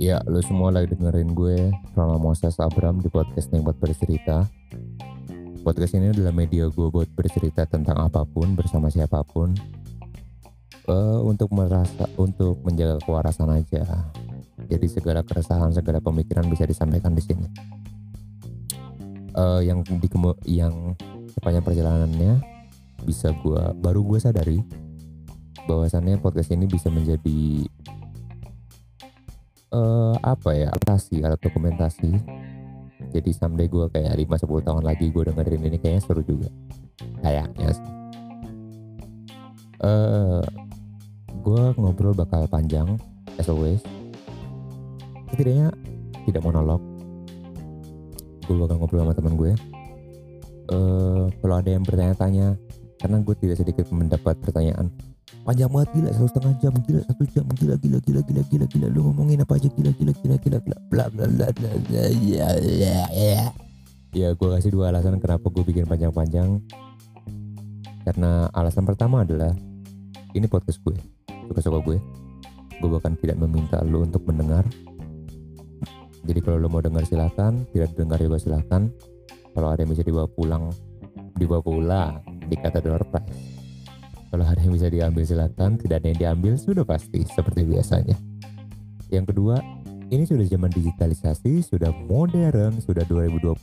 [0.00, 4.48] Ya, lu semua lagi dengerin gue, Rama Moses Abram di podcast buat bercerita.
[5.60, 9.52] Podcast ini adalah media gue buat bercerita tentang apa pun bersama siapa pun.
[10.88, 14.08] Uh, untuk merasa, untuk menjaga kewarasan aja.
[14.72, 17.46] Jadi segala keresahan, segala pemikiran bisa disampaikan di sini.
[19.36, 20.08] Uh, yang di
[20.48, 20.96] yang
[21.36, 22.40] sepanjang perjalanannya
[23.04, 24.58] bisa gue baru gue sadari
[25.70, 27.62] bahwasannya podcast ini bisa menjadi
[29.70, 32.10] uh, apa ya aplikasi atau dokumentasi.
[33.10, 36.50] Jadi someday gue kayak 5-10 tahun lagi gue dengerin ini kayaknya seru juga.
[37.22, 37.70] Kayaknya
[39.82, 40.42] uh,
[41.40, 42.98] gue ngobrol bakal panjang
[43.38, 43.82] as always.
[45.30, 45.70] Setidaknya
[46.26, 46.82] tidak monolog.
[48.46, 49.52] Gue bakal ngobrol sama teman gue.
[50.70, 52.54] Uh, kalau ada yang bertanya-tanya
[53.02, 54.92] karena gue tidak sedikit mendapat pertanyaan
[55.46, 56.10] panjang banget gila.
[56.14, 57.00] Satu setengah jam gila.
[57.06, 58.86] Satu jam gila gila gila gila gila gila.
[58.90, 60.76] Lu ngomongin apa aja gila gila gila gila gila.
[60.90, 63.50] Bla bla bla bla bla ya ya ya.
[64.10, 66.58] Ya gue kasih dua alasan kenapa gue bikin panjang-panjang.
[68.02, 69.54] Karena alasan pertama adalah
[70.34, 70.98] ini podcast gue
[71.46, 71.98] suka-suka gue.
[72.80, 74.66] Gue bahkan tidak meminta lo untuk mendengar.
[76.20, 78.92] Jadi kalau lo mau dengar silahkan tidak dengar juga silahkan
[79.54, 80.70] kalau ada yang bisa dibawa pulang
[81.34, 83.49] dibawa pulang di kata door prize
[84.30, 88.14] kalau ada yang bisa diambil silakan, tidak ada yang diambil sudah pasti seperti biasanya.
[89.10, 89.58] Yang kedua,
[90.14, 93.58] ini sudah zaman digitalisasi, sudah modern, sudah 2020,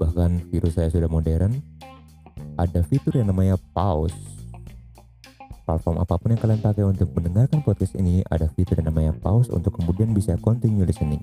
[0.00, 1.52] bahkan virus saya sudah modern.
[2.56, 4.16] Ada fitur yang namanya pause.
[5.68, 9.52] Platform apa pun yang kalian pakai untuk mendengarkan podcast ini, ada fitur yang namanya pause
[9.52, 11.20] untuk kemudian bisa continue listening.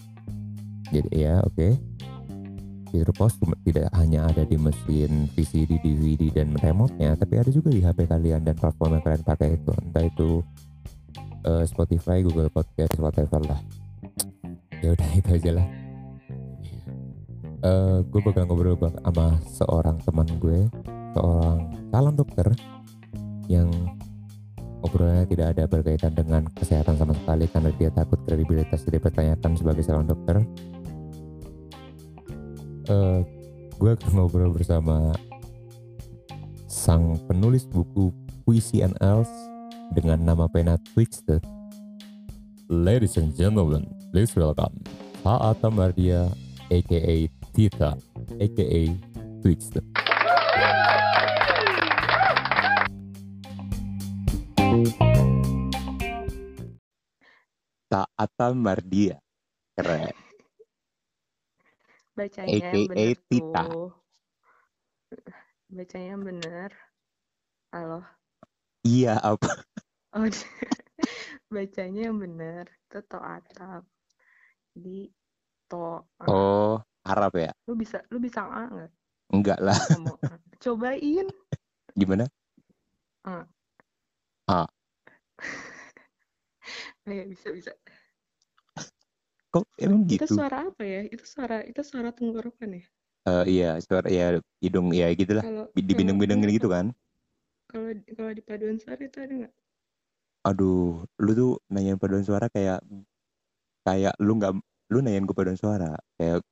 [0.94, 1.58] Jadi ya, oke.
[1.58, 1.74] Okay
[3.12, 8.08] pause tidak hanya ada di mesin VCD, DVD dan remote-nya, tapi ada juga di HP
[8.08, 10.30] kalian dan platform yang kalian pakai itu, entah itu
[11.44, 13.60] uh, Spotify, Google Podcast, whatever lah.
[14.80, 15.68] Ya udah itu aja lah.
[17.66, 20.70] Uh, eh, gue bakal ngobrol sama seorang teman gue,
[21.18, 21.60] seorang
[21.90, 22.48] calon dokter
[23.50, 23.68] yang
[24.86, 30.06] obrolannya tidak ada berkaitan dengan kesehatan sama sekali karena dia takut kredibilitas dipertanyakan sebagai calon
[30.06, 30.46] dokter
[32.90, 33.22] uh,
[33.76, 35.14] gue akan ngobrol bersama
[36.66, 38.12] sang penulis buku
[38.46, 39.32] puisi and else
[39.94, 41.42] dengan nama pena Twister.
[42.66, 44.82] Ladies and gentlemen, please welcome
[45.22, 46.30] Faata Mardia
[46.74, 47.16] aka
[47.54, 47.94] Tita
[48.42, 48.82] aka
[49.42, 49.84] Twister.
[57.86, 59.22] Taata Mardia
[59.78, 60.25] keren
[62.16, 63.64] Bacanya yang bener Tita.
[63.68, 63.92] tuh.
[65.68, 66.72] Bacanya yang bener.
[67.76, 68.00] Halo.
[68.88, 69.52] Iya apa?
[70.16, 70.24] Oh,
[71.52, 72.72] bacanya yang bener.
[72.88, 73.84] Itu to atap.
[74.72, 75.12] Jadi
[75.68, 76.08] to.
[76.24, 77.52] Oh, Arab ya?
[77.68, 78.92] Lu bisa lu bisa A nggak?
[79.36, 79.76] Enggak lah.
[80.64, 81.28] Cobain.
[82.00, 82.32] Gimana?
[83.28, 83.44] A.
[84.48, 84.64] A.
[87.06, 87.70] Iya bisa bisa.
[89.56, 90.28] Kok emang gitu?
[90.28, 91.08] Itu suara apa ya?
[91.08, 92.84] Itu suara itu suara tenggorokan ya?
[93.24, 95.48] Uh, iya, suara ya hidung ya gitulah.
[95.72, 96.92] Di bindeng-bindengin gitu kan.
[97.72, 99.54] Kalau kalau di paduan suara itu ada nggak?
[100.52, 102.84] Aduh, lu tuh nanyain paduan suara kayak
[103.88, 104.60] kayak lu nggak
[104.92, 106.44] lu nanyain gue paduan suara kayak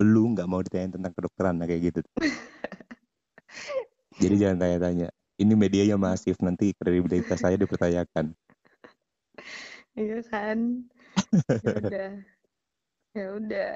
[0.00, 2.00] lu nggak mau ditanya tentang kedokteran kayak gitu.
[4.24, 5.12] Jadi jangan tanya-tanya.
[5.36, 8.32] Ini medianya masif nanti kredibilitas saya dipertanyakan.
[9.94, 10.90] Iya kan
[11.64, 12.10] ya udah.
[13.14, 13.74] Ya udah.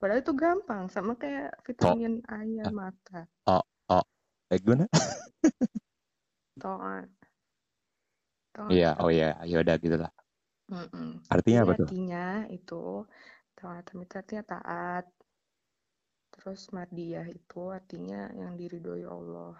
[0.00, 2.36] Padahal itu gampang sama kayak vitamin oh.
[2.36, 3.28] air mata.
[3.48, 4.04] Oh oh.
[4.52, 4.88] Eh gimana?
[6.62, 7.04] Toa.
[8.70, 10.12] Iya oh iya ya udah gitulah
[10.70, 11.10] mm -mm.
[11.28, 11.86] artinya apa tuh?
[11.88, 12.82] Artinya itu
[13.58, 15.04] taat itu artinya taat.
[16.34, 19.54] Terus mardiah itu artinya yang diridhoi Allah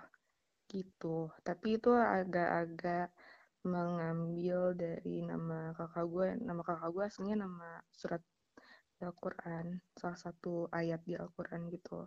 [0.69, 1.31] gitu.
[1.45, 3.15] Tapi itu agak-agak
[3.65, 6.29] mengambil dari nama kakak gue.
[6.41, 8.21] Nama kakak gue aslinya nama surat
[9.03, 12.07] Al-Quran salah satu ayat di Al-Quran gitu.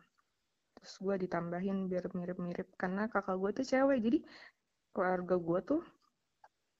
[0.77, 3.99] Terus gue ditambahin biar mirip-mirip karena kakak gue tuh cewek.
[4.01, 4.19] Jadi
[4.93, 5.81] keluarga gue tuh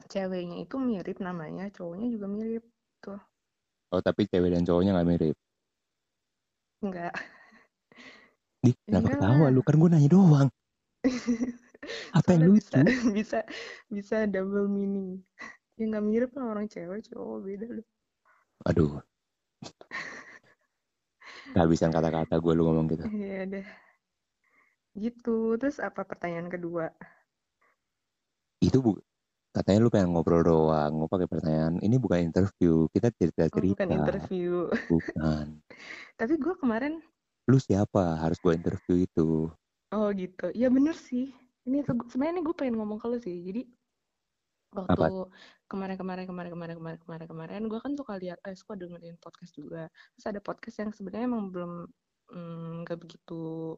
[0.08, 2.64] ceweknya itu mirip namanya cowoknya juga mirip
[3.04, 3.20] tuh.
[3.92, 5.36] Oh tapi cewek dan cowoknya nggak mirip?
[6.86, 7.14] Enggak
[8.62, 10.50] Di, kenapa ketawa lu kan gue nanya doang
[12.14, 12.82] apa yang lucu bisa,
[13.18, 13.40] bisa
[13.88, 15.22] bisa double meaning
[15.78, 17.88] ya nggak mirip lah orang cewek cowok beda loh
[18.66, 18.94] aduh
[21.68, 23.68] bisa kata-kata gue lu ngomong gitu iya deh
[24.98, 26.94] gitu terus apa pertanyaan kedua
[28.62, 28.98] itu bu
[29.58, 31.82] katanya lu pengen ngobrol doang, mau pakai pertanyaan.
[31.82, 33.58] Ini bukan interview, kita cerita-cerita.
[33.58, 34.54] Oh, bukan interview.
[34.86, 35.46] Bukan.
[36.22, 37.02] Tapi gue kemarin.
[37.50, 38.22] Lu siapa?
[38.22, 39.50] Harus gue interview itu.
[39.90, 40.54] Oh gitu.
[40.54, 41.34] Ya bener sih.
[41.68, 43.44] Ini sebenarnya gue pengen ngomong ke lu sih.
[43.44, 43.62] Jadi
[44.72, 45.32] waktu
[45.68, 49.92] kemarin-kemarin kemarin-kemarin kemarin kemarin kemarin gue kan suka lihat eh suka dengerin podcast juga.
[50.16, 51.72] Terus ada podcast yang sebenarnya emang belum
[52.32, 53.76] mm, gak begitu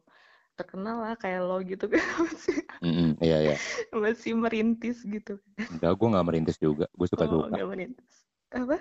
[0.53, 2.03] terkenal lah kayak lo gitu kan.
[2.29, 3.55] Masih mm -hmm, iya iya.
[3.95, 5.41] masih merintis gitu.
[5.57, 6.85] Enggak gue nggak merintis juga.
[6.93, 7.57] Gue suka oh, suka.
[7.57, 8.13] gak merintis.
[8.53, 8.77] Apa?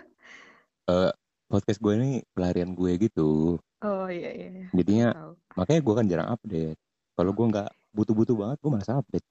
[0.88, 1.12] Uh,
[1.48, 3.56] podcast gue ini pelarian gue gitu.
[3.78, 4.66] Oh iya iya, iya.
[4.74, 5.08] jadinya
[5.54, 6.80] makanya gue kan jarang update.
[7.14, 9.26] Kalau gue nggak butuh-butuh banget gue malas update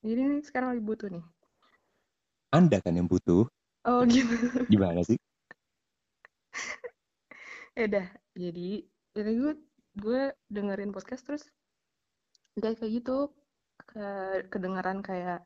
[0.00, 1.24] jadi ini sekarang lagi butuh nih
[2.56, 3.44] anda kan yang butuh.
[3.86, 4.32] Oh gitu.
[4.72, 5.18] Gimana sih?
[7.76, 8.68] ya udah, jadi
[9.12, 9.52] jadi gue
[9.96, 11.44] gue dengerin podcast terus
[12.56, 13.32] kayak kayak gitu
[13.76, 14.08] ke
[14.48, 15.44] kedengaran kayak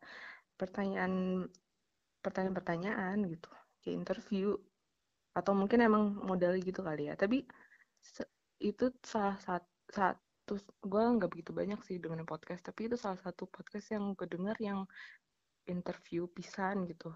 [0.54, 1.46] pertanyaan
[2.22, 3.50] pertanyaan-pertanyaan gitu
[3.82, 4.54] kayak interview
[5.34, 7.46] atau mungkin emang model gitu kali ya tapi
[8.62, 9.66] itu salah satu
[10.58, 14.26] satu gue nggak begitu banyak sih dengan podcast tapi itu salah satu podcast yang gue
[14.26, 14.88] dengar yang
[15.68, 17.12] interview pisan gitu.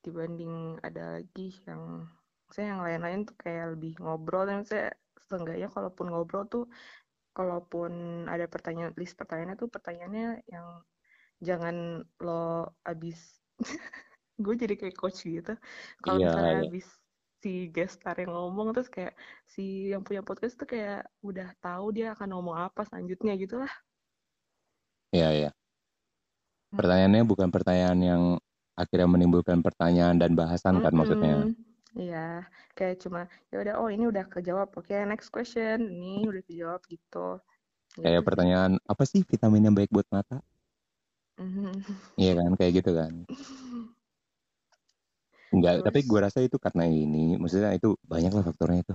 [0.00, 2.06] Dibanding ada lagi yang
[2.48, 4.94] saya yang lain-lain tuh kayak lebih ngobrol dan saya
[5.28, 6.64] seenggaknya kalaupun ngobrol tuh
[7.36, 10.80] kalaupun ada pertanyaan list pertanyaannya tuh pertanyaannya yang
[11.38, 13.38] jangan lo abis
[14.42, 15.54] gue jadi kayak coach gitu.
[16.00, 16.68] Kalau yeah, misalnya yeah.
[16.70, 16.86] abis
[17.38, 19.14] si guest star yang ngomong terus kayak
[19.46, 23.72] si yang punya podcast tuh kayak udah tahu dia akan ngomong apa selanjutnya gitu lah
[25.14, 25.52] iya iya yeah.
[26.68, 28.22] Pertanyaannya bukan pertanyaan yang
[28.76, 30.98] akhirnya menimbulkan pertanyaan dan bahasan kan mm -hmm.
[31.00, 31.34] maksudnya.
[31.96, 32.28] Iya,
[32.76, 34.68] kayak cuma ya udah oh ini udah kejawab.
[34.76, 35.88] Oke, okay, next question.
[35.88, 37.40] Ini udah kejawab gitu.
[37.96, 40.44] Kayak gitu pertanyaan apa sih vitamin yang baik buat mata?
[41.40, 41.72] Mm -hmm.
[42.20, 43.12] Iya kan, kayak gitu kan.
[45.48, 45.86] Enggak, Terus.
[45.88, 48.94] tapi gue rasa itu karena ini, maksudnya itu banyak lah faktornya itu.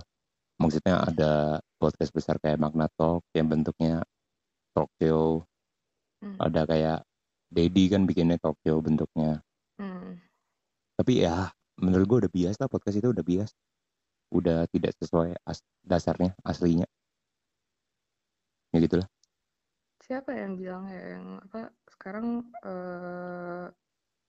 [0.62, 4.06] Maksudnya ada podcast besar kayak Magna Talk yang bentuknya
[5.02, 5.46] show,
[6.22, 6.38] hmm.
[6.38, 7.00] ada kayak
[7.54, 9.42] Dedi kan bikinnya Tokyo bentuknya.
[9.78, 10.18] Hmm.
[10.98, 13.54] Tapi ya menurut gue udah biasa podcast itu udah biasa.
[14.34, 16.90] Udah tidak sesuai as dasarnya aslinya.
[18.74, 19.06] Ya gitulah.
[20.02, 23.70] Siapa yang bilang ya yang apa sekarang uh,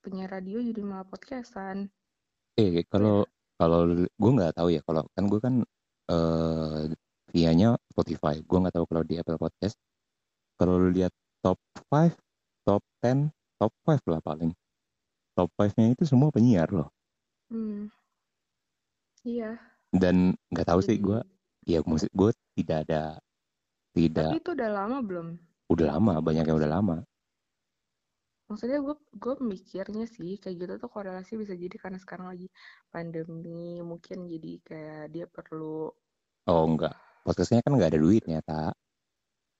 [0.04, 1.88] punya radio jadi malah podcastan?
[2.54, 3.30] Eh kalau ya.
[3.58, 5.54] kalau gue nggak tahu ya kalau kan gue kan
[6.10, 6.86] uh,
[7.34, 8.38] vianya Spotify.
[8.42, 9.74] Gue nggak tahu kalau di Apple Podcast.
[10.54, 11.10] Kalau lihat
[11.42, 11.58] top
[11.90, 12.14] 5
[12.64, 13.30] top 10,
[13.60, 14.50] top 5 lah paling.
[15.36, 16.88] Top 5-nya itu semua penyiar loh.
[17.52, 17.92] Hmm.
[19.22, 19.60] Iya.
[19.92, 20.88] Dan nggak tahu Jadi...
[20.88, 21.20] sih gue,
[21.68, 23.02] ya maksud gue tidak ada,
[23.92, 24.32] tidak.
[24.34, 25.26] Tapi itu udah lama belum?
[25.70, 26.96] Udah lama, banyak yang udah lama.
[28.44, 32.52] Maksudnya gue gue mikirnya sih kayak gitu tuh korelasi bisa jadi karena sekarang lagi
[32.92, 35.88] pandemi mungkin jadi kayak dia perlu.
[36.44, 36.92] Oh enggak,
[37.24, 38.76] podcastnya kan nggak ada duitnya tak.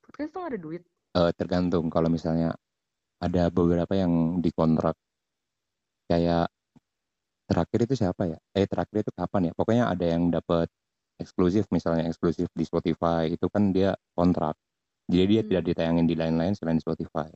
[0.05, 0.83] Podcast tuh nggak ada duit.
[1.15, 2.53] Uh, tergantung kalau misalnya
[3.25, 4.99] ada beberapa yang dikontrak
[6.11, 6.53] kayak
[7.49, 8.39] terakhir itu siapa ya?
[8.53, 9.53] Eh terakhir itu kapan ya?
[9.57, 10.69] Pokoknya ada yang dapat
[11.17, 14.61] eksklusif misalnya eksklusif di Spotify itu kan dia kontrak.
[15.09, 15.49] Jadi dia hmm.
[15.49, 17.29] tidak ditayangin di lain-lain selain Spotify.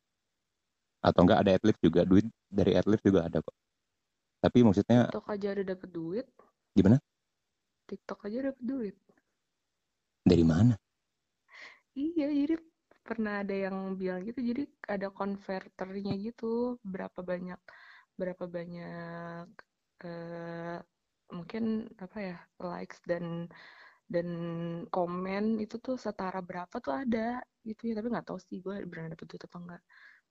[0.98, 3.56] Atau enggak ada atlet juga duit dari atlet juga ada kok.
[4.38, 6.26] Tapi maksudnya TikTok aja ada dapat duit.
[6.74, 6.96] Gimana?
[7.88, 8.96] TikTok aja dapat duit.
[10.22, 10.74] Dari mana?
[11.98, 12.54] Iya, jadi
[13.08, 17.56] pernah ada yang bilang gitu jadi ada konverternya gitu berapa banyak
[18.20, 19.48] berapa banyak
[20.04, 20.76] uh,
[21.32, 23.48] mungkin apa ya likes dan
[24.12, 24.28] dan
[24.92, 29.16] komen itu tuh setara berapa tuh ada gitu ya tapi nggak tahu sih gue benar
[29.16, 29.82] dapet duit apa enggak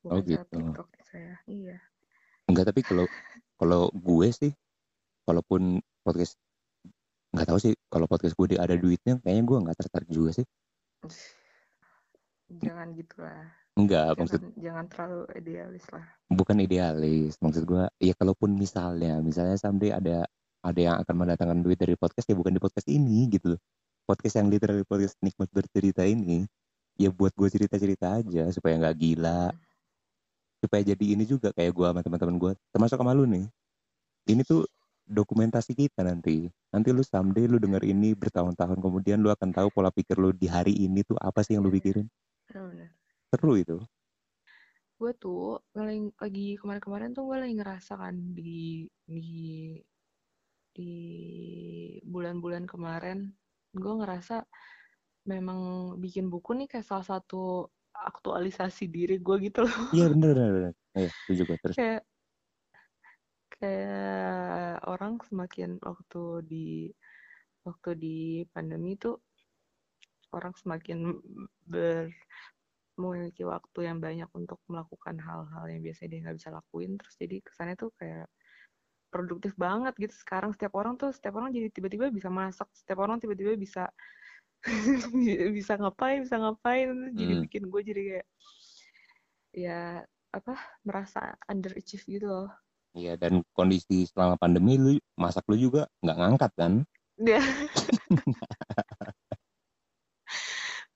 [0.07, 0.57] bukan oh, gitu.
[0.63, 1.77] TikTok saya iya.
[2.47, 3.05] Enggak tapi kalau
[3.59, 4.51] kalau gue sih
[5.27, 6.39] kalaupun podcast
[7.35, 10.47] nggak tahu sih kalau podcast gue ada duitnya kayaknya gue nggak tertarik juga sih.
[12.63, 13.51] Jangan gitulah.
[13.77, 16.05] Enggak jangan, maksud jangan terlalu idealis lah.
[16.31, 20.25] Bukan idealis maksud gue ya kalaupun misalnya misalnya sampai ada
[20.63, 23.53] ada yang akan mendatangkan duit dari podcast ya bukan di podcast ini gitu
[24.07, 26.47] podcast yang literally podcast nikmat bercerita ini
[26.97, 29.51] ya buat gue cerita cerita aja supaya nggak gila.
[29.51, 29.66] Hmm.
[30.57, 33.45] Supaya jadi ini juga kayak gue sama teman-teman gue termasuk sama lu nih.
[34.27, 34.67] Ini tuh
[35.07, 36.51] dokumentasi kita nanti.
[36.73, 40.51] Nanti lu someday lu denger ini bertahun-tahun kemudian lu akan tahu pola pikir lu di
[40.51, 42.05] hari ini tuh apa sih yang lu pikirin.
[42.51, 42.91] Benar
[43.31, 43.77] seru itu.
[44.97, 49.77] Gue tuh lagi kemarin-kemarin tuh gue lagi ngerasa kan di di
[50.73, 50.93] di
[52.05, 53.33] bulan-bulan kemarin
[53.73, 54.45] gue ngerasa
[55.27, 57.67] memang bikin buku nih kayak salah satu
[58.05, 59.77] aktualisasi diri gue gitu loh.
[59.95, 60.73] Iya bener bener bener.
[60.97, 61.75] Iya juga terus?
[61.77, 62.01] Kayak
[63.57, 66.67] kayak orang semakin waktu di
[67.65, 68.17] waktu di
[68.53, 69.17] pandemi tuh
[70.35, 71.17] orang semakin
[71.65, 72.13] ber
[72.97, 76.97] memiliki waktu yang banyak untuk melakukan hal-hal yang biasanya dia nggak bisa lakuin.
[76.97, 78.25] Terus jadi kesannya tuh kayak
[79.13, 80.13] produktif banget gitu.
[80.17, 83.89] Sekarang setiap orang tuh setiap orang jadi tiba-tiba bisa masak setiap orang tiba-tiba bisa
[85.57, 87.43] bisa ngapain bisa ngapain jadi Hmm.
[87.47, 88.27] bikin gue jadi kayak
[89.55, 89.81] ya
[90.35, 90.53] apa
[90.85, 92.49] merasa underachieve gitu loh.
[92.97, 96.73] Iya dan kondisi selama pandemi lu masak lu juga nggak ngangkat kan?
[97.17, 97.41] dia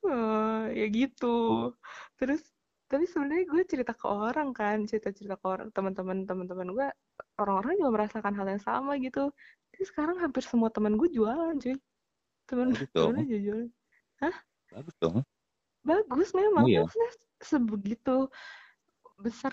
[0.02, 1.28] Oh, ya gitu.
[2.18, 2.42] Terus
[2.90, 4.78] tapi sebenarnya gue cerita ke orang kan?
[4.90, 6.88] Cerita-cerita ke orang teman-teman teman-teman gue
[7.38, 9.30] orang-orang juga merasakan hal yang sama gitu.
[9.72, 11.78] Jadi sekarang hampir semua teman gue jualan cuy
[12.52, 13.10] temen Bagus dong.
[13.16, 13.70] temen aja jualan
[14.72, 15.16] Bagus dong.
[15.82, 16.86] bagus memang iya.
[16.86, 18.30] maksudnya sebegitu
[19.18, 19.50] besar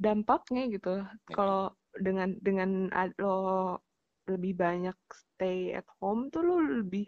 [0.00, 1.34] dampaknya gitu Ya.
[1.36, 1.70] kalau
[2.00, 2.88] dengan dengan
[3.20, 3.78] lo
[4.26, 7.06] lebih banyak stay at home tuh lo lebih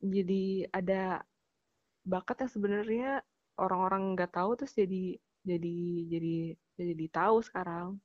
[0.00, 1.20] jadi ada
[2.04, 3.10] bakat yang sebenarnya
[3.60, 5.76] orang-orang nggak tahu terus jadi jadi
[6.08, 6.36] jadi
[6.80, 7.96] jadi tahu sekarang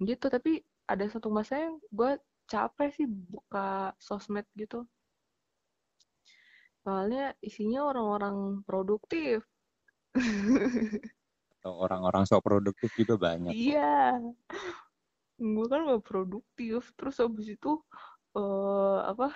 [0.00, 2.16] gitu tapi ada satu masa yang gue
[2.48, 4.84] capek sih buka sosmed gitu
[6.86, 9.42] soalnya isinya orang-orang produktif.
[11.58, 13.50] Atau orang-orang sok produktif juga banyak.
[13.50, 14.14] iya.
[15.34, 16.94] Gue kan gak produktif.
[16.94, 17.82] Terus habis itu
[18.38, 19.34] eh apa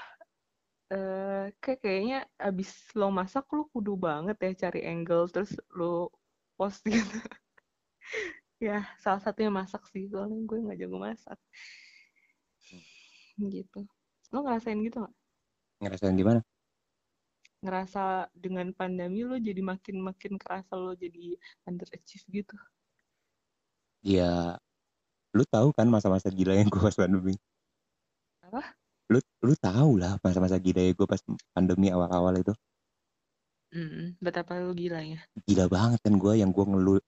[0.94, 6.14] eh kayak kayaknya abis lo masak lo kudu banget ya cari angle terus lo
[6.54, 6.94] post gitu.
[8.60, 11.38] Ya salah satunya masak sih soalnya gue nggak jago masak.
[13.40, 13.80] Gitu.
[14.32, 15.14] Lo ngerasain gitu nggak?
[15.80, 16.40] Ngerasain gimana?
[17.60, 21.36] Ngerasa dengan pandemi lo jadi makin makin kerasa lo jadi
[21.68, 22.56] underachieve gitu
[24.00, 24.56] Ya
[25.36, 27.36] lu tahu kan masa-masa gila yang gue pas pandemi.
[28.40, 28.74] Apa?
[29.12, 31.20] Lu lu tahu lah masa-masa gila gue pas
[31.52, 32.56] pandemi awal-awal itu.
[33.70, 36.98] Mm, betapa lo gila ya Gila banget kan gue yang gue ngeluh.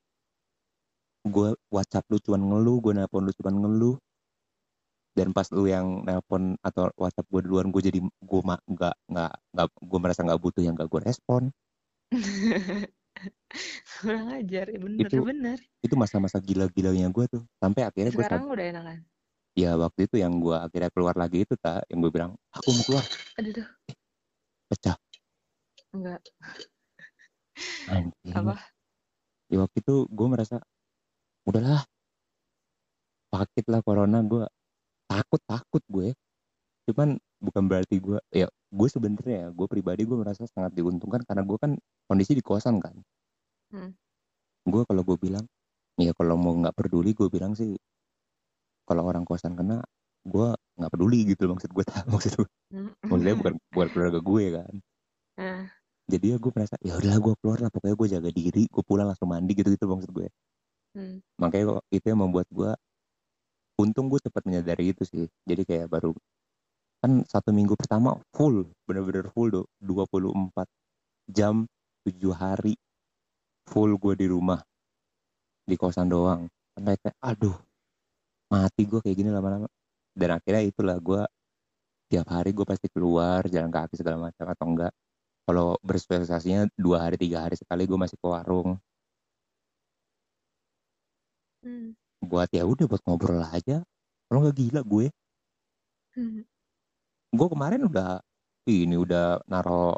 [1.27, 3.97] Gue WhatsApp lu cuman ngeluh, gue nelpon lu cuman ngeluh.
[5.13, 9.33] Dan pas lu yang nelpon atau WhatsApp gue duluan, gue jadi gue ma nggak nggak
[9.53, 11.43] nggak gue merasa nggak butuh yang gak gue respon.
[14.03, 15.59] kurang ajar ya bener Itu- bener.
[15.85, 17.43] Itu masa-masa gila-gilanya gue tuh.
[17.61, 18.99] Sampai akhirnya gue sekarang udah enakan?
[19.53, 22.85] Ya waktu itu yang gue akhirnya keluar lagi itu tak yang gue bilang aku mau
[22.89, 23.05] keluar.
[23.37, 23.69] Aduh tuh.
[24.73, 24.97] Pecah.
[25.93, 26.21] Enggak.
[27.93, 28.33] Anjing.
[28.33, 28.57] Apa?
[29.53, 30.57] Ya waktu itu gue merasa
[31.45, 31.85] udahlah.
[33.29, 34.45] Sakit lah corona gue
[35.13, 36.09] takut takut gue
[36.89, 41.59] cuman bukan berarti gue ya gue sebenarnya gue pribadi gue merasa sangat diuntungkan karena gue
[41.61, 41.73] kan
[42.09, 42.97] kondisi di kosan kan
[43.73, 43.89] Hmm.
[44.69, 45.49] gue kalau gue bilang
[45.97, 47.73] ya kalau mau nggak peduli gue bilang sih
[48.85, 49.81] kalau orang kosan kena
[50.29, 52.93] gue nggak peduli gitu maksud gue maksud gue Hmm.
[53.05, 54.75] maksudnya bukan bukan keluarga gue kan
[55.41, 55.65] Eh,
[56.13, 59.09] jadi ya gue merasa ya udahlah gue keluar lah pokoknya gue jaga diri gue pulang
[59.09, 60.29] langsung mandi gitu gitu maksud gue
[60.93, 61.25] hmm.
[61.41, 62.69] makanya itu yang membuat gue
[63.81, 65.27] untung gue cepat menyadari itu sih.
[65.47, 66.13] Jadi kayak baru
[67.03, 70.71] kan satu minggu pertama full bener-bener full do 24
[71.27, 71.67] jam
[72.07, 72.75] 7 hari
[73.67, 74.61] full gue di rumah.
[75.67, 76.47] Di kosan doang.
[76.75, 77.57] Sampai kayak aduh
[78.53, 79.69] mati gue kayak gini lama-lama.
[80.13, 81.23] Dan akhirnya itulah gue
[82.13, 84.93] tiap hari gue pasti keluar jalan kaki segala macam atau enggak.
[85.49, 88.79] Kalau bersosialisasinya dua hari tiga hari sekali gue masih ke warung.
[91.63, 91.95] Hmm.
[92.23, 93.83] Buat ya udah buat ngobrol aja
[94.31, 95.07] kalau nggak gila gue
[96.13, 96.45] Hmm.
[97.33, 98.21] gue kemarin udah
[98.69, 99.97] ini udah naro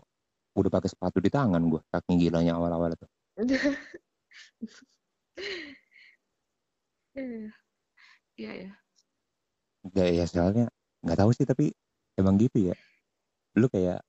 [0.54, 3.06] udah pakai sepatu di tangan gue saking gilanya awal-awal itu
[7.14, 7.50] Iya,
[8.38, 8.70] iya ya.
[9.94, 10.66] ya, ya soalnya
[11.02, 11.70] nggak tahu sih tapi
[12.18, 12.74] emang gitu ya
[13.58, 14.02] lu kayak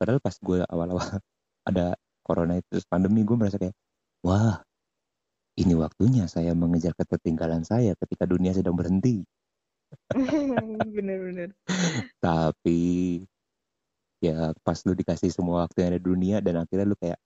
[0.00, 1.00] padahal pas gue awal-awal
[1.68, 3.76] ada corona itu pandemi gue merasa kayak
[4.24, 4.60] wah
[5.60, 9.20] ini waktunya saya mengejar ketertinggalan saya ketika dunia sedang berhenti.
[10.96, 11.50] Bener-bener.
[12.22, 12.80] tapi
[14.22, 17.18] ya pas lu dikasih semua waktu yang ada di dunia dan akhirnya lu kayak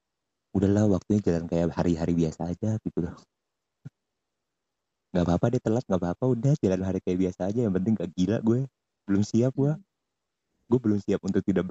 [0.57, 3.15] udahlah waktunya jalan kayak hari-hari biasa aja gitu loh.
[5.15, 8.11] Nggak apa-apa deh telat nggak apa-apa udah jalan hari kayak biasa aja yang penting gak
[8.19, 8.67] gila gue.
[9.07, 9.73] Belum siap gue
[10.65, 11.69] gue belum siap untuk tidak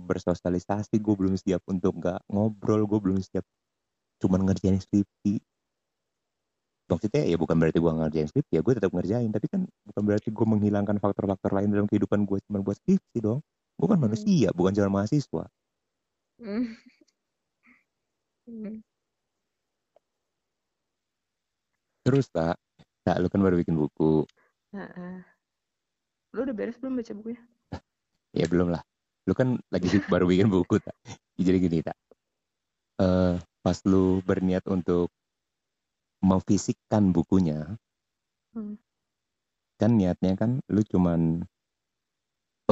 [0.00, 3.44] bersosialisasi, gue belum siap untuk nggak ngobrol gue belum siap
[4.16, 5.44] cuman ngerjain skripsi
[6.94, 10.28] maksudnya ya bukan berarti gue ngerjain skripsi ya gue tetap ngerjain tapi kan bukan berarti
[10.30, 13.42] gue menghilangkan faktor-faktor lain dalam kehidupan gue cuma buat skripsi dong
[13.74, 14.06] gue kan Hmm.
[14.06, 15.44] manusia bukan cuma mahasiswa
[16.34, 16.74] Hmm.
[18.46, 18.82] Hmm.
[22.02, 22.58] terus tak
[23.02, 24.24] tak lu kan baru bikin buku
[24.74, 25.22] Heeh.
[26.34, 27.38] Lu udah beres belum baca bukunya?
[28.38, 28.82] ya belum lah
[29.24, 30.94] lu kan lagi baru bikin buku tak
[31.38, 31.96] jadi gini tak
[32.94, 35.10] Eh pas lu berniat untuk
[36.24, 37.76] memfisikkan bukunya
[38.54, 38.78] Hmm.
[39.80, 41.20] kan niatnya kan lu cuman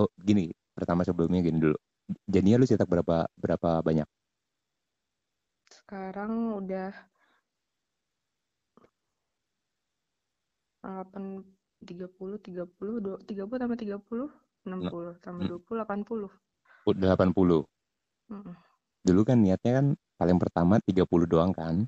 [0.01, 0.45] oh gini
[0.77, 1.77] pertama sebelumnya gini dulu
[2.27, 4.09] jadinya lu cetak berapa berapa banyak
[5.73, 6.93] Sekarang udah
[10.83, 11.25] 8
[11.83, 14.27] 30 30 do- 30 tambah 30
[14.67, 15.51] 60 tambah Hmm.
[15.51, 16.31] 20 80.
[16.91, 17.61] udah 80
[18.31, 18.57] Heeh.
[19.07, 19.87] dulu kan niatnya kan
[20.19, 21.87] paling pertama 30 doang kan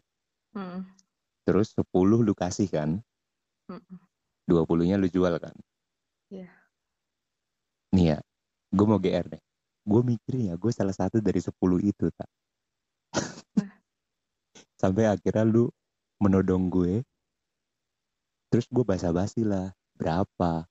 [0.54, 0.82] Heeh.
[1.44, 1.84] Terus 10
[2.20, 2.90] lu kasih kan
[3.68, 3.98] Heeh.
[4.44, 5.54] 20 nya lu jual kan
[6.28, 6.50] Iya.
[7.92, 8.18] nih ya
[8.68, 9.42] gue mau GR nih
[9.84, 12.28] gue mikir ya gue salah satu dari 10 itu tak
[13.54, 13.70] Nah.
[14.80, 15.70] sampai akhirnya lu
[16.18, 17.04] menodong gue
[18.48, 20.66] terus gue basa-basi lah berapa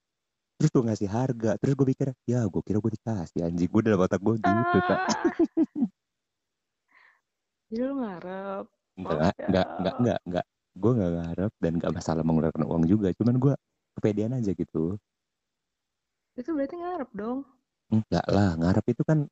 [0.56, 4.00] terus gue ngasih harga terus gue pikir ya gue kira gue dikasih anjing gue dalam
[4.00, 5.08] otak gue gitu tak Ah.
[7.68, 8.66] Jadi lu ngarep.
[8.94, 13.36] enggak enggak enggak enggak enggak gue enggak ngarep dan enggak masalah mengeluarkan uang juga cuman
[13.38, 13.54] gue
[13.94, 14.98] kepedean aja gitu
[16.34, 17.46] Itu berarti ngarep dong.
[17.94, 19.30] enggak lah ngarep itu kan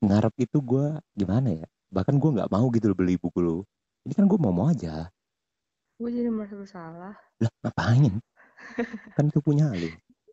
[0.00, 3.58] ngarep itu gue gimana ya bahkan gue nggak mau gitu beli buku lo
[4.04, 5.08] ini kan gue mau mau aja
[6.00, 7.12] Gue jadi merasa bersalah.
[7.36, 8.16] lah ngapain
[9.12, 9.88] kan itu punya lo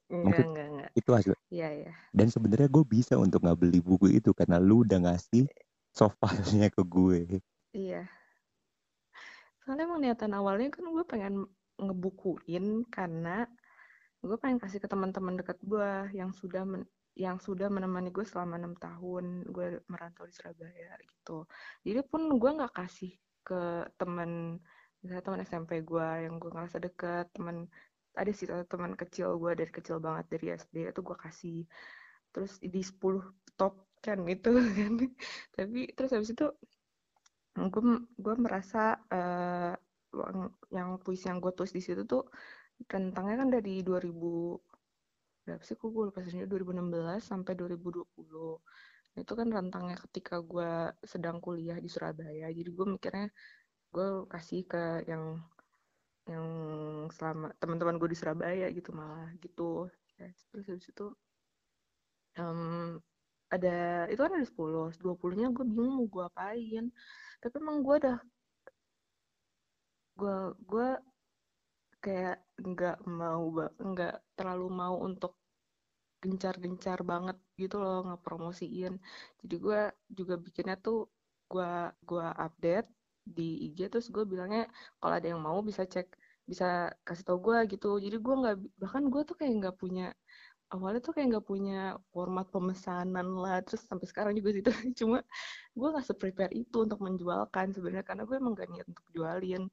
[0.08, 0.90] Enggak, enggak, enggak.
[0.96, 1.92] itu hasil Iya, iya.
[2.12, 5.48] dan sebenarnya gue bisa untuk nggak beli buku itu karena lu udah ngasih
[5.92, 8.08] soft file-nya ke gue Iya.
[9.68, 11.34] Soalnya emang niatan awalnya kan gue pengen
[11.76, 13.44] ngebukuin karena
[14.24, 18.56] gue pengen kasih ke teman-teman dekat gue yang sudah men- yang sudah menemani gue selama
[18.62, 21.44] enam tahun gue merantau di Surabaya gitu.
[21.84, 23.12] Jadi pun gue nggak kasih
[23.44, 24.56] ke teman
[25.04, 27.68] misalnya teman SMP gue yang gue ngerasa deket teman
[28.18, 31.58] ada sih teman kecil gue dari kecil banget dari SD itu gue kasih
[32.34, 33.22] terus di 10
[33.60, 34.50] top 10 itu
[34.80, 34.94] kan
[35.58, 36.46] tapi terus habis itu
[37.58, 37.84] gue
[38.24, 39.74] gue merasa eh,
[40.78, 42.24] yang, puisi yang gue tulis di situ tuh
[42.92, 44.62] rentangnya kan dari 2000
[45.46, 48.62] berapa sih gue lupa sebenarnya 2016 sampai 2020
[49.18, 52.54] Nah, itu kan rentangnya ketika gue sedang kuliah di Surabaya.
[52.54, 53.26] Jadi gue mikirnya
[53.90, 55.42] gue kasih ke yang
[56.30, 56.46] yang
[57.10, 59.90] selama teman-teman gue di Surabaya gitu malah gitu.
[60.22, 61.06] Ya, terus habis itu
[62.38, 63.02] em,
[63.54, 63.70] ada
[64.12, 66.84] itu kan ada 10 20 nya gue bingung mau gue apain.
[67.42, 68.18] Tapi emang gue udah
[70.20, 70.36] gue
[70.70, 70.88] gue
[72.04, 72.36] kayak
[72.70, 73.44] nggak mau
[73.90, 75.32] nggak terlalu mau untuk
[76.24, 78.94] gencar-gencar banget gitu loh ngepromosiin.
[79.42, 79.80] Jadi gue
[80.18, 80.98] juga bikinnya tuh
[81.52, 81.70] gue
[82.10, 82.88] gua update
[83.38, 84.64] di IG terus gue bilangnya
[85.00, 86.08] kalau ada yang mau bisa cek
[86.50, 86.66] bisa
[87.08, 87.88] kasih tau gue gitu.
[88.06, 90.04] Jadi gue nggak bahkan gue tuh kayak nggak punya
[90.74, 95.18] awalnya tuh kayak nggak punya format pemesanan lah terus sampai sekarang juga gitu cuma
[95.78, 99.64] gue nggak se-prepare itu untuk menjualkan sebenarnya karena gue emang gak niat untuk jualin.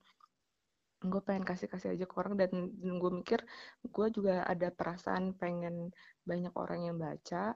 [1.04, 3.40] Gue pengen kasih-kasih aja ke orang dan, dan gue mikir
[3.85, 5.92] gue juga ada perasaan pengen
[6.24, 7.52] banyak orang yang baca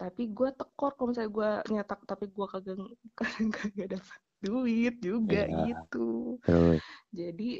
[0.00, 2.76] tapi gue tekor kalau misalnya gue nyetak tapi gue kagak
[3.56, 5.68] kagak dapat duit juga Iya.
[5.68, 6.40] gitu.
[6.40, 6.80] Terus
[7.12, 7.50] jadi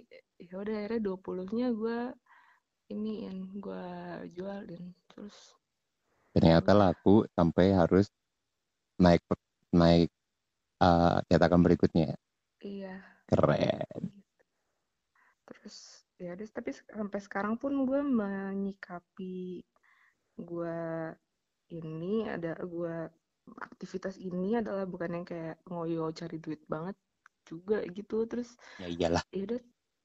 [0.40, 1.98] ya udah akhirnya 20 nya gue
[2.90, 3.86] iniin gue
[4.34, 4.90] jualin.
[5.08, 5.54] Terus
[6.34, 8.10] ternyata laku sampai harus
[8.98, 9.22] naik
[9.72, 10.10] naik
[11.30, 12.18] cetakan berikutnya.
[12.60, 12.98] Iya.
[13.30, 14.10] Keren.
[15.46, 19.64] Terus ya udah tapi sampai sekarang pun gue menyikapi
[20.36, 20.78] gue
[21.70, 23.08] ini ada gue
[23.50, 26.94] aktivitas ini adalah bukan yang kayak ngoyo cari duit banget
[27.48, 28.26] juga gitu.
[28.28, 29.24] Terus ya iyalah.
[29.34, 29.60] ya udah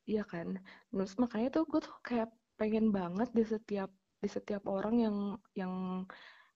[0.09, 0.57] iya kan?
[0.89, 5.17] Terus makanya tuh gue tuh kayak pengen banget di setiap di setiap orang yang
[5.53, 5.73] yang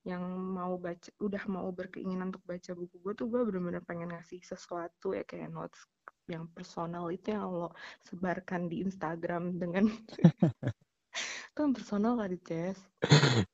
[0.08, 4.40] yang mau baca udah mau berkeinginan untuk baca buku gue tuh gue bener-bener pengen ngasih
[4.42, 5.84] sesuatu ya kayak notes
[6.32, 7.76] yang personal itu yang lo
[8.08, 9.92] sebarkan di Instagram dengan
[11.52, 12.80] itu kan personal kali Ces.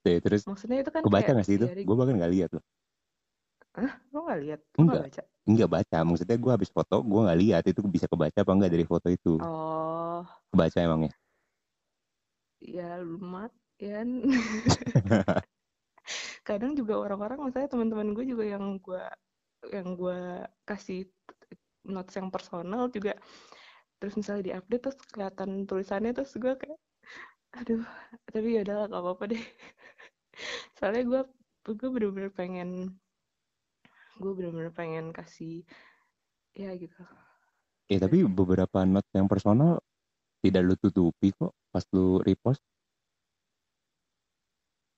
[0.05, 1.65] Tuh, terus maksudnya itu kan kebaca nggak sih itu?
[1.65, 2.63] dari gue bahkan nggak lihat loh.
[4.13, 5.01] Lo nggak lihat Enggak.
[5.09, 5.21] baca?
[5.49, 5.97] Nggak baca.
[6.05, 9.33] Maksudnya gue habis foto gue nggak lihat itu bisa kebaca apa enggak dari foto itu.
[9.41, 10.21] Oh.
[10.53, 11.15] Kebaca emangnya
[12.65, 14.25] ya lumayan.
[16.47, 19.01] Kadang juga orang-orang misalnya teman-teman gue juga yang gue
[19.73, 21.09] yang gue kasih
[21.85, 23.17] notes yang personal juga
[23.97, 26.77] terus misalnya diupdate terus kelihatan tulisannya terus gue kayak
[27.55, 27.81] aduh
[28.29, 29.43] tapi ya udahlah gak apa-apa deh.
[30.77, 31.21] Soalnya gue
[31.73, 32.99] gue bener-bener pengen
[34.19, 35.63] gue bener-bener pengen kasih
[36.53, 36.99] ya gitu.
[37.89, 39.81] Eh tapi beberapa note yang personal
[40.45, 42.61] tidak lu tutupi kok pas lu repost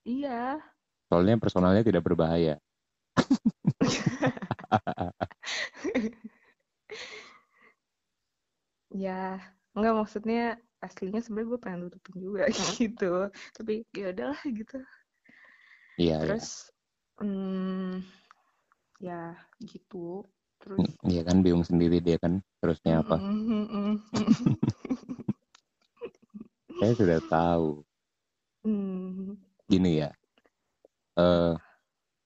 [0.03, 0.59] Iya.
[1.07, 2.59] soalnya personalnya tidak berbahaya
[8.91, 9.39] ya,
[9.75, 12.47] enggak maksudnya aslinya sebenarnya gue pengen tutupin juga
[12.79, 13.29] gitu.
[13.55, 14.77] Tapi ya udahlah gitu.
[15.97, 16.71] iya iya Terus
[17.21, 18.03] hmm,
[19.01, 20.25] ya gitu.
[20.57, 23.17] Terus iya kan bingung sendiri dia kan terusnya apa
[26.77, 27.69] saya sudah tahu
[28.65, 29.33] mm.
[29.65, 30.09] gini ya
[31.17, 31.53] eh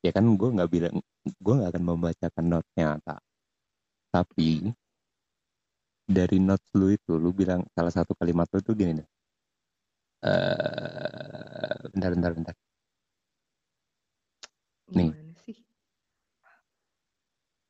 [0.04, 3.22] ya kan gue nggak bilang gue nggak akan membacakan notnya tak
[4.12, 4.74] tapi
[6.04, 9.08] dari notes lu itu lu bilang salah satu kalimat lu tuh gini nih
[10.28, 12.56] eh bentar bentar bentar
[14.92, 15.16] Nih.
[15.48, 15.56] Sih?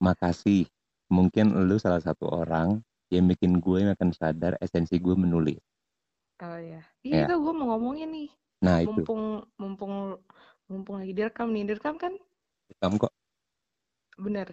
[0.01, 0.65] makasih
[1.13, 2.81] mungkin lu salah satu orang
[3.13, 5.61] yang bikin gue makin sadar esensi gue menulis
[6.41, 6.81] Oh ya.
[6.81, 6.81] Ya.
[7.05, 8.29] Iya itu gue mau ngomongin nih.
[8.61, 9.21] nah itu Mumpung
[9.61, 9.93] mumpung
[10.69, 11.63] mumpung lagi direkam nih.
[11.69, 12.13] Direkam kan?
[12.81, 13.13] kamu kok
[14.17, 14.47] Bener.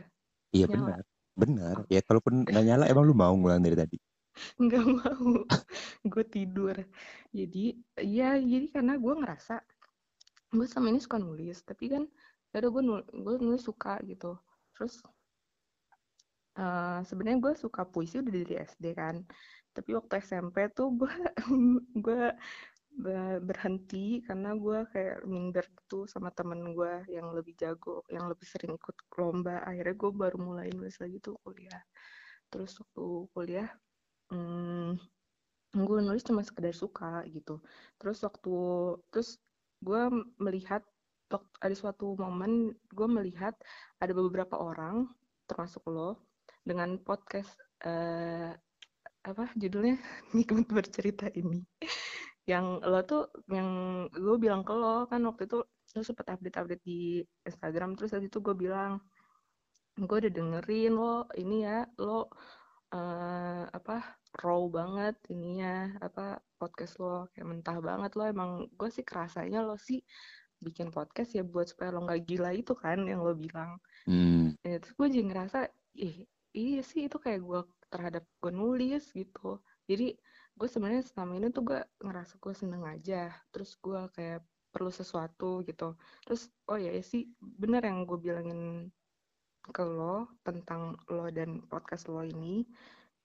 [0.56, 0.74] iya Nyala.
[0.74, 1.02] benar
[1.38, 3.96] benar ya kalaupun nggak nyala emang lu mau ngulang dari tadi
[4.64, 5.26] nggak mau
[6.12, 6.76] gue tidur
[7.30, 7.64] jadi
[8.02, 9.54] ya jadi karena gue ngerasa
[10.56, 12.04] gue sama ini suka nulis tapi kan
[12.50, 14.34] ya udah gue nulis, gue nulis suka gitu
[14.74, 14.94] terus
[16.58, 19.16] eh sebenarnya gue suka puisi udah dari SD kan
[19.78, 21.14] tapi waktu SMP tuh gue
[22.04, 22.22] gue
[22.98, 28.42] be- berhenti karena gue kayak minder gitu sama temen gue yang lebih jago yang lebih
[28.50, 29.62] sering ikut lomba.
[29.62, 31.82] Akhirnya gue baru mulai nulis lagi tuh kuliah.
[32.50, 33.68] Terus waktu kuliah
[34.34, 34.98] hmm,
[35.78, 37.62] gue nulis cuma sekedar suka gitu.
[38.02, 38.56] Terus waktu
[39.14, 39.38] terus
[39.78, 40.02] gue
[40.42, 40.82] melihat
[41.62, 43.54] ada suatu momen gue melihat
[44.02, 45.06] ada beberapa orang
[45.46, 46.24] termasuk lo
[46.64, 47.52] dengan podcast
[47.84, 48.52] eh,
[49.24, 49.96] apa judulnya?
[50.36, 51.64] Nikmat bercerita ini.
[52.48, 53.68] Yang lo tuh yang
[54.12, 58.28] gue bilang ke lo kan waktu itu lo sempet update update di Instagram terus waktu
[58.28, 59.00] itu gue bilang
[59.98, 62.30] gue udah dengerin lo ini ya lo
[62.88, 68.24] eh apa raw banget ininya apa podcast lo kayak mentah banget lo.
[68.24, 70.00] Emang gue sih kerasanya lo sih
[70.58, 73.76] bikin podcast ya buat supaya lo nggak gila itu kan yang lo bilang.
[74.08, 75.58] Hmm, ya, terus gue jadi ngerasa
[76.00, 76.24] ih
[76.56, 77.60] iya sih itu kayak gue
[77.92, 79.60] terhadap gue nulis gitu.
[79.90, 80.06] Jadi
[80.58, 83.32] gue sebenarnya selama ini tuh gue ngerasa gue seneng aja.
[83.52, 84.40] Terus gue kayak
[84.72, 85.96] perlu sesuatu gitu.
[86.24, 88.60] Terus oh ya sih bener yang gue bilangin
[89.68, 92.64] ke lo tentang lo dan podcast lo ini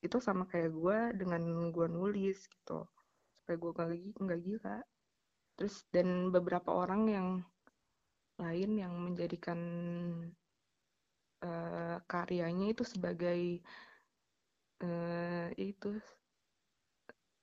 [0.05, 1.43] itu sama kayak gue dengan
[1.75, 2.79] gue nulis gitu.
[3.39, 4.77] Supaya gue gi- nggak gila.
[5.57, 7.27] Terus dan beberapa orang yang
[8.41, 9.59] lain yang menjadikan
[11.45, 13.39] eh, karyanya itu sebagai
[14.83, 15.95] eh, itu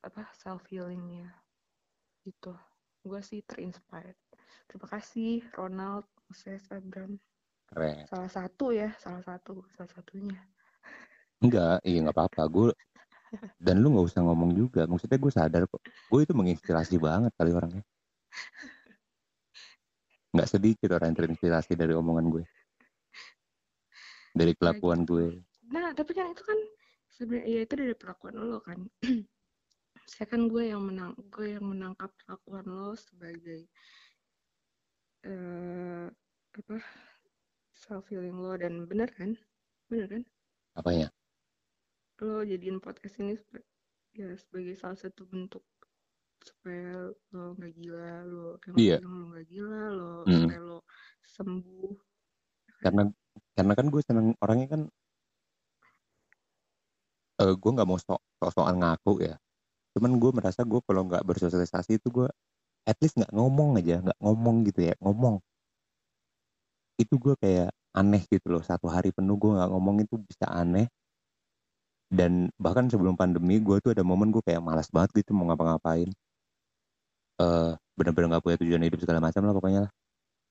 [0.05, 1.29] apa self healingnya
[2.25, 2.53] gitu.
[3.01, 4.17] Gue sih terinspired.
[4.69, 7.17] Terima kasih Ronald Moses Abram.
[7.71, 8.05] Keren.
[8.11, 10.41] Salah satu ya salah satu salah satunya.
[11.41, 12.43] Enggak iya nggak apa-apa.
[12.53, 12.69] Gue
[13.57, 14.85] dan lu nggak usah ngomong juga.
[14.85, 15.81] Maksudnya gue sadar kok.
[16.13, 17.85] Gue itu menginspirasi banget kali orangnya.
[20.31, 22.45] Nggak sedikit orang yang terinspirasi dari omongan gue.
[24.37, 25.41] Dari kelakuan gue.
[25.71, 26.59] Nah tapi kan itu kan
[27.21, 28.81] sebenarnya ya itu dari perlakuan lo kan.
[30.11, 33.69] Saya kan gue yang menang gue yang menangkap perlakuan lo sebagai
[35.29, 36.09] eh
[36.57, 36.77] apa
[37.77, 38.57] self healing lo.
[38.57, 39.37] Dan bener kan?
[39.93, 40.23] Bener kan?
[40.81, 41.13] Apanya?
[42.25, 43.37] Lo jadiin podcast ini
[44.17, 45.63] ya sebagai salah satu bentuk
[46.41, 48.97] supaya lo nggak gila lo yang lo Iya.
[49.05, 50.33] lo nggak gila lo Mm.
[50.49, 50.79] supaya lo
[51.21, 51.93] sembuh.
[52.81, 53.03] Karena
[53.53, 54.83] karena kan gue seneng orangnya kan
[57.41, 58.21] eh gue nggak mau sok
[58.53, 59.35] soal ngaku ya.
[59.97, 62.29] Cuman gue merasa gue kalau nggak bersosialisasi itu gue
[62.89, 65.41] at least nggak ngomong aja nggak ngomong gitu ya ngomong.
[67.01, 70.87] Itu gue kayak aneh gitu loh satu hari penuh gue nggak ngomong itu bisa aneh.
[72.11, 76.11] Dan bahkan sebelum pandemi gue tuh ada momen gue kayak malas banget gitu mau ngapa-ngapain.
[77.41, 79.93] Eh bener-bener nggak punya tujuan hidup segala macam lah pokoknya lah.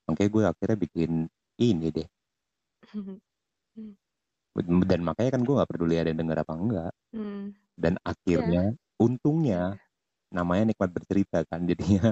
[0.09, 1.11] Makanya gue akhirnya bikin
[1.59, 2.07] ini deh
[4.57, 6.93] dan makanya kan gue nggak peduli ada yang denger apa enggak.
[7.13, 9.79] Hmm, dan akhirnya untungnya
[10.29, 12.11] namanya nikmat bercerita kan jadinya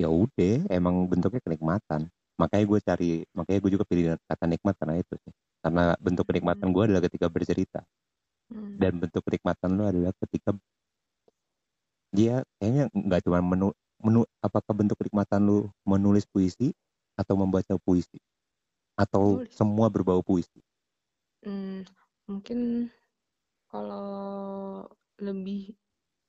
[0.00, 2.10] ya udah emang bentuknya kenikmatan.
[2.40, 5.32] Makanya gue cari makanya gue juga pilih kata nikmat karena itu sih.
[5.60, 7.82] Karena bentuk kenikmatan gue adalah ketika bercerita.
[8.50, 8.74] Hmm.
[8.82, 10.50] dan bentuk kenikmatan lo adalah ketika
[12.10, 13.70] dia kayaknya nggak cuma menu,
[14.02, 16.74] menu apakah bentuk kenikmatan lu menulis puisi
[17.14, 18.18] atau membaca puisi?
[18.98, 19.54] Atau Nulis.
[19.54, 20.58] semua berbau puisi
[21.40, 21.88] Hmm,
[22.28, 22.92] mungkin
[23.72, 24.84] kalau
[25.16, 25.72] lebih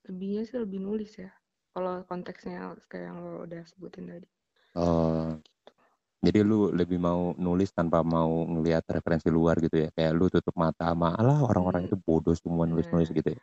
[0.08, 1.28] lebihnya sih lebih nulis ya
[1.76, 4.28] kalau konteksnya kayak yang lo udah sebutin tadi
[4.78, 5.36] oh
[6.22, 10.54] jadi lu lebih mau nulis tanpa mau ngelihat referensi luar gitu ya kayak lu tutup
[10.54, 11.88] mata malah orang-orang Hmm.
[11.92, 13.16] itu bodoh semua nulis-nulis Nah.
[13.20, 13.40] gitu ya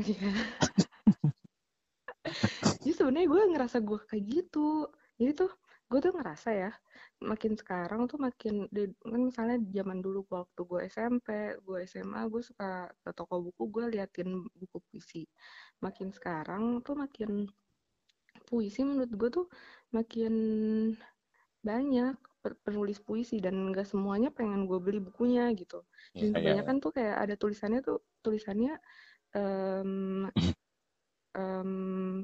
[0.00, 0.32] Iya.
[2.80, 4.88] Jadi sebenarnya gue ngerasa gue kayak gitu.
[5.20, 5.52] Jadi tuh
[5.90, 6.70] gue tuh ngerasa ya
[7.30, 11.28] makin sekarang tuh makin di- kan misalnya zaman dulu waktu gue SMP,
[11.66, 14.28] gue SMA, gue suka ke toko buku gue liatin
[14.60, 15.22] buku puisi.
[15.84, 17.30] Makin sekarang tuh makin
[18.48, 19.46] puisi menurut gue tuh
[19.96, 20.32] makin
[21.60, 25.84] banyak pe- penulis puisi dan nggak semuanya pengen gue beli bukunya gitu.
[26.14, 28.72] Iya, Dan iya, kebanyakan tuh kayak ada tulisannya tuh tulisannya
[29.36, 29.92] em,
[31.36, 31.70] em,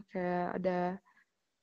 [0.13, 0.79] kayak ada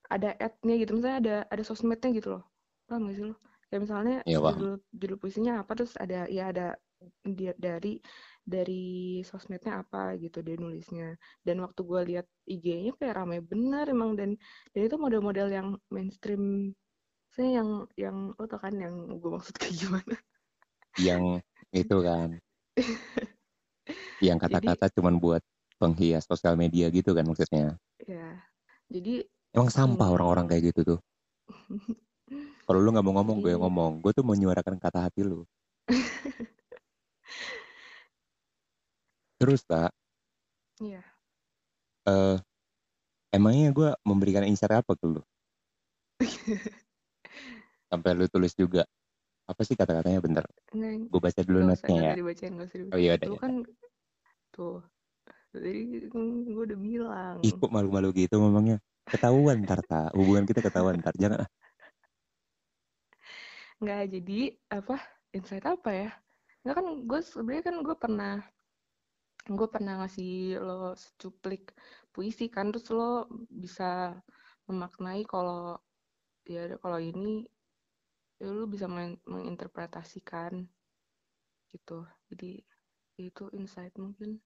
[0.10, 0.92] ada ad-nya gitu.
[0.98, 2.44] Misalnya ada ada sosmednya gitu loh.
[2.88, 3.36] Paham gak sih lo?
[3.70, 4.50] Kayak misalnya paham.
[4.54, 6.78] judul judul puisinya apa terus ada ya ada
[7.26, 8.00] dia dari
[8.44, 11.16] dari sosmednya apa gitu dia nulisnya.
[11.42, 14.16] Dan waktu gue lihat IG-nya kayak rame bener emang.
[14.20, 14.36] Dan
[14.76, 16.76] dan itu model-model yang mainstream
[17.34, 20.16] saya yang yang lo tau kan yang gue maksud kayak gimana?
[21.02, 21.24] Yang
[21.74, 22.30] itu kan.
[24.24, 25.44] Yang kata-kata cuman buat
[25.76, 27.76] penghias sosial media gitu kan maksudnya.
[28.08, 28.40] Ya
[28.94, 30.16] jadi emang sampah Hmm.
[30.20, 31.00] orang-orang kayak gitu tuh?
[32.66, 33.66] Kalau lu nggak mau ngomong gue yang Iya.
[33.68, 33.92] ngomong.
[34.02, 35.44] Gue tuh menyuarakan kata hati lu.
[39.40, 39.92] Terus tak
[40.80, 41.04] iya.
[42.08, 42.38] Eh
[43.36, 45.20] emangnya gue memberikan insight apa ke lu?
[47.92, 48.88] Sampai lu tulis juga.
[49.44, 50.24] Apa sih kata-katanya?
[50.24, 50.48] Bentar.
[51.12, 52.16] Gue baca dulu notnya nggak ya.
[52.16, 52.54] dibacain
[52.96, 53.40] oh iya udah lu ya.
[53.44, 53.54] kan
[54.56, 54.80] tuh.
[55.54, 55.72] Jadi
[56.08, 57.36] gue udah bilang.
[57.44, 58.80] Ih kok malu-malu gitu ngomongnya
[59.12, 61.14] ketahuan ntar tak hubungan kita ketahuan ntar.
[61.22, 61.50] Jangan ah.
[63.82, 64.40] nggak jadi
[64.72, 64.96] apa
[65.36, 66.10] insight apa ya?
[66.64, 68.34] Nggak kan gue sebenarnya kan gue pernah
[69.44, 71.76] gue pernah ngasih lo secuplik
[72.16, 74.16] puisi kan terus lo bisa
[74.72, 75.76] memaknai kalau
[76.48, 77.44] ya kalau ini
[78.40, 80.64] ya lo bisa men- menginterpretasikan
[81.72, 82.08] gitu.
[82.32, 82.64] Jadi
[83.20, 84.40] itu insight mungkin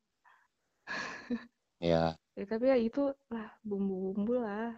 [1.78, 4.74] ya ya tapi ya itu lah bumbu-bumbu lah.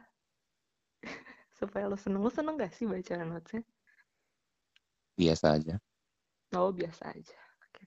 [1.59, 3.63] Supaya lo seneng lo seneng gak sih baca notesnya?
[5.19, 5.75] Biasa aja.
[6.55, 7.39] Oh biasa aja.
[7.67, 7.83] Oke.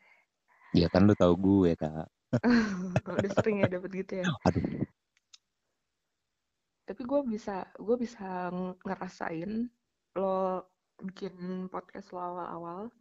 [0.76, 2.08] Ya kan lu tahu gue tak
[3.08, 4.24] udah sering ya dapet gitu ya?
[4.48, 4.84] Aduh.
[6.84, 9.72] Tapi gue bisa gue bisa ng- ngerasain
[10.20, 10.68] lo
[11.00, 12.92] bikin podcast lo awal-awal.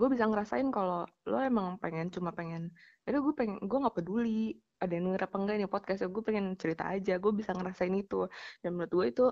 [0.00, 2.72] Gue bisa ngerasain kalau lo emang pengen cuma pengen
[3.04, 6.46] itu gue pengen gue nggak peduli ada yang denger apa enggak nih podcast gue pengen
[6.56, 7.20] cerita aja.
[7.20, 8.24] Gue bisa ngerasain itu.
[8.64, 9.26] Dan menurut gue itu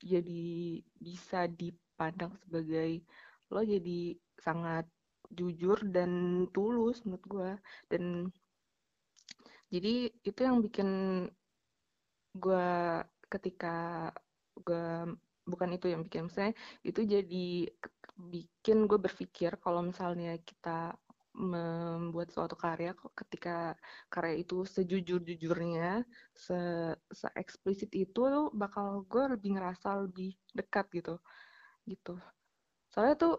[0.00, 0.44] jadi
[0.96, 3.04] bisa dipandang sebagai
[3.52, 4.88] lo jadi sangat
[5.30, 6.10] jujur dan
[6.50, 7.50] tulus menurut gue
[7.92, 8.02] dan
[9.70, 10.88] jadi itu yang bikin
[12.34, 12.70] gue
[13.30, 14.10] ketika
[14.58, 15.14] gue
[15.52, 16.54] bukan itu yang bikin misalnya
[16.86, 17.46] itu jadi
[18.16, 20.94] bikin gue berpikir kalau misalnya kita
[21.30, 23.78] membuat suatu karya kok ketika
[24.10, 26.02] karya itu sejujur-jujurnya
[26.34, 26.58] se
[27.14, 31.14] se-eksplisit itu tuh bakal gue lebih ngerasa lebih dekat gitu
[31.86, 32.18] gitu.
[32.92, 33.34] Soalnya tuh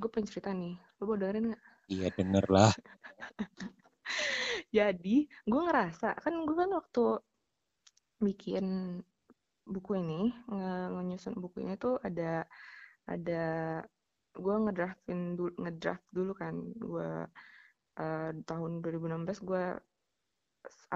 [0.00, 1.62] gue pengen cerita nih lo mau dengerin nggak?
[1.92, 2.72] Iya denger lah
[4.76, 7.04] jadi gue ngerasa kan gue kan waktu
[8.20, 8.66] bikin
[9.72, 10.14] buku ini
[10.52, 12.44] nge- ngenyusun buku ini tuh ada
[13.12, 13.32] ada
[14.44, 17.08] gue ngedraftin dulu ngedraft dulu kan gue
[18.02, 19.62] eh, tahun 2016 gue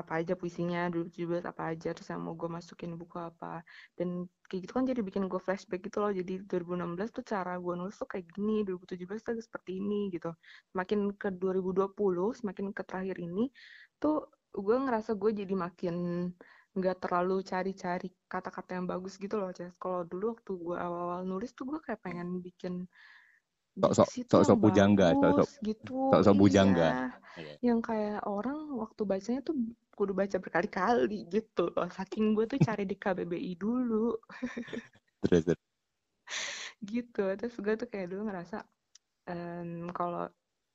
[0.01, 3.61] apa aja puisinya 2017 apa aja terus yang mau gue masukin buku apa.
[3.99, 4.09] Dan
[4.49, 7.97] kayak gitu kan jadi bikin gue flashback gitu loh jadi 2016 tuh cara gue nulis
[8.01, 10.31] tuh kayak gini 2017 tuh seperti ini gitu.
[10.73, 13.53] Semakin ke 2020 semakin ke terakhir ini
[14.01, 14.15] tuh
[14.57, 15.95] gue ngerasa gue jadi makin
[16.77, 19.73] nggak terlalu cari-cari kata-kata yang bagus gitu loh Ces.
[19.81, 22.85] Kalau dulu waktu gue awal-awal nulis tuh gue kayak pengen bikin
[23.79, 26.11] Sok-sok- diksi tuh sok-sok bujangga, sok-sok- gitu.
[26.11, 26.89] sok-sok bujangga.
[27.39, 27.55] Iya.
[27.63, 29.55] Yang kayak orang waktu bacanya tuh
[29.95, 31.87] kudu baca berkali-kali gitu loh.
[31.91, 34.19] Saking gue tuh cari di KBBI dulu
[35.23, 35.63] terus terus.
[36.83, 37.25] gitu.
[37.39, 38.63] Terus gue tuh kayak dulu ngerasa
[39.31, 40.27] em, kalau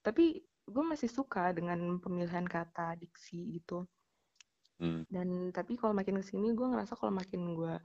[0.04, 3.84] tapi gue masih suka dengan pemilihan kata diksi gitu.
[4.82, 5.06] Hmm.
[5.08, 7.76] dan tapi kalau makin ke sini gue ngerasa kalau makin gue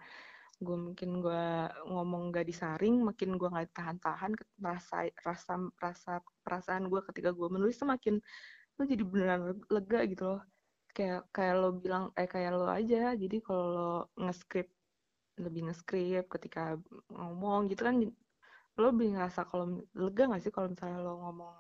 [0.59, 1.45] gue mungkin gue
[1.87, 7.79] ngomong gak disaring makin gue nggak tahan-tahan rasa rasa rasa perasaan gue ketika gue menulis
[7.79, 8.19] tuh makin
[8.75, 10.43] tuh jadi beneran lega gitu loh.
[10.91, 13.15] Kayak kayak lo bilang eh kayak lo aja.
[13.15, 14.75] Jadi kalau lo nge-script
[15.39, 16.75] lebih nge-script ketika
[17.15, 17.95] ngomong gitu kan
[18.79, 21.55] lo lebih ngerasa kalau lega gak sih kalau misalnya lo ngomong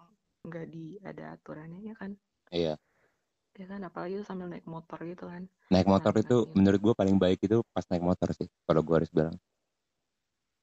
[0.46, 2.10] nggak di ada aturannya ya kan?
[2.50, 2.74] Iya
[3.58, 3.80] ya kan?
[3.82, 5.42] Apalagi itu sambil naik motor gitu kan.
[5.68, 6.54] Naik motor Nah, itu nah, iya.
[6.54, 9.36] menurut gue paling baik itu pas naik motor sih kalau gue harus bilang.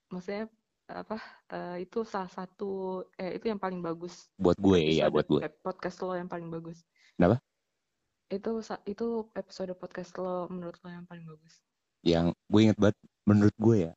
[0.10, 0.48] Maksudnya
[0.86, 1.18] apa
[1.50, 4.32] eh, itu salah satu eh itu yang paling bagus.
[4.40, 5.44] Buat gue ya buat gue.
[5.44, 6.88] eh, podcast lo yang paling bagus.
[7.20, 7.44] Kenapa?
[8.26, 8.58] itu
[8.90, 11.62] itu episode podcast lo menurut lo yang paling bagus.
[12.02, 13.94] Yang gue inget banget menurut gue ya.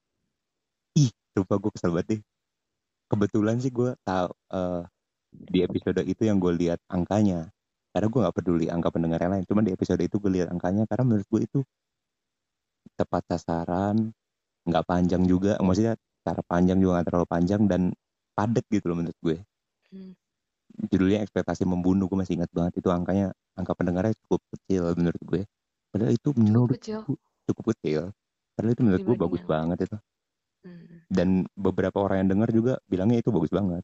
[0.99, 2.21] Ih lupa gue kesel banget deh.
[3.09, 4.83] Kebetulan sih gue tahu eh,
[5.33, 7.49] di episode itu yang gue lihat angkanya
[7.99, 9.45] karena gue nggak peduli angka pendengar yang lain.
[9.51, 11.61] Cuman di episode itu gue lihat angkanya karena menurut gue itu
[12.95, 14.15] tepat sasaran
[14.63, 15.59] nggak panjang juga.
[15.59, 17.91] Maksudnya cara panjang juga nggak terlalu panjang dan
[18.39, 19.37] padat gitu loh menurut gue.
[19.91, 20.13] Hmm.
[20.79, 22.79] judulnya ekspektasi membunuh gue masih ingat banget.
[22.79, 25.43] Itu angkanya angka pendengarnya cukup kecil menurut gue.
[25.91, 27.03] Padahal itu cukup menurut kecil.
[27.51, 28.01] cukup kecil.
[28.55, 29.99] Padahal itu menurut gue bagus yang- banget itu.
[30.59, 31.07] Hmm.
[31.07, 33.83] dan beberapa orang yang dengar juga bilangnya itu bagus banget.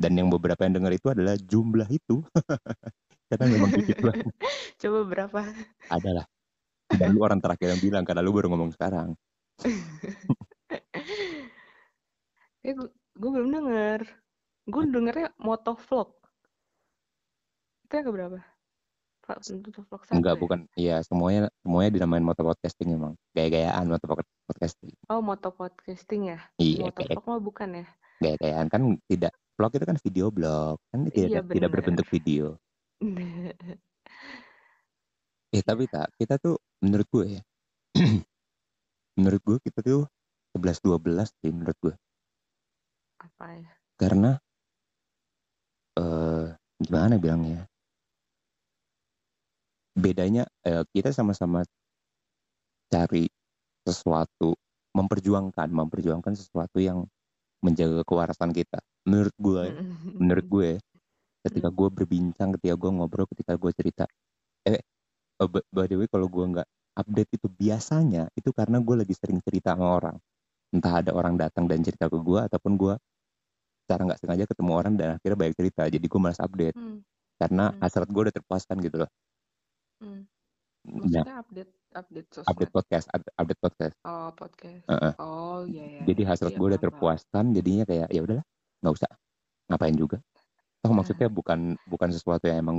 [0.00, 2.24] Dan yang beberapa yang dengar itu adalah jumlah itu
[3.30, 4.26] karena memang dikit banget
[4.82, 5.40] coba berapa?
[5.86, 6.26] Adalah
[6.90, 9.14] dan lu orang terakhir yang bilang karena lu baru ngomong sekarang.
[12.60, 14.04] Eh gue belum denger.
[14.68, 16.12] Gue dengernya moto vlog
[17.88, 18.38] itu yang keberapa?
[19.26, 20.40] Vlog enggak ya?
[20.40, 20.60] bukan.
[20.78, 23.16] Iya semuanya semuanya dinamain motor podcasting emang.
[23.34, 26.38] Gaya-gayaan motor pod- podcasting oh moto podcasting ya?
[26.60, 27.86] Iya moto vlog mah bukan ya?
[28.20, 29.32] gaya-gayaan kan tidak.
[29.56, 30.76] Vlog itu kan video blog.
[30.92, 32.60] Kan tidak Iya, tidak berbentuk video
[35.56, 37.42] eh tapi tak kita tuh menurut gue ya
[39.20, 40.08] menurut gue kita tuh
[40.56, 41.94] 11 12 sih menurut gue.
[43.20, 43.72] Apa ya?
[44.00, 44.30] Karena
[46.00, 46.46] eh
[46.80, 47.68] gimana bilangnya
[49.92, 51.60] bedanya eh, kita sama-sama
[52.88, 53.28] cari
[53.84, 54.56] sesuatu
[54.96, 57.04] memperjuangkan memperjuangkan sesuatu yang
[57.60, 58.80] menjaga kewarasan kita.
[59.04, 59.74] Menurut gue ya,
[60.16, 60.70] menurut gue
[61.40, 64.04] ketika gue berbincang ketika gue ngobrol ketika gue cerita.
[64.66, 64.80] Eh
[65.40, 66.68] eh, by- the way kalau gue nggak
[67.00, 70.16] update itu biasanya itu karena gue lagi sering cerita sama orang.
[70.70, 72.94] Entah ada orang datang dan cerita ke gue ataupun gue
[73.86, 76.76] secara nggak sengaja ketemu orang dan akhirnya banyak cerita jadi gue malas update.
[76.76, 77.00] Hmm,
[77.40, 77.78] karena Hmm.
[77.82, 79.10] hasrat gue udah terpuaskan gitu loh.
[80.00, 80.24] Hmm.
[80.80, 82.48] nah maksudnya update update sosmed?
[82.48, 83.94] Update podcast up- update podcast.
[84.00, 84.84] Oh podcast.
[84.88, 85.12] Heeh.
[85.20, 88.46] oh iya ya jadi hasrat gue udah terpuaskan jadinya kayak ya udahlah
[88.80, 89.10] nggak usah.
[89.68, 90.16] Ngapain juga
[90.80, 92.78] toh maksudnya bukan bukan sesuatu yang emang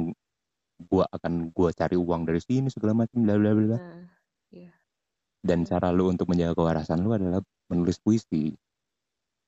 [0.89, 3.77] gue akan gue cari uang dari sini segala macam bla bla bla bla.
[3.77, 4.09] nah,
[4.49, 4.73] iya.
[5.41, 8.57] Dan cara lu untuk menjaga kewarasan lu adalah menulis puisi.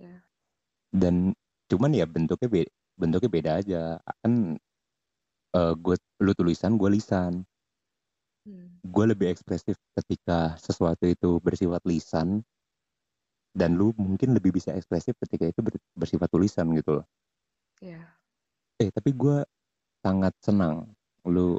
[0.01, 0.25] Ya.
[0.89, 1.37] dan
[1.69, 2.61] cuman ya bentuknya be
[2.97, 3.81] bentuknya beda aja.
[4.21, 4.57] Kan
[5.53, 7.45] eh gue lu tulisan gue lisan.
[8.43, 8.75] Hmm.
[8.83, 12.43] gue lebih ekspresif ketika sesuatu itu bersifat lisan
[13.55, 17.05] dan lu mungkin lebih bisa ekspresif ketika itu ber- bersifat tulisan gitu loh.
[17.79, 18.03] Ya
[18.81, 19.37] eh tapi gue
[20.03, 20.89] sangat senang
[21.29, 21.57] lu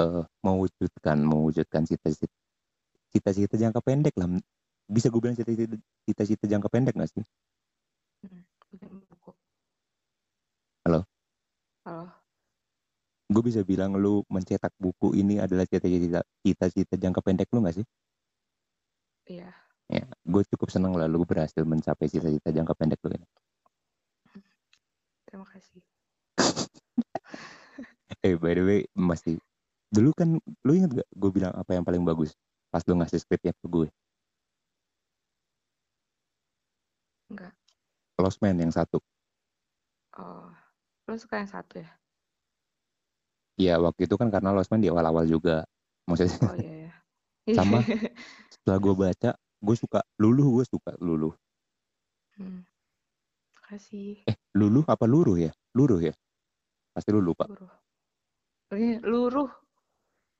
[0.00, 2.32] eh mewujudkan mewujudkan cita-cita
[3.10, 4.28] cita-cita jangka pendek lah.
[4.90, 7.24] Bisa gue bilang cita-cita cita-cita jangka pendek gak sih?
[9.10, 9.30] Buku
[10.86, 11.04] Halo?
[11.84, 12.06] halo.
[13.30, 17.86] Gue bisa bilang lu mencetak buku ini adalah cita-cita cita-cita jangka pendek lu gak sih?
[19.30, 19.50] Iya.
[19.90, 23.26] Ya gue cukup senang lah lu berhasil mencapai cita-cita jangka pendek lu ini
[25.30, 25.80] terima kasih.
[28.26, 29.38] Eh by the way masih
[29.88, 32.36] dulu kan lu inget gak gue bilang apa yang paling bagus
[32.68, 33.88] pas lu ngasih skripnya ke gue?
[37.30, 37.54] Enggak.
[38.18, 38.98] Lost Man yang satu.
[40.18, 40.50] Oh
[41.06, 41.90] lo suka yang satu ya?
[43.58, 45.64] Ya waktu itu kan karena Lost Man di awal-awal juga.
[46.06, 46.94] Maksudnya oh iya ya
[47.58, 47.80] Sama.
[48.52, 51.34] setelah gue baca gue suka luluh gue suka luluh.
[52.38, 52.69] Hmm.
[53.70, 55.54] Kasih eh luluh apa luruh ya?
[55.72, 56.14] Luruh ya?
[56.90, 57.70] Pasti lu lupa luruh.
[58.74, 59.50] Ini luruh.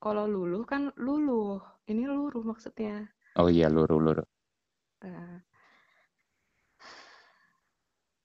[0.01, 1.63] Kalau luluh kan luluh.
[1.87, 3.07] Ini luruh maksudnya.
[3.39, 4.27] Oh iya luruh luruh.
[5.07, 5.39] Nah,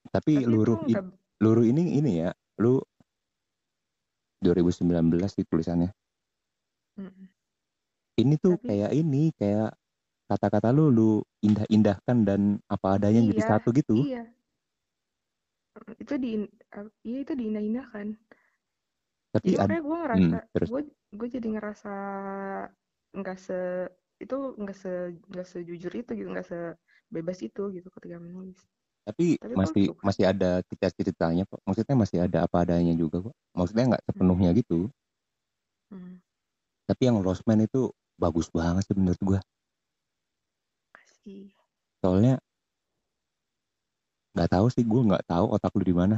[0.10, 1.06] tapi, tapi luruh itu i- nggak
[1.42, 2.80] luruh ini ini ya lu
[4.42, 4.90] 2019
[5.30, 5.92] sih tulisannya.
[6.96, 7.28] Mm-mm.
[8.16, 9.76] ini tuh Tapi- kayak ini kayak
[10.26, 11.10] kata-kata lu lu
[11.44, 14.00] indah-indahkan dan apa adanya jadi Iya, satu gitu.
[14.00, 14.24] iya
[16.04, 16.30] itu di
[17.08, 18.08] iya itu diindah-indahkan
[19.34, 20.80] tapi jadi ad- makanya gue ngerasa Hmm, gue
[21.20, 21.90] gue jadi ngerasa
[23.18, 23.54] nggak se
[24.24, 24.90] itu nggak se
[25.32, 28.60] nggak sejujur itu gitu nggak sebebas itu gitu ketika menulis.
[29.06, 31.62] Tapi Tapi masih masih ada cerita-ceritanya kok.
[31.68, 33.36] Maksudnya masih ada apa adanya juga kok.
[33.58, 34.90] Maksudnya nggak sepenuhnya gitu.
[35.90, 36.16] Hmm.
[36.90, 39.20] tapi yang Lost Man itu bagus banget sih menurut
[40.96, 41.54] kasih.
[42.02, 42.40] Soalnya
[44.36, 46.18] nggak tahu sih gua nggak tahu otak lu di mana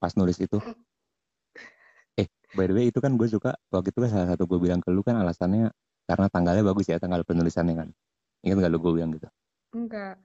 [0.00, 0.56] pas nulis itu
[2.20, 4.80] eh by the way itu kan gue suka waktu itu kan salah satu gue bilang
[4.80, 5.70] ke lu kan alasannya
[6.08, 7.88] karena tanggalnya bagus ya tanggal penulisannya kan
[8.44, 9.28] ingat gak lu gue bilang gitu
[9.76, 10.16] Enggak.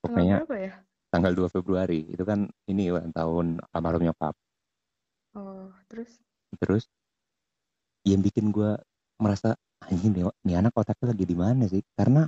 [0.06, 0.72] pokoknya berapa ya?
[1.12, 4.34] tanggal 2 Februari itu kan ini ulang tahun almarhum nyokap
[5.36, 6.18] Oh, terus?
[6.60, 6.88] terus
[8.06, 8.78] yang bikin gue
[9.18, 12.24] merasa anjing nih, nih anak otaknya lagi di mana sih karena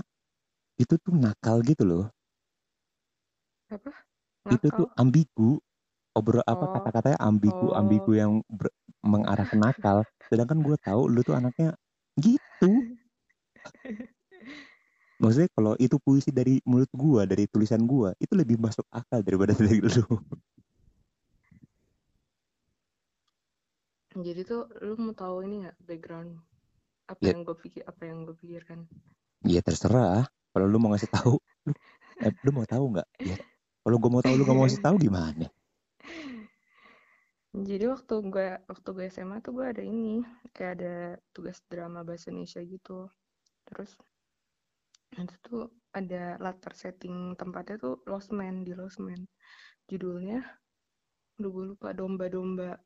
[0.78, 2.04] itu tuh nakal gitu loh
[3.68, 3.92] Apa?
[4.48, 5.60] itu tuh ambigu
[6.16, 6.72] obrol apa Oh.
[6.72, 7.76] kata-katanya ambigu Oh.
[7.76, 8.72] ambigu yang ber-
[9.04, 11.76] mengarah ke nakal sedangkan gue tahu lu tuh anaknya
[12.16, 12.72] gitu
[15.22, 19.52] maksudnya kalau itu puisi dari mulut gua dari tulisan gua itu lebih masuk akal daripada
[19.58, 20.04] dari lu
[24.18, 26.40] Jadi tuh lu mau tahu ini nggak background
[27.06, 27.32] apa Ya.
[27.36, 28.84] yang gue pikir apa yang gue pikirkan?
[29.46, 31.38] ya terserah kalau lu mau ngasih tahu
[31.68, 31.72] lu,
[32.24, 33.36] eh, lu mau tahu nggak ya
[33.88, 35.48] kalau gua mau tahu lu gak mau ngasih tahu gimana
[37.68, 40.20] Jadi waktu gue waktu gue SMA tuh gue ada ini
[40.52, 43.08] kayak ada tugas drama bahasa Indonesia gitu.
[43.64, 43.96] Terus
[45.16, 49.24] itu tuh ada latar setting tempatnya tuh Losmen di Losmen.
[49.88, 50.44] Judulnya,
[51.40, 52.76] aduh gue lupa domba-domba.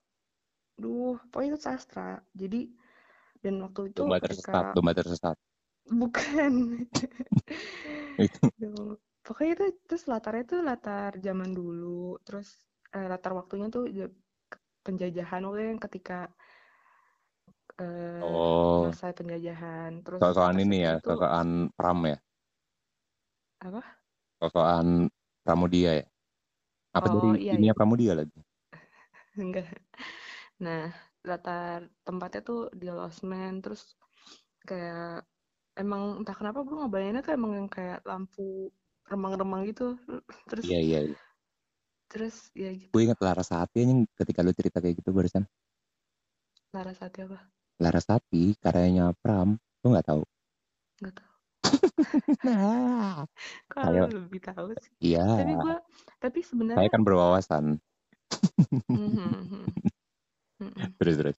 [0.78, 2.22] Duh, pokoknya itu sastra.
[2.30, 2.70] Jadi
[3.42, 5.36] dan waktu itu domba tersesat domba tersesat
[5.90, 6.86] bukan
[9.33, 12.20] pokoknya itu terus latarnya tuh latar zaman dulu.
[12.26, 12.49] Terus
[12.97, 14.12] eh, latar waktunya tuh ya-
[14.85, 16.14] penjajahan waktu yang ketika
[17.80, 18.85] eh, oh.
[18.85, 19.93] masa penjajahan.
[20.05, 22.16] Terus sosokan ini ya tuh sosokan pram ya?
[23.61, 24.03] Apa?
[24.41, 25.09] Sosokan
[25.45, 26.07] pramudia ya?
[26.97, 27.74] Apa Oh, dari iya, dunia iya.
[27.76, 28.39] pramudia lagi?
[29.41, 29.66] Enggak.
[30.64, 30.83] Nah
[31.28, 33.83] latar tempatnya tuh di Losmen terus
[34.68, 35.26] kayak
[35.80, 38.43] emang entah kenapa gue ngebayanginnya tuh emang yang kayak lampu
[39.12, 39.94] remang-remang gitu.
[40.50, 41.18] Terus iya iya iya.
[42.12, 42.92] terus ya gitu.
[42.92, 45.48] Gue ingat Larasati yang ketika lu cerita kayak gitu barusan.
[46.76, 47.40] Larasati apa?
[47.80, 49.56] Larasati karyanya Pram.
[49.80, 50.22] Lu nggak tahu?
[51.00, 51.32] Nggak tahu.
[52.44, 53.24] Nah.
[53.72, 55.16] Kalau lebih tahu sih?
[55.16, 55.24] Iya.
[55.24, 55.76] Tapi gue
[56.20, 57.64] tapi saya sebenarnya kan berwawasan.
[58.92, 59.64] Mhm, mhm.
[60.62, 61.36] Mhm, terus terus.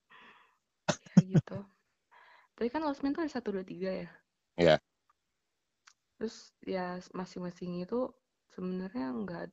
[1.14, 1.58] Ya gitu.
[2.54, 4.08] Tapi kan losmen tuh ada satu dua tiga ya?
[4.58, 4.76] Iya.
[6.24, 8.08] Terus ya masing-masing itu
[8.56, 9.44] sebenarnya nggak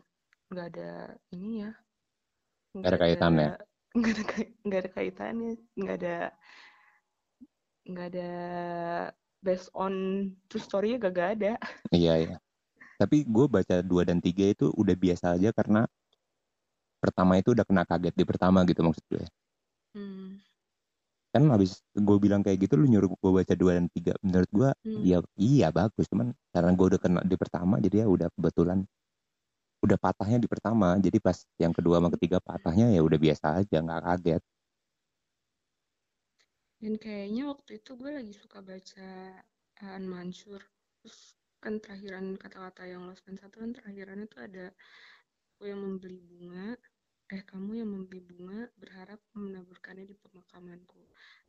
[0.55, 1.75] nggak ada ini ya
[2.71, 3.47] Nggak ada kaitannya?
[3.99, 4.23] nggak ada
[4.63, 6.17] nggak ada kaitannya nggak ada
[7.91, 8.31] nggak ada
[9.43, 9.91] based on
[10.47, 11.53] true story-nya gak, gak ada
[11.91, 12.37] iya iya
[12.95, 15.83] tapi gue baca dua dan tiga itu udah biasa aja karena
[17.03, 19.27] pertama itu udah kena kaget di pertama gitu maksud gue
[19.99, 20.39] hmm.
[21.33, 24.13] Kan habis gue bilang kayak gitu lu nyuruh gue baca dua dan tiga.
[24.25, 25.11] Menurut gue Hmm.
[25.11, 26.05] ya iya bagus.
[26.11, 28.79] Cuman karena gue udah kena di pertama jadi ya udah kebetulan
[29.85, 30.97] udah patahnya di pertama.
[31.01, 34.41] Jadi pas yang kedua sama ketiga patahnya ya udah biasa aja nggak kaget.
[36.81, 39.09] Dan kayaknya waktu itu gue lagi suka baca
[39.85, 40.61] An Mansur.
[41.01, 41.19] Terus
[41.61, 44.65] kan terakhiran kata-kata yang Man satu kan terakhirannya tuh ada
[45.53, 46.73] aku yang membeli bunga,
[47.35, 51.01] eh kamu yang membeli bunga berharap menaburkannya di pemakamanku.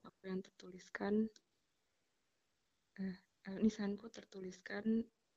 [0.07, 1.15] Aku yang tertuliskan,
[3.03, 3.17] eh,
[3.51, 4.85] eh, nisanku tertuliskan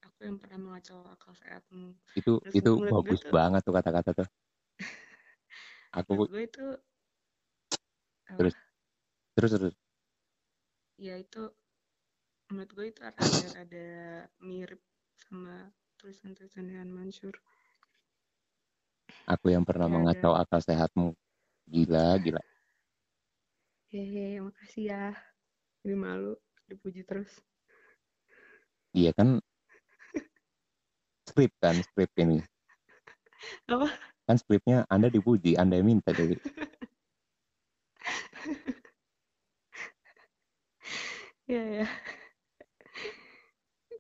[0.06, 1.98] aku yang pernah mengacau akal sehatmu.
[2.20, 4.28] itu Terus itu bagus tuh- banget tuh kata-kata tuh
[6.00, 6.66] aku gue itu
[8.30, 8.38] apa?
[8.38, 8.56] Terus?
[9.36, 9.74] terus terus
[10.98, 11.42] ya itu
[12.50, 13.26] menurut gue itu ada
[13.64, 13.86] ada
[14.48, 14.82] mirip
[15.18, 15.56] sama
[16.00, 17.36] tulisan-tulisan An Mansur.
[19.34, 21.14] Aku yang pernah Ya, mengacau akal sehatmu
[21.70, 22.42] gila gila
[23.92, 25.04] Hehe, makasih ya.
[25.86, 26.34] Ini malu
[26.70, 27.32] dipuji terus.
[28.98, 29.30] iya kan
[31.30, 32.38] skrip kan skrip ini
[33.68, 33.90] Apa?
[34.28, 36.36] kan skripnya anda dipuji anda yang minta jadi
[41.48, 41.88] Ya ya.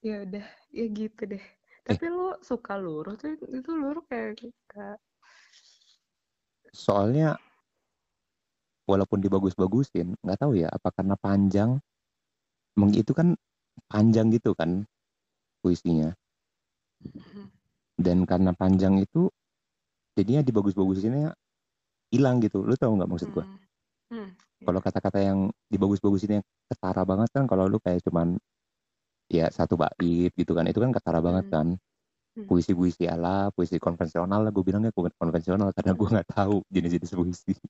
[0.08, 0.46] ya udah,
[0.78, 1.44] ya gitu deh.
[1.88, 4.30] Tapi lu suka luruh tuh itu luruh kayak
[4.72, 4.98] kayak
[6.76, 7.40] soalnya
[8.86, 11.80] walaupun dibagus-bagusin nggak tahu ya apa karena panjang
[12.92, 13.34] itu kan
[13.88, 14.84] panjang gitu kan
[15.64, 16.12] puisinya
[17.96, 19.32] dan karena panjang itu
[20.20, 21.32] jadinya dibagus-bagusinnya
[22.12, 23.58] hilang gitu lu tahu nggak maksud gua Hmm.
[24.06, 24.30] Hmm,
[24.62, 28.38] kalau kata-kata yang dibagus-bagusinnya ketara banget kan kalau lu kayak cuman
[29.34, 31.54] ya satu bait gitu kan itu kan ketara banget Hmm.
[31.54, 31.95] kan Hmm.
[32.44, 37.56] Puisi-puisi ala puisi konvensional lah gue bilangnya konvensional karena gue nggak tahu jenis-jenis puisi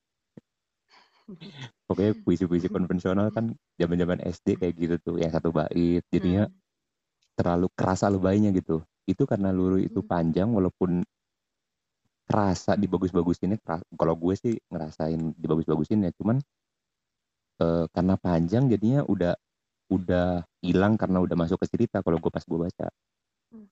[1.88, 6.58] pokoknya puisi-puisi konvensional kan zaman-zaman SD kayak gitu tuh yang satu bait jadinya Hmm.
[7.38, 10.10] terlalu kerasa lebaynya gitu itu karena luruh itu Hmm.
[10.10, 11.06] panjang walaupun
[12.26, 16.42] kerasa dibagus-bagusinnya kera- kalau gue sih ngerasain dibagus-bagusinnya cuman
[17.62, 19.38] uh, karena panjang jadinya udah
[19.94, 22.90] udah hilang karena udah masuk ke cerita kalau gue pas gue baca.
[23.54, 23.70] Hmm.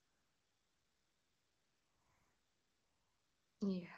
[3.64, 3.94] Iya.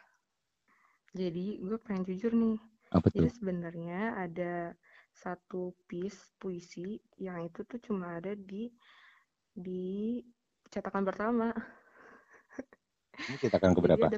[1.15, 2.57] Jadi gue pengen jujur nih.
[2.91, 3.29] Apa Jadi tuh?
[3.37, 4.75] sebenarnya ada
[5.15, 8.67] satu piece puisi yang itu tuh cuma ada di
[9.55, 10.19] di
[10.71, 11.47] cetakan pertama.
[13.29, 14.05] Ini cetakan keberapa?
[14.05, 14.17] Jadi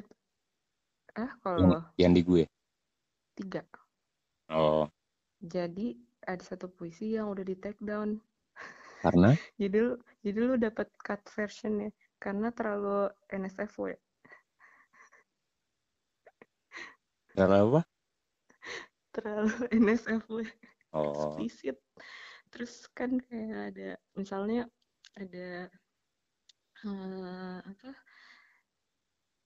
[1.22, 2.42] ah Yang, kalau yang di gue.
[3.36, 3.64] tiga.
[4.50, 4.88] Oh,
[5.54, 5.98] Jadi
[6.30, 8.22] ada satu puisi yang udah di take down.
[9.02, 9.30] karena
[9.60, 9.92] Jadi lu
[10.24, 11.90] jadi lu dapat cut versionnya
[12.22, 13.94] karena terlalu NSFW.
[17.38, 17.80] Karena apa?
[19.14, 20.42] Terlalu NSFW.
[20.92, 21.76] Oh, eksplisit.
[22.50, 24.66] Terus kan kayak ada misalnya
[25.14, 25.70] ada
[26.84, 27.90] eh, apa?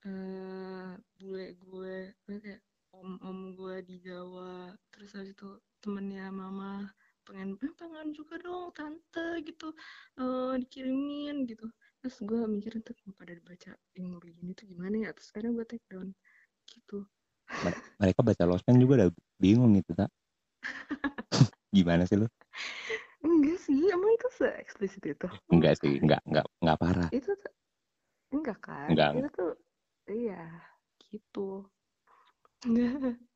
[0.08, 2.60] Eh bule gue kayak
[2.96, 4.72] om om gue di Jawa.
[4.92, 5.48] Terus habis itu
[5.82, 6.88] temennya mama
[7.26, 9.68] pengen eh, pengen juga dong tante gitu.
[10.20, 11.66] Eh dikirimin gitu.
[12.00, 15.10] Terus gue mikirin tuh pada dibaca yang begini tuh gimana ya?
[15.14, 16.08] Terus sekarang gue take down
[16.70, 17.06] gitu
[18.00, 20.10] mereka baca Losmen juga udah bingung gitu, tak?
[21.76, 22.26] Gimana sih lu?
[23.22, 27.08] enggak sih emang itu se eksplisit itu Enggak sih, enggak, enggak, enggak parah.
[27.14, 27.52] itu tuh
[28.34, 29.52] enggak kan Enggak, itu tuh
[30.10, 30.42] iya
[31.10, 31.66] gitu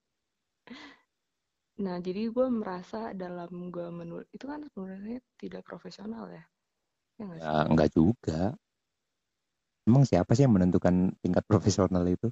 [1.84, 6.44] nah jadi gue merasa dalam gue menulis itu kan sebenarnya tidak profesional ya
[7.18, 8.40] ya nggak sih Ya, enggak juga.
[9.86, 12.28] Emang siapa sih yang menentukan tingkat profesional itu?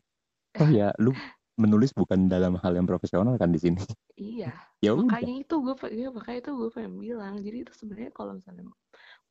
[0.58, 1.14] Oh ya, lu
[1.62, 3.80] menulis bukan dalam hal yang profesional kan di sini.
[4.22, 4.46] iya
[4.84, 5.00] ya udah.
[5.00, 7.34] makanya itu gue ya, makanya itu gue pengen bilang.
[7.46, 8.64] Jadi itu sebenarnya kalau misalnya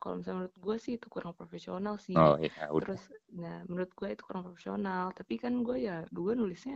[0.01, 2.21] kalau misalnya menurut gue sih itu kurang profesional sih.
[2.21, 2.87] Oh ya, udah.
[2.87, 3.01] terus
[3.41, 5.05] nah menurut gue itu kurang profesional.
[5.19, 6.75] Tapi kan gue ya gue nulisnya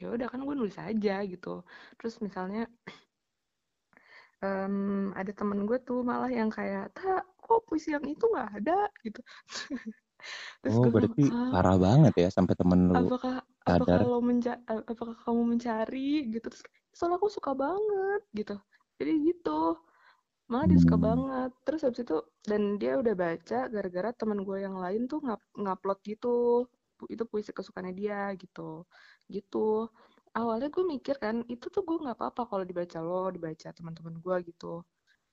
[0.00, 1.48] ya udah kan gue nulis aja gitu.
[1.98, 2.60] Terus misalnya
[4.44, 4.74] em,
[5.18, 8.72] ada temen gue tuh malah yang kayak tak kok puisi yang itu nggak ada?
[9.04, 9.20] gitu.
[10.62, 13.44] Terus Oh, gue berarti "Ah, parah banget ya sampai temen lu apakah
[13.76, 14.00] sadar.
[14.10, 15.98] lo menca a- apakah kamu mencari
[16.32, 16.62] gitu terus
[16.96, 18.54] soalnya aku suka banget gitu.
[18.98, 19.50] Jadi gitu.
[20.50, 21.06] Malah dia suka Hmm.
[21.08, 21.50] banget.
[21.66, 22.16] Terus habis itu
[22.50, 26.28] dan dia udah baca gara-gara teman gue yang lain tuh ngap ngupload gitu.
[27.12, 28.60] Itu puisi kesukaannya dia gitu.
[29.34, 29.58] Gitu.
[30.38, 34.36] Awalnya gue mikir kan itu tuh gue nggak apa-apa kalau dibaca lo dibaca teman-teman gue
[34.48, 34.66] gitu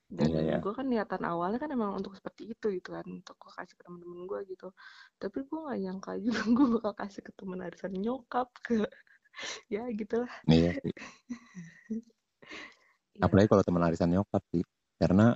[0.05, 0.57] dan Iya, ya.
[0.61, 3.83] gue kan niatan awalnya kan emang untuk seperti itu gitu kan untuk gue kasih ke
[3.83, 4.67] teman-teman gue gitu
[5.17, 8.85] tapi gue nggak nyangka juga gue bakal kasih ke teman arisan nyokap ke
[9.73, 10.71] ya gitulah Iya
[13.15, 14.63] ya Apalagi kalau teman arisan nyokap sih.
[14.99, 15.35] Karena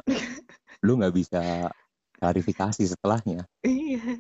[0.86, 1.72] lu nggak bisa
[2.20, 3.48] klarifikasi setelahnya.
[3.64, 4.20] iya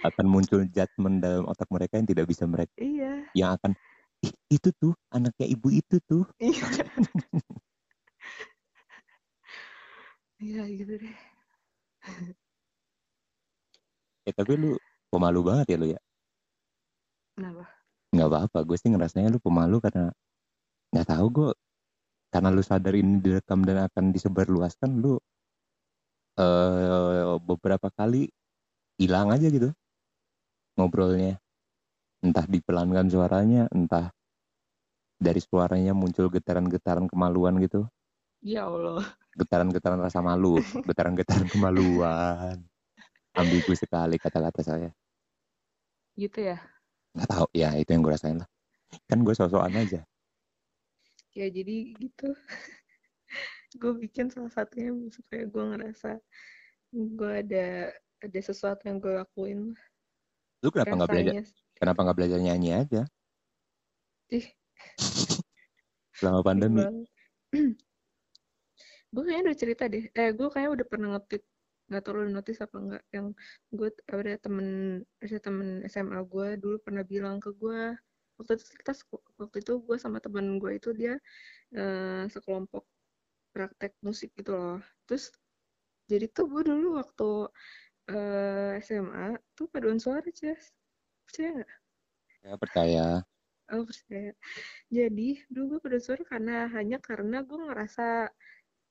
[0.00, 3.72] Akan muncul judgement dalam otak mereka yang tidak bisa mereka iya yang akan
[4.20, 6.28] Ih, itu tuh anaknya ibu itu tuh.
[6.36, 6.68] iya
[10.40, 11.16] iya gitu deh.
[14.26, 14.76] Ya tapi lu
[15.12, 16.00] pemalu banget ya lu ya.
[17.40, 17.64] kenapa?
[18.12, 20.12] Nggak apa-apa, gue sih ngerasanya lu pemalu karena
[20.92, 21.50] nggak tahu gue
[22.28, 25.16] karena lu sadar ini direkam dan akan disebarluaskan lu
[26.38, 28.28] eh beberapa kali
[29.00, 29.72] hilang aja gitu
[30.76, 31.40] ngobrolnya.
[32.20, 34.12] Entah dipelankan suaranya entah
[35.20, 37.88] dari suaranya muncul getaran-getaran kemaluan gitu.
[38.40, 39.04] Ya allah
[39.38, 40.58] getaran-getaran rasa malu
[40.88, 42.58] getaran-getaran kemaluan.
[43.34, 44.90] Ambigu sekali kata-kata saya.
[46.18, 46.58] Gitu ya?
[47.14, 47.46] Nggak tahu.
[47.54, 48.48] Ya itu yang gue rasain lah.
[49.06, 50.02] Kan gue sosokan aja.
[51.30, 52.34] Ya jadi gitu.
[53.78, 56.18] Gue bikin salah satunya supaya gue ngerasa
[56.90, 59.78] gue ada ada sesuatu yang gue lakuin.
[60.58, 61.34] Lu kenapa nggak belajar
[61.78, 63.06] kenapa nggak belajar nyanyi aja?
[64.34, 64.50] Ih.
[66.18, 66.82] Selama pandemi
[69.12, 70.04] gue kayaknya udah cerita deh.
[70.14, 71.44] Eh gue kayaknya udah pernah nge-tweet
[71.90, 73.26] nggak tahu lu notice apa enggak yang
[73.74, 74.68] gue ada temen
[75.18, 77.98] ada temen SMA gue dulu pernah bilang ke gue
[78.38, 78.92] waktu itu kita
[79.42, 81.18] waktu itu gue sama temen gue itu dia
[81.74, 82.86] eh, sekelompok
[83.50, 84.78] praktek musik gitu loh.
[85.04, 85.34] Terus
[86.06, 87.30] jadi tuh gue dulu waktu
[88.14, 89.26] eh, SMA
[89.58, 90.70] tuh paduan suara Jas
[91.26, 91.72] percaya nggak?
[92.46, 93.06] Ya percaya.
[93.74, 94.32] Oh percaya.
[94.88, 98.30] Jadi dulu gue paduan suara karena hanya karena gue ngerasa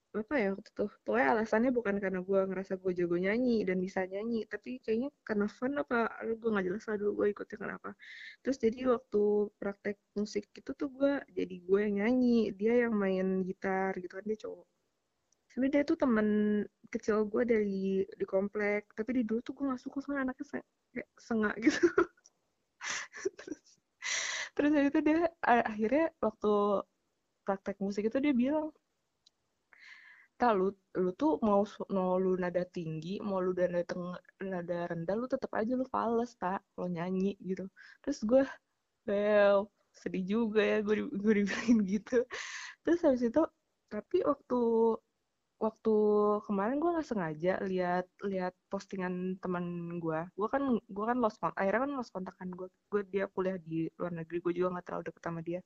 [0.09, 0.83] apa ya waktu itu.
[1.05, 5.45] Pokoknya alasannya bukan karena gue ngerasa gue jago nyanyi dan bisa nyanyi tapi kayaknya karena
[5.57, 5.95] fun apa
[6.39, 7.89] gue nggak jelas lah dulu gue ikutnya kenapa.
[8.41, 9.19] Terus jadi waktu
[9.61, 12.29] praktek musik itu tuh gue jadi gue yang nyanyi
[12.59, 14.65] dia yang main gitar gitu kan dia cowok.
[15.51, 16.27] Sebenarnya dia tuh teman
[16.93, 17.73] kecil gue dari
[18.19, 21.79] di komplek tapi di dulu tuh gue nggak suka soalnya anaknya se- kayak sengak gitu.
[23.37, 23.69] Terus
[24.55, 26.47] terus itu dia akhirnya waktu
[27.45, 28.67] praktek musik itu dia bilang
[30.39, 35.15] tak lu lu tuh mau mau lu nada tinggi mau lu nada tengah nada rendah
[35.19, 37.67] lu tetap aja lu fals tak lo nyanyi gitu.
[37.99, 38.43] Terus gue
[39.03, 42.23] well sedih juga ya gue gue dibilangin gitu.
[42.87, 43.43] Terus habis itu
[43.91, 44.59] tapi waktu
[45.59, 45.95] waktu
[46.47, 51.59] kemarin gue nggak sengaja lihat lihat postingan teman gue gue kan gue kan lost kontak
[51.59, 54.85] akhirnya kan lost kontak kan gue gue dia kuliah di luar negeri gue juga nggak
[54.87, 55.59] terlalu deket sama dia.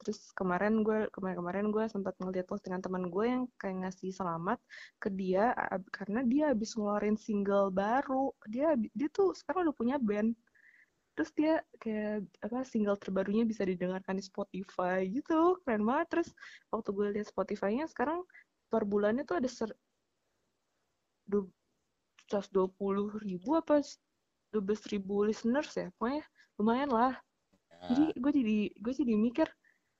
[0.00, 4.60] Terus kemarin gue kemarin kemarin gue sempat ngeliat postingan teman gue yang kayak ngasih selamat
[5.00, 5.56] ke dia
[5.88, 8.36] karena dia habis ngeluarin single baru.
[8.44, 10.36] Dia dia tuh sekarang udah punya band.
[11.16, 15.56] Terus dia kayak apa single terbarunya bisa didengarkan di Spotify gitu.
[15.64, 16.06] Keren banget.
[16.12, 16.28] Terus
[16.72, 18.20] waktu gue lihat Spotify-nya sekarang
[18.70, 19.74] per bulannya tuh ada ser
[21.26, 23.82] 120 ribu apa
[24.54, 26.22] 12 ribu listeners ya pokoknya
[26.58, 27.14] lumayan lah.
[27.70, 27.94] Ya.
[27.94, 29.48] jadi gue jadi gue jadi mikir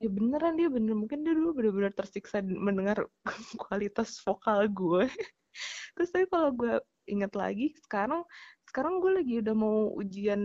[0.00, 3.04] ya beneran dia bener mungkin dia dulu bener-bener tersiksa mendengar
[3.62, 5.06] kualitas vokal gue
[5.94, 6.78] terus tapi kalau gue
[7.10, 8.22] inget lagi sekarang
[8.70, 10.40] sekarang gue lagi udah mau ujian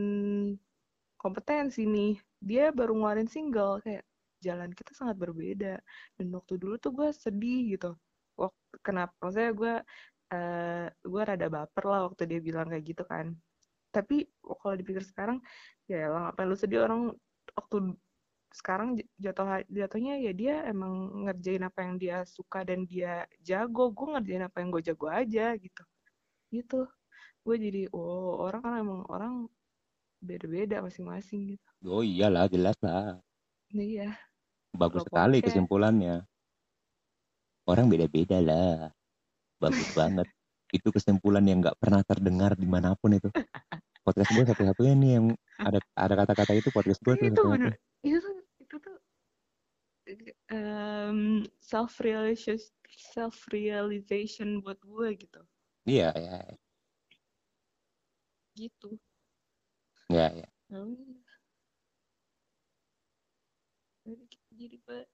[1.25, 2.13] kompetensi nih.
[2.37, 4.05] Dia baru ngeluarin single kayak
[4.45, 5.81] jalan kita sangat berbeda.
[6.17, 7.97] Dan waktu dulu tuh gue sedih gitu
[8.35, 9.13] waktu kenapa?
[9.23, 9.73] Maksudnya gue
[10.31, 13.35] uh, gue rada baper lah waktu dia bilang kayak gitu kan.
[13.91, 15.39] Tapi kalau dipikir sekarang
[15.87, 16.83] ya lah ngapain lu sedih?
[16.83, 17.15] Orang
[17.55, 17.95] waktu
[18.55, 23.91] sekarang jatuh jatuhnya ya dia emang ngerjain apa yang dia suka dan dia jago.
[23.91, 25.83] Gue ngerjain apa yang gue jago aja gitu.
[26.51, 26.81] Gitu.
[27.45, 29.33] Gue jadi oh orang kan emang orang
[30.19, 31.67] beda-beda masing-masing gitu.
[31.87, 33.19] Oh iyalah jelas lah.
[33.71, 34.15] Iya.
[34.75, 36.27] Bagus sekali kesimpulannya
[37.69, 38.89] orang beda-beda lah.
[39.61, 40.27] Bagus banget.
[40.73, 43.29] Itu kesimpulan yang nggak pernah terdengar di mana pun itu.
[44.05, 45.25] Podcast gue satu-satunya nih yang
[45.57, 47.73] ada ada kata-kata itu podcast gue tuh itu bener.
[48.05, 48.97] Itu tuh itu tuh
[50.53, 52.61] um, self realization
[53.13, 55.41] self realization buat gue gitu.
[55.89, 56.37] Iya ya
[58.55, 58.89] gitu
[60.07, 60.47] ya ya
[64.55, 65.05] jadi pak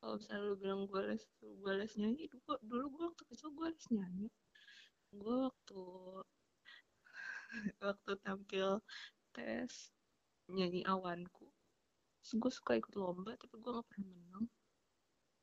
[0.00, 3.68] kalau misalnya lu bilang gue les gue les nyanyi dulu dulu gue waktu kecil gue
[3.68, 4.26] les nyanyi.
[5.12, 5.80] Gue waktu
[7.84, 8.68] waktu tampil
[9.36, 9.92] tes
[10.48, 11.52] nyanyi awanku.
[12.24, 14.46] Terus gue suka ikut lomba tapi gue gak pernah menang.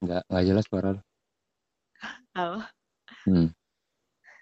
[0.01, 1.01] Nggak nggak jelas suara lo
[2.41, 2.61] apa?
[3.29, 3.49] Hmm.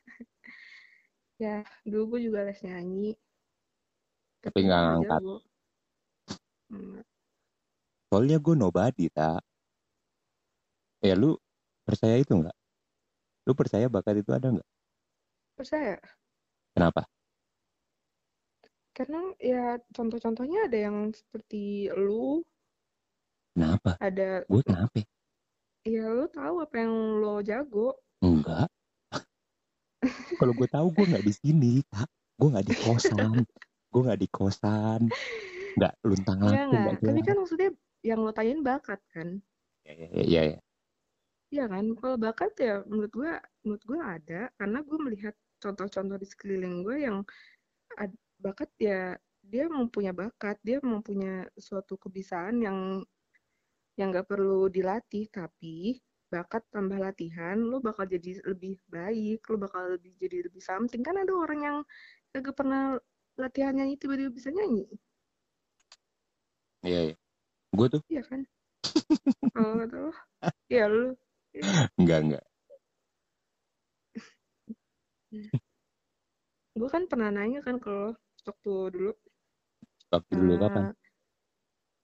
[1.43, 3.19] ya dulu gue juga les nyanyi.
[4.39, 5.21] Tapi nggak ngangkat.
[6.71, 7.03] hmm.
[8.07, 9.43] soalnya gue nobody tak
[11.05, 11.37] ya lu
[11.85, 12.57] percaya itu nggak?
[13.45, 14.69] Lu percaya bakat itu ada nggak?
[15.55, 16.01] Percaya.
[16.73, 17.05] Kenapa?
[18.95, 22.41] Karena ya contoh-contohnya ada yang seperti lu.
[23.53, 23.95] Kenapa?
[24.01, 24.99] Ada gue kenapa?
[25.85, 28.01] Ya lu tahu apa yang lo jago.
[28.25, 28.67] Enggak
[30.39, 32.09] kalau gue tahu gue nggak di sini kak.
[32.35, 33.31] Gue nggak di kosan.
[33.91, 35.01] Gue nggak di kosan.
[35.75, 37.69] Nggak luntang lantung ya, tapi kan maksudnya
[38.03, 39.39] yang lo tanyain bakat kan?
[39.85, 40.59] Iya iya ya.
[41.53, 43.31] Iya kan, kalau bakat ya menurut gue,
[43.63, 47.17] menurut gue ada karena gue melihat contoh-contoh di sekeliling gue yang
[48.01, 49.13] ad, bakat ya
[49.45, 52.77] dia mempunyai bakat, dia mempunyai suatu kebiasaan yang
[53.95, 59.95] yang gak perlu dilatih, tapi bakat tambah latihan, lo bakal jadi lebih baik, lo bakal
[59.95, 60.99] lebih jadi lebih something.
[60.99, 61.77] Kan ada orang yang
[62.35, 62.99] gak pernah
[63.39, 64.83] latihan nyanyi tiba-tiba bisa nyanyi.
[66.83, 67.15] Iya, iya.
[67.71, 68.01] Gue tuh.
[68.11, 68.41] Iya kan?
[69.55, 70.11] Kalau oh, kata lo,
[70.67, 71.15] ya lo
[71.99, 72.45] enggak enggak.
[76.79, 79.11] Gue kan pernah nanya kan kalau waktu dulu.
[80.11, 80.83] Waktu dulu uh, kapan?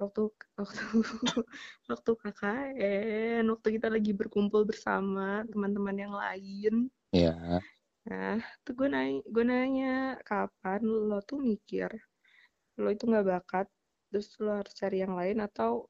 [0.01, 0.81] waktu waktu
[1.93, 6.89] waktu KKN waktu kita lagi berkumpul bersama teman-teman yang lain.
[7.13, 7.61] Ya
[8.01, 11.89] nah tuh gue nanya gue nanya kapan lo tuh mikir
[12.81, 13.67] lo itu nggak bakat
[14.09, 15.85] terus lo harus cari yang lain atau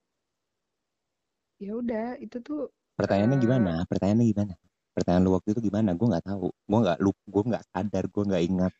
[1.63, 2.67] ya udah itu tuh
[3.01, 3.73] Pertanyaannya gimana?
[3.89, 4.53] Pertanyaannya gimana?
[4.93, 5.97] Pertanyaan lu waktu itu gimana?
[5.97, 6.53] Gue nggak tahu.
[6.53, 8.73] Gue nggak lu, gue nggak sadar, gue nggak ingat.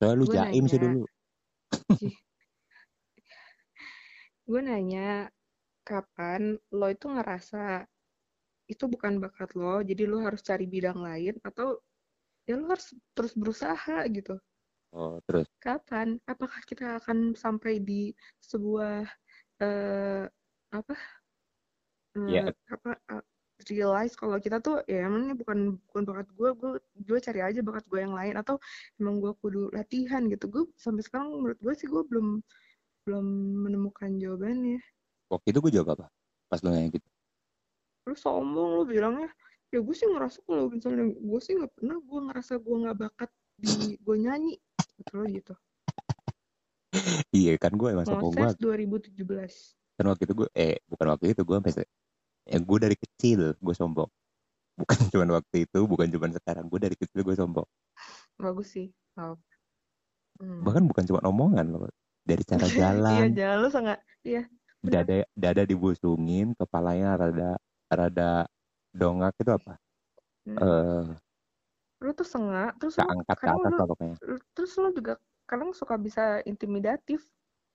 [0.00, 1.02] Soalnya lu jaim nanya, sih dulu.
[4.48, 5.32] gue nanya
[5.84, 7.84] kapan lo itu ngerasa
[8.64, 11.76] itu bukan bakat lo, jadi lo harus cari bidang lain atau
[12.48, 14.40] ya lo harus terus berusaha gitu.
[14.94, 15.44] Oh, terus?
[15.60, 16.16] Kapan?
[16.24, 19.04] Apakah kita akan sampai di sebuah
[19.60, 20.24] uh,
[20.70, 20.96] apa
[22.22, 22.50] yeah.
[22.70, 23.22] apa uh,
[23.70, 26.72] realize kalau kita tuh ya emang ini bukan bukan bakat gue gue
[27.06, 28.58] gue cari aja bakat gue yang lain atau
[28.98, 30.50] emang gue kudu latihan gitu.
[30.50, 32.42] Gue sampai sekarang menurut gue sih gue belum
[33.06, 33.26] belum
[33.68, 34.80] menemukan jawabannya.
[35.30, 36.06] Waktu itu gue jawab apa?
[36.50, 37.08] Pas lo nanya gitu.
[38.10, 39.30] Lu sombong lu bilangnya
[39.72, 43.30] ya gue sih ngerasa kalau misalnya gue sih nggak pernah gue ngerasa gue nggak bakat
[43.58, 44.54] di gue nyanyi.
[44.98, 45.54] Gitu loh gitu.
[47.34, 48.58] Iya kan gue emang sombong banget.
[48.60, 49.24] 2017
[49.94, 51.86] kan waktu itu gue eh bukan waktu itu gue sampai
[52.44, 54.10] ya gue dari kecil gue sombong.
[54.74, 56.68] Bukan cuma waktu itu bukan cuma sekarang.
[56.68, 57.66] Gue dari kecil gue sombong.
[58.38, 59.36] Bagus sih oh.
[60.42, 60.62] hmm.
[60.66, 61.90] bahkan bukan cuma omongan loh
[62.24, 63.20] dari cara iya jalan.
[63.34, 64.44] jalan lu sangat iya
[64.84, 67.50] dada dada dibusungin kepalanya rada
[67.88, 68.30] rada
[68.92, 69.74] dongak itu apa?
[70.44, 70.58] Hmm.
[70.60, 71.06] eh
[72.04, 74.16] lu tuh sengak terus lu angkat ke atas lu, pokoknya.
[74.52, 75.16] terus lu juga
[75.48, 77.24] kadang suka bisa intimidatif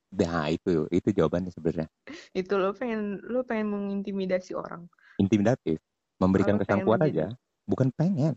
[0.09, 1.87] nah itu itu jawabannya sebenarnya.
[2.33, 4.89] Itu lo pengen lo pengen mengintimidasi orang?
[5.21, 5.77] Intimidatif.
[6.19, 7.31] Memberikan Apa kesan kuat aja.
[7.69, 8.33] bukan pengen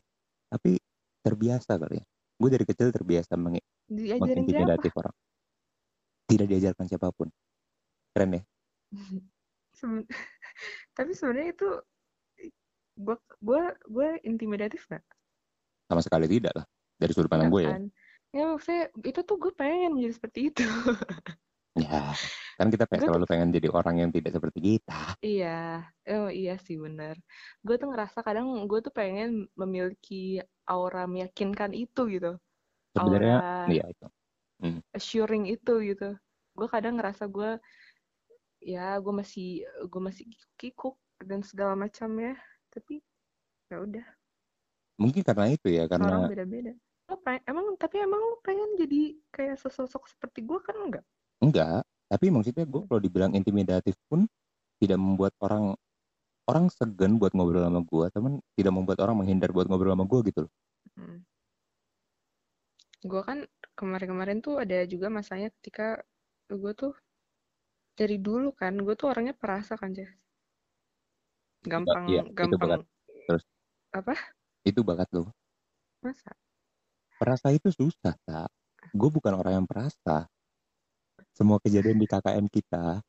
[0.53, 0.77] tapi
[1.25, 2.05] terbiasa kali ya.
[2.37, 3.57] Gue dari kecil terbiasa meng
[3.89, 4.29] diajarin siapa?
[4.29, 5.15] mengintimidatif orang.
[6.29, 7.29] Tidak diajarkan siapa pun.
[8.13, 8.43] Keren ya?
[9.79, 10.09] Seben-
[10.97, 11.69] tapi sebenarnya itu
[13.01, 15.05] gua gua gua intimidatif nggak?
[15.89, 16.67] Sama sekali tidak lah
[17.01, 17.73] dari sudut pandang gue ya.
[17.75, 17.85] kan?
[18.33, 20.65] ya maksudnya itu tuh gue pengen menjadi seperti itu
[21.73, 22.13] ya
[22.61, 25.17] kan kita pengen, Gue tuh- selalu pengen jadi orang yang tidak seperti kita.
[25.25, 27.17] Iya oh iya sih benar
[27.65, 32.37] gue tuh ngerasa kadang gue tuh pengen memiliki aura meyakinkan itu gitu.
[32.93, 34.07] Sebenarnya aura iya itu.
[34.93, 36.13] Assuring itu gitu.
[36.53, 37.57] Gue kadang ngerasa gue
[38.63, 40.29] ya gue masih gue masih
[40.61, 40.95] kikuk
[41.25, 42.37] dan segala macam ya
[42.69, 43.01] tapi
[43.73, 44.07] ya udah.
[45.01, 46.73] Mungkin karena itu ya orang karena beda-beda.
[47.11, 51.05] Lo pengen, emang tapi emang lo pengen jadi kayak sesosok seperti gue kan enggak
[51.43, 54.29] enggak tapi maksudnya gue kalau dibilang intimidatif pun
[54.79, 55.75] tidak membuat orang
[56.47, 60.21] orang segan buat ngobrol sama gue teman tidak membuat orang menghindar buat ngobrol sama gue
[60.31, 60.53] gitu loh.
[60.93, 61.19] Hmm.
[63.03, 63.39] gue kan
[63.75, 66.05] kemarin-kemarin tuh ada juga masanya ketika
[66.53, 66.93] gue tuh
[67.97, 70.13] dari dulu kan gue tuh orangnya perasa kan Jas
[71.63, 72.81] gampang itu gampang bakat.
[73.31, 73.45] Terus?
[73.95, 74.15] apa?
[74.67, 75.31] Itu bakat lo
[76.03, 76.35] masa?
[77.17, 78.51] Perasa itu susah tak
[78.91, 80.27] gue bukan orang yang perasa
[81.33, 83.01] semua kejadian di KKN kita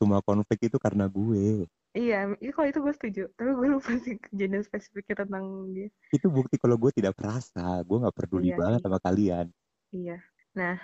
[0.00, 1.68] semua konflik itu karena gue.
[1.92, 3.22] Iya itu kalau itu gue setuju.
[3.36, 5.92] Tapi gue lupa sih kejadian spesifiknya tentang dia.
[6.08, 9.46] Itu bukti kalau gue tidak perasa gue nggak peduli Iya banget sama kalian.
[9.92, 10.16] Iya.
[10.56, 10.80] Nah,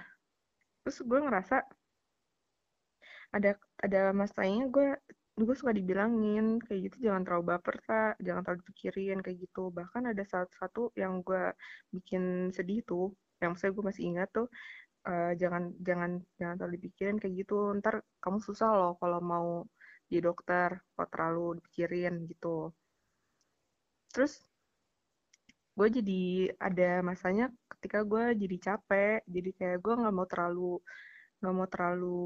[0.84, 1.64] terus gue ngerasa
[3.32, 3.50] ada
[3.80, 4.88] ada masanya gue
[5.36, 9.72] gue suka dibilangin kayak gitu jangan terlalu baper tak jangan terlalu dipikirin kayak gitu.
[9.72, 11.56] Bahkan ada saat satu yang gue
[11.88, 14.48] bikin sedih tuh yang saya gue masih ingat tuh
[15.08, 17.54] eh, jangan jangan jangan terlalu dipikirin kayak gitu.
[17.78, 19.48] Ntar kamu susah loh kalau mau
[20.10, 22.48] di dokter kalau terlalu dipikirin gitu.
[24.12, 24.32] Terus
[25.76, 26.22] gue jadi
[26.66, 29.18] ada masanya ketika gue jadi capek.
[29.34, 30.80] Jadi kayak gue nggak mau terlalu
[31.40, 32.16] nggak mau terlalu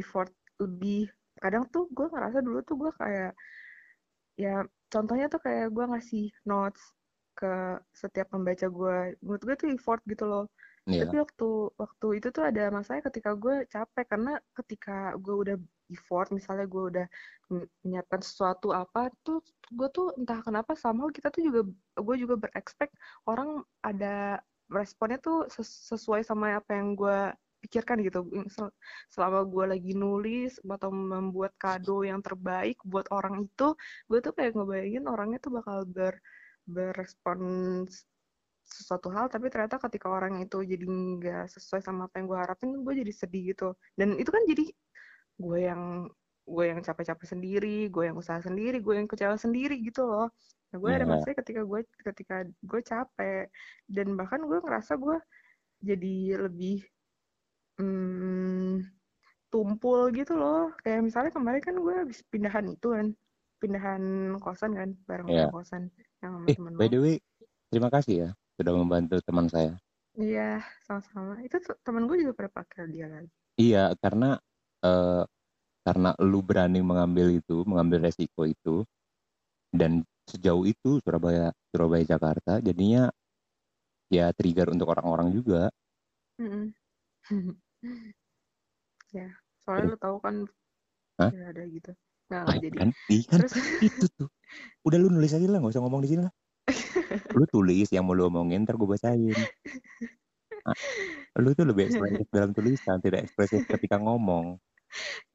[0.00, 0.32] effort
[0.62, 1.00] lebih.
[1.42, 3.32] Kadang tuh gue ngerasa dulu tuh gue kayak
[4.36, 6.82] ya contohnya tuh kayak gue ngasih notes
[7.36, 10.44] ke setiap pembaca gue menurut gue tuh effort gitu loh
[10.86, 11.02] Iya.
[11.02, 11.48] tapi waktu
[11.82, 15.56] waktu itu tuh ada masanya ketika gue capek karena ketika gue udah
[15.90, 17.06] effort misalnya gue udah
[17.50, 19.42] men- menyiapkan sesuatu apa tuh
[19.74, 21.60] gue tuh entah kenapa sama kita tuh juga
[21.98, 22.90] gue juga berekspek
[23.26, 24.38] orang ada
[24.70, 27.34] responnya tuh ses- sesuai sama apa yang gue
[27.66, 28.74] pikirkan gitu Sel-
[29.10, 33.74] selama gue lagi nulis atau membuat kado yang terbaik buat orang itu
[34.06, 36.14] gue tuh kayak ngebayangin orangnya tuh bakal ber
[36.66, 37.38] berespon
[38.66, 42.70] sesuatu hal tapi ternyata ketika orang itu jadi nggak sesuai sama apa yang gue harapin
[42.82, 43.68] gue jadi sedih gitu.
[43.94, 44.64] Dan itu kan jadi
[45.38, 45.82] gue yang
[46.46, 50.30] gue yang capek-capek sendiri gue yang usaha sendiri gue yang kecewa sendiri gitu loh.
[50.74, 51.10] Nah, gue ada Iya.
[51.14, 53.44] masanya ketika gue ketika gue capek
[53.90, 55.16] dan bahkan gue ngerasa gue
[55.82, 56.16] jadi
[56.50, 56.82] lebih
[57.78, 58.82] hmm,
[59.50, 60.70] tumpul gitu loh.
[60.82, 63.06] Kayak misalnya kemarin kan gue habis pindahan itu kan
[63.56, 64.02] pindahan
[64.40, 65.48] kosan kan bareng Iya.
[65.48, 65.82] pindah kosan
[66.20, 67.16] yang sama eh temen by the way
[67.72, 69.72] terima kasih ya sudah membantu teman saya
[70.22, 70.40] Iya,
[70.86, 71.32] sama-sama.
[71.46, 73.30] Itu tuh temen gue juga pada pakai dia lagi.
[73.62, 74.26] iya karena
[74.86, 75.22] eh,
[75.86, 78.84] karena lu berani mengambil itu mengambil resiko itu
[79.74, 83.10] dan sejauh itu Surabaya Surabaya Jakarta jadinya
[84.10, 85.70] ya trigger untuk orang-orang juga
[86.40, 86.74] Mm-mm.
[89.16, 89.26] ya,
[89.62, 90.36] soalnya lu tahu kan
[91.18, 91.32] Hah?
[91.32, 91.90] ya ada gitu.
[92.28, 92.78] Nggak, nggak jadi.
[92.78, 93.54] kan iya kan Terus
[93.86, 94.28] itu tuh
[94.86, 96.34] udah lu nulis aja lah nggak usah ngomong di sini lah
[97.36, 99.36] lu tulis yang mau lu omongin ntar gue bacain
[101.38, 104.56] lu tuh lebih ekspresif dalam tulisan tidak ekspresif ketika ngomong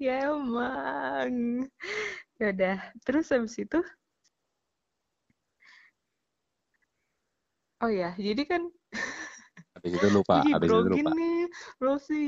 [0.02, 1.68] ya emang.
[2.42, 2.78] Ya udah.
[3.06, 3.80] Terus habis itu
[7.82, 8.62] Oh ya, jadi kan
[9.78, 11.38] habis itu lupa jadi habis itu lupa nih.
[11.82, 12.26] Lo sih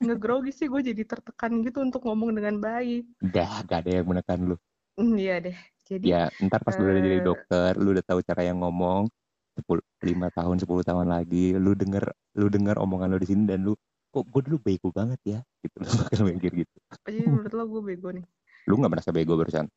[0.00, 3.04] ngegrogi sih gue jadi tertekan gitu untuk ngomong dengan baik.
[3.32, 4.56] dah gak ada yang menekan lu
[4.98, 5.58] Mm, Iya deh.
[5.88, 9.08] Jadi Ya, ntar pas lu udah jadi eh dokter, lu udah tahu cara yang ngomong,
[9.56, 12.04] 10, 5 tahun, 10 tahun lagi, lu denger
[12.38, 13.72] lu denger omongan lu di sini dan lu
[14.08, 17.64] kok gue dulu bego banget ya gitu lu bakal mikir gitu oh, jadi menurut lo
[17.68, 18.24] gue bego nih.
[18.68, 19.66] lu nggak merasa bego barusan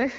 [0.00, 0.12] Eh.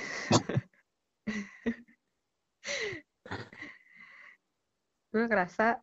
[5.12, 5.80] gue ngerasa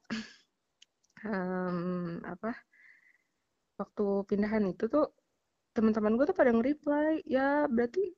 [1.25, 2.53] em, apa
[3.81, 5.09] waktu pindahan itu tuh
[5.73, 8.13] teman-teman gue tuh pada nge-reply ya berarti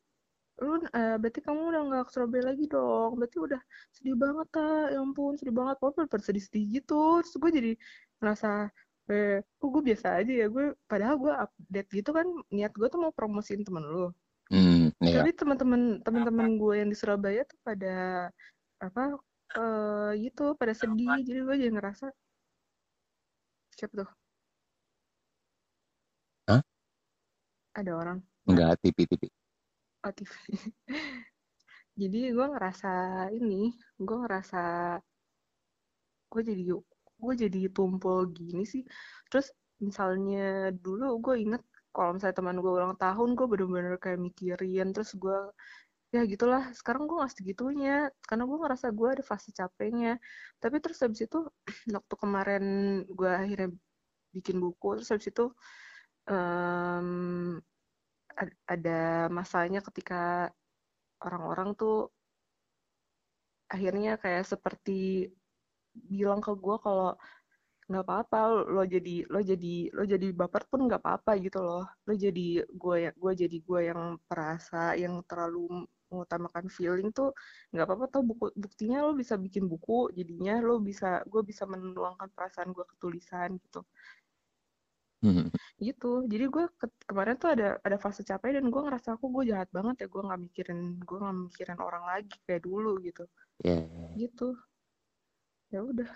[0.60, 3.10] lu eh, berarti kamu udah nggak ke Surabaya lagi dong.
[3.16, 3.60] Berarti udah
[3.96, 4.92] sedih banget ta.
[4.92, 5.76] Ya ampun sedih banget.
[5.80, 7.24] Pokoknya pada sedih-sedih gitu.
[7.24, 7.72] Terus gue jadi
[8.20, 8.50] ngerasa
[9.10, 10.46] eh kok gue biasa aja ya?
[10.52, 14.12] Gue padahal gue update gitu kan niat gue tuh mau promosiin temen lu.
[14.52, 15.24] Hmm iya.
[15.24, 18.28] Tapi teman-teman teman-teman gue yang di Surabaya tuh pada
[18.84, 19.16] apa
[19.56, 21.24] eh gitu pada sedih.
[21.24, 22.06] Jadi gue jadi ngerasa
[23.80, 24.10] siapa tuh?
[26.52, 26.60] Hah?
[27.70, 28.18] ada orang.
[28.44, 29.39] Enggak tipi-tipi oh,
[30.16, 30.34] TV.
[32.00, 32.88] jadi gue ngerasa
[33.38, 33.54] ini
[34.06, 34.58] gue ngerasa
[36.32, 36.62] gue jadi
[37.22, 38.82] gue jadi tumpul gini sih.
[39.28, 39.46] Terus
[39.86, 40.38] misalnya
[40.84, 41.62] dulu gue inget
[41.94, 45.36] kalau misalnya teman gue ulang tahun gue bener-bener kayak mikirin terus gue
[46.14, 46.62] ya gitulah.
[46.78, 47.90] Sekarang gue nggak segitunya
[48.28, 50.08] karena gue ngerasa gue ada fase capeknya.
[50.62, 51.38] Tapi terus habis itu
[51.96, 52.62] waktu kemarin
[53.18, 53.68] gue akhirnya
[54.36, 55.44] bikin buku terus habis itu
[56.28, 57.62] ad-
[58.72, 60.48] ada masanya ketika
[61.24, 62.08] orang-orang tuh
[63.70, 65.30] akhirnya kayak seperti
[66.10, 67.14] bilang ke gue kalau
[67.90, 71.84] nggak apa-apa lo jadi lo jadi lo jadi baper pun nggak apa-apa gitu loh.
[72.06, 77.30] Lo jadi gue ya gue jadi gue yang perasa yang terlalu mengutamakan feeling tuh
[77.70, 82.30] nggak apa-apa tau buku buktinya lo bisa bikin buku jadinya lo bisa gue bisa menuangkan
[82.34, 83.86] perasaan gue ke tulisan gitu
[85.20, 86.24] Hmm, gitu.
[86.24, 89.68] Jadi gue ke- kemarin tuh ada ada fase capek dan gue ngerasa aku gue jahat
[89.68, 90.06] banget ya?
[90.08, 93.24] Gue nggak mikirin gue nggak mikirin orang lagi kayak dulu gitu.
[93.60, 94.08] Iya iya.
[94.16, 94.48] gitu.
[95.68, 96.10] Ya udah.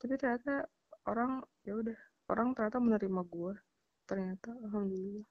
[0.00, 0.70] Tapi ternyata
[1.10, 1.98] orang ya udah
[2.30, 3.54] orang ternyata menerima gue.
[4.06, 5.26] Ternyata alhamdulillah.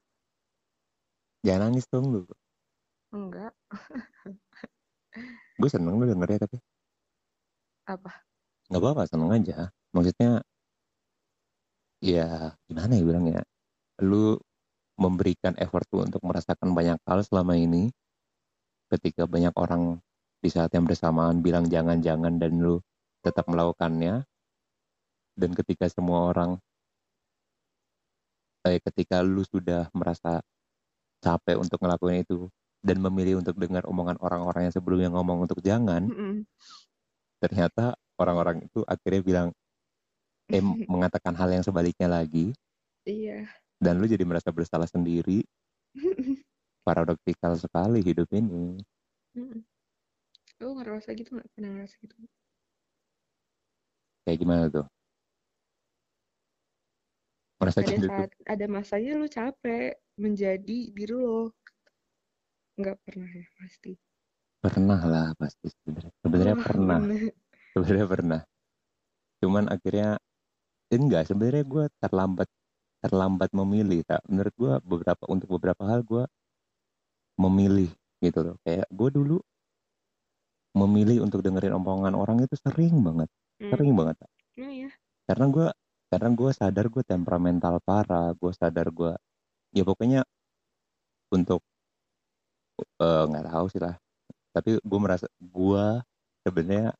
[1.47, 2.21] Jangan nangis dong lu.
[3.15, 3.55] Enggak.
[5.59, 6.59] Gue seneng lu dengernya tapi.
[7.87, 8.11] Apa?
[8.69, 9.71] Nggak apa-apa seneng aja.
[9.95, 10.45] Maksudnya
[11.99, 13.41] ya gimana ya bilangnya?
[14.03, 14.39] Lu
[14.99, 17.91] memberikan effort lu untuk merasakan banyak hal selama ini.
[18.89, 20.01] Ketika banyak orang
[20.39, 22.81] di saat yang bersamaan bilang jangan-jangan dan lu
[23.21, 24.25] tetap melakukannya.
[25.39, 26.59] Dan ketika semua orang
[28.67, 30.43] eh, ketika lu sudah merasa
[31.23, 32.47] capek untuk ngelakuin itu
[32.79, 36.47] dan memilih untuk dengar omongan orang-orang yang sebelumnya ngomong untuk jangan Mm-mm.
[37.43, 39.47] ternyata orang-orang itu akhirnya bilang
[40.49, 40.61] eh
[40.93, 42.53] mengatakan hal yang sebaliknya lagi.
[43.05, 43.47] Iya.
[43.79, 45.45] Dan lu jadi merasa bersalah sendiri.
[46.87, 48.81] Paradoksikal sekali hidup ini.
[49.37, 49.61] Mm-mm.
[50.59, 51.47] lu ngerasa gitu nggak?
[51.55, 52.15] Pernah ngerasa gitu
[54.29, 54.85] kayak gimana tuh?
[57.57, 61.49] Merasa ada gitu tuh ada masanya lu capek menjadi diri lo.
[62.77, 63.97] Nggak pernah ya pasti.
[64.61, 66.13] Pernah lah pasti sebenarnya.
[66.21, 66.99] Sebenarnya Oh, pernah.
[67.73, 68.41] Sebenarnya pernah.
[69.41, 70.09] Cuman akhirnya
[70.97, 72.47] enggak sebenarnya gue terlambat
[72.99, 76.23] terlambat memilih tak menurut gue beberapa untuk beberapa hal gue
[77.39, 78.55] memilih gitu loh.
[78.65, 79.37] Kayak gue dulu
[80.75, 83.29] memilih untuk dengerin omongan orang itu sering banget
[83.59, 83.75] Hmm.
[83.75, 84.31] sering banget Tak.
[84.63, 84.89] Oh, iya.
[85.27, 85.67] Karena gue
[86.09, 89.13] karena gue sadar gue temperamental parah gue sadar gue
[89.75, 90.23] ya pokoknya
[91.35, 91.61] untuk
[93.03, 93.95] eh, nggak tahu sih lah.
[94.55, 95.85] Tapi gue merasa gue
[96.47, 96.95] sebenarnya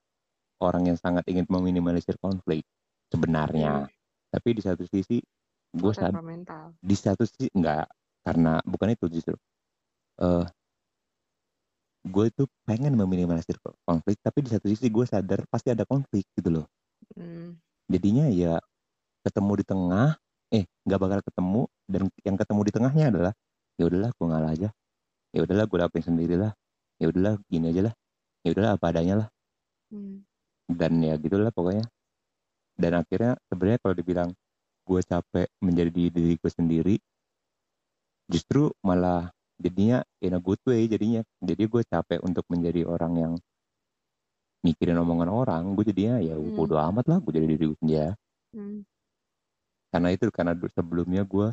[0.60, 2.68] orang yang sangat ingin meminimalisir konflik
[3.10, 3.90] sebenarnya.
[4.30, 5.18] Tapi di satu sisi
[5.70, 6.14] gue sad
[6.82, 7.90] di satu sisi enggak
[8.26, 9.36] karena bukan itu justru.
[10.22, 10.46] Eh
[12.00, 16.62] gue itu pengen meminimalisir konflik tapi di satu sisi gue sadar pasti ada konflik gitu
[16.62, 16.68] loh.
[17.18, 17.58] Hmm.
[17.90, 18.62] jadinya ya
[19.26, 20.10] ketemu di tengah
[20.54, 23.34] eh nggak bakal ketemu dan yang ketemu di tengahnya adalah
[23.82, 24.70] ya udahlah gue ngalah aja.
[25.30, 26.54] Ya udahlah gue lakuin sendiri lah
[27.02, 27.94] ya udahlah gini aja lah.
[28.46, 29.30] Ya udahlah apa adanya lah.
[29.90, 30.22] Hmm.
[30.70, 31.82] dan ya gitulah pokoknya
[32.80, 34.30] dan akhirnya sebenarnya kalau dibilang
[34.88, 36.96] gue capek menjadi diri diri gue sendiri
[38.32, 39.28] justru malah
[39.60, 43.34] jadinya in a good way jadinya jadi gue capek untuk menjadi orang yang
[44.64, 46.56] mikirin omongan orang gue jadinya ya Hmm.
[46.56, 48.10] bodo amat lah gue jadi diri gue sendiri ya
[48.56, 48.82] Hmm.
[49.92, 51.52] karena itu karena sebelumnya gue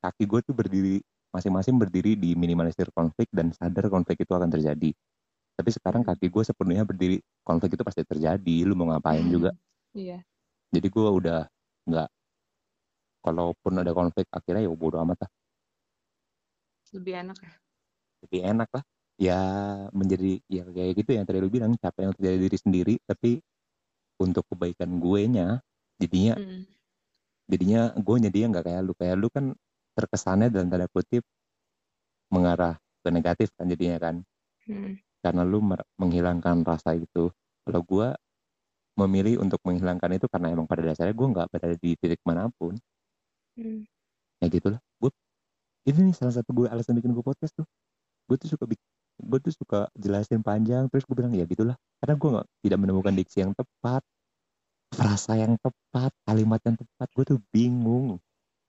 [0.00, 1.02] kaki gue tuh berdiri
[1.34, 4.94] masing-masing berdiri di minimalisir konflik dan sadar konflik itu akan terjadi
[5.58, 6.14] tapi sekarang Hmm.
[6.14, 9.50] kaki gue sepenuhnya berdiri konflik itu pasti terjadi lu mau ngapain juga
[9.92, 10.22] iya
[10.68, 11.40] jadi gue udah
[11.88, 12.08] nggak
[13.24, 15.30] kalaupun ada konflik akhirnya ya bodo amat lah.
[16.96, 17.52] Lebih enak ya?
[18.24, 18.84] Lebih enak lah.
[19.18, 19.40] Ya
[19.90, 23.42] menjadi ya kayak gitu yang tadi lu bilang capek untuk jadi diri sendiri tapi
[24.22, 25.58] untuk kebaikan gue nya
[25.98, 26.62] jadinya Hmm.
[27.50, 28.92] jadinya gue jadinya nggak kayak lu.
[28.94, 29.44] Kayak lu kan
[29.98, 31.26] terkesannya dalam tanda kutip
[32.30, 34.16] mengarah ke negatif kan jadinya kan.
[34.68, 35.00] Hmm.
[35.18, 35.58] karena lu
[35.98, 37.32] menghilangkan rasa itu.
[37.66, 38.08] Kalau gue
[38.98, 42.74] memilih untuk menghilangkan itu karena emang pada dasarnya gue nggak berada di titik mana pun.
[43.58, 43.82] Hmm.
[44.38, 45.10] ya gitulah gue
[45.90, 47.66] ini nih salah satu gue alasan bikin gue podcast tuh.
[48.26, 48.66] Gue tuh suka
[49.18, 53.14] gue tuh suka jelasin panjang terus gue bilang ya gitulah karena gue nggak tidak menemukan
[53.18, 54.02] diksi yang tepat
[54.94, 58.18] frasa yang tepat kalimat yang tepat gue tuh bingung.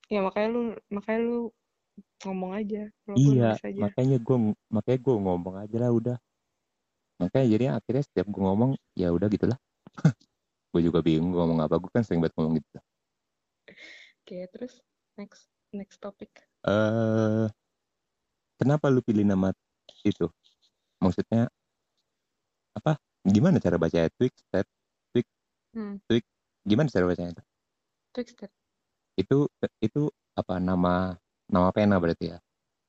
[0.09, 1.39] Ya makanya lu makanya lu
[2.25, 2.83] ngomong aja.
[3.13, 3.77] Iya aja.
[3.77, 4.37] makanya gue
[4.73, 6.17] makanya gue ngomong aja lah udah.
[7.19, 9.59] Makanya jadi akhirnya setiap gue ngomong ya udah gitulah
[10.71, 12.77] gue juga bingung gua ngomong apa gue kan sering banget ngomong gitu.
[14.21, 14.73] Oke, terus
[15.17, 16.29] next next topic.
[16.67, 17.47] eh
[18.59, 19.49] kenapa lu pilih nama
[20.05, 20.27] itu?
[21.01, 21.49] Maksudnya
[22.77, 22.97] apa?
[23.25, 24.09] Gimana cara bacanya?
[24.15, 24.65] Twixter
[25.73, 26.01] Hmm.
[26.67, 27.43] gimana cara bacanya itu?
[28.13, 28.49] Trickster.
[29.19, 29.37] itu
[29.83, 30.01] itu
[30.37, 31.19] apa nama
[31.51, 32.37] nama pena berarti ya?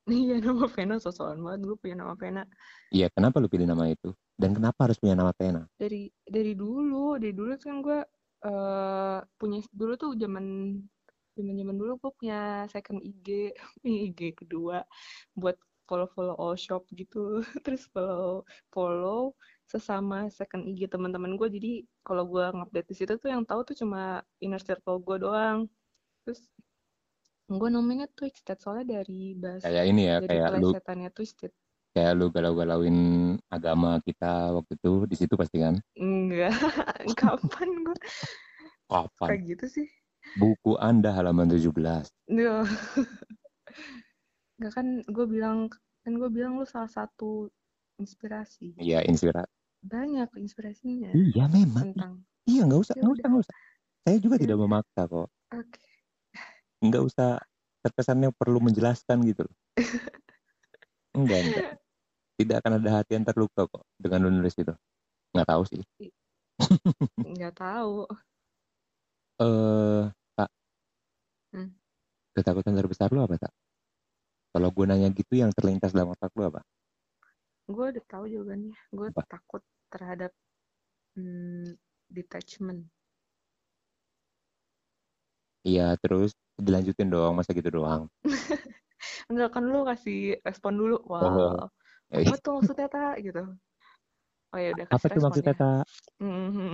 [0.11, 2.43] Iya nama pena sosokan banget gue punya nama pena.
[2.91, 4.11] Iya kenapa lu pilih nama itu
[4.41, 8.01] dan kenapa harus punya nama pena dari dari dulu dari dulu kan gue
[8.41, 10.77] eh punya dulu tuh zaman
[11.37, 13.53] zaman zaman dulu gue punya second IG
[14.09, 14.81] IG kedua
[15.37, 15.61] buat
[15.91, 17.43] follow follow all shop gitu.
[17.67, 19.35] Terus follow follow
[19.67, 21.73] sesama second IG teman-teman gue jadi
[22.07, 25.67] kalau gue ngupdate di situ tuh yang tahu tuh cuma inner circle gue doang.
[26.23, 26.47] Terus
[27.51, 30.71] gue namanya Twisted soalnya dari bahasa kayak ini ya dari kayak lu
[31.11, 31.51] Twisted
[31.91, 32.97] kayak lu galau-galauin
[33.51, 35.75] agama kita waktu itu di situ pasti kan?
[35.99, 36.55] Enggak.
[37.21, 37.97] Kapan gue
[38.87, 39.29] kapan?
[39.35, 39.87] Kayak gitu sih.
[40.39, 41.75] Buku anda halaman 17
[42.31, 42.63] Iya.
[44.61, 45.67] Enggak kan gue bilang
[46.07, 47.51] kan gue bilang lu salah satu
[47.99, 48.73] inspirasi.
[48.81, 51.93] iya inspirasi Banyak inspirasinya iya memang.
[51.97, 52.13] tentang
[52.45, 53.57] iya nggak usah nggak usah nggak usah.
[54.01, 55.29] Saya juga Ya tidak memaksa kok.
[55.53, 55.81] Oke.
[56.81, 57.31] nggak usah
[57.81, 59.57] terkesannya perlu menjelaskan gitu loh.
[61.19, 61.80] Enggak enggak
[62.41, 64.73] tidak akan ada hati yang terluka kok dengan lu nulis itu
[65.35, 65.83] nggak tahu sih
[67.31, 67.95] Nggak tahu.
[69.41, 70.03] eh
[70.37, 70.51] tak
[71.53, 71.71] Hmm.
[72.37, 73.53] ketakutan terbesar lu apa tak
[74.55, 76.61] kalau gue nanya gitu yang terlintas dalam otak lu apa
[77.75, 78.75] Gue udah tahu jawabannya.
[78.99, 79.23] Gue Apa?
[79.33, 79.63] takut
[79.93, 80.33] terhadap
[81.17, 81.77] hmm,
[82.17, 82.83] detachment.
[85.69, 86.31] iya terus
[86.67, 88.03] dilanjutin dong masa gitu doang
[89.31, 90.17] Enggak kan lu kasih
[90.47, 90.97] respon dulu.
[91.11, 91.23] Wow.
[91.25, 91.71] Oh.
[92.11, 93.43] Eh, Apa tuh maksudnya tak gitu.
[94.51, 95.61] Oh ya udah apa tuh maksudnya ya.
[95.63, 95.85] tak
[96.21, 96.71] Mhm.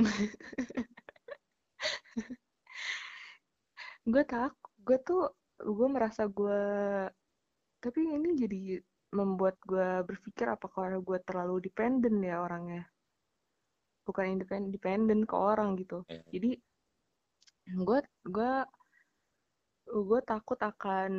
[4.07, 5.23] gue takut gue tuh
[5.59, 6.63] gue merasa gue
[7.83, 8.81] tapi ini jadi
[9.13, 12.87] membuat gue berpikir apakah gue terlalu dependen ya orangnya
[14.07, 16.23] bukan independen dependen ke orang gitu Iya.
[16.31, 16.51] jadi
[17.83, 17.99] gue
[18.31, 18.53] gue
[19.87, 21.13] gue takut akan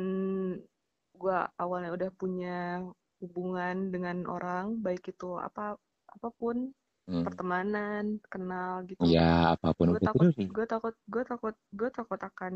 [1.12, 2.88] gue awalnya udah punya
[3.18, 5.74] hubungan dengan orang baik itu apa
[6.08, 6.70] apa pun
[7.08, 7.24] Hmm.
[7.24, 9.00] pertemanan kenal gitu.
[9.08, 12.54] Ya apa pun gue takut gue takut gue takut gue takut akan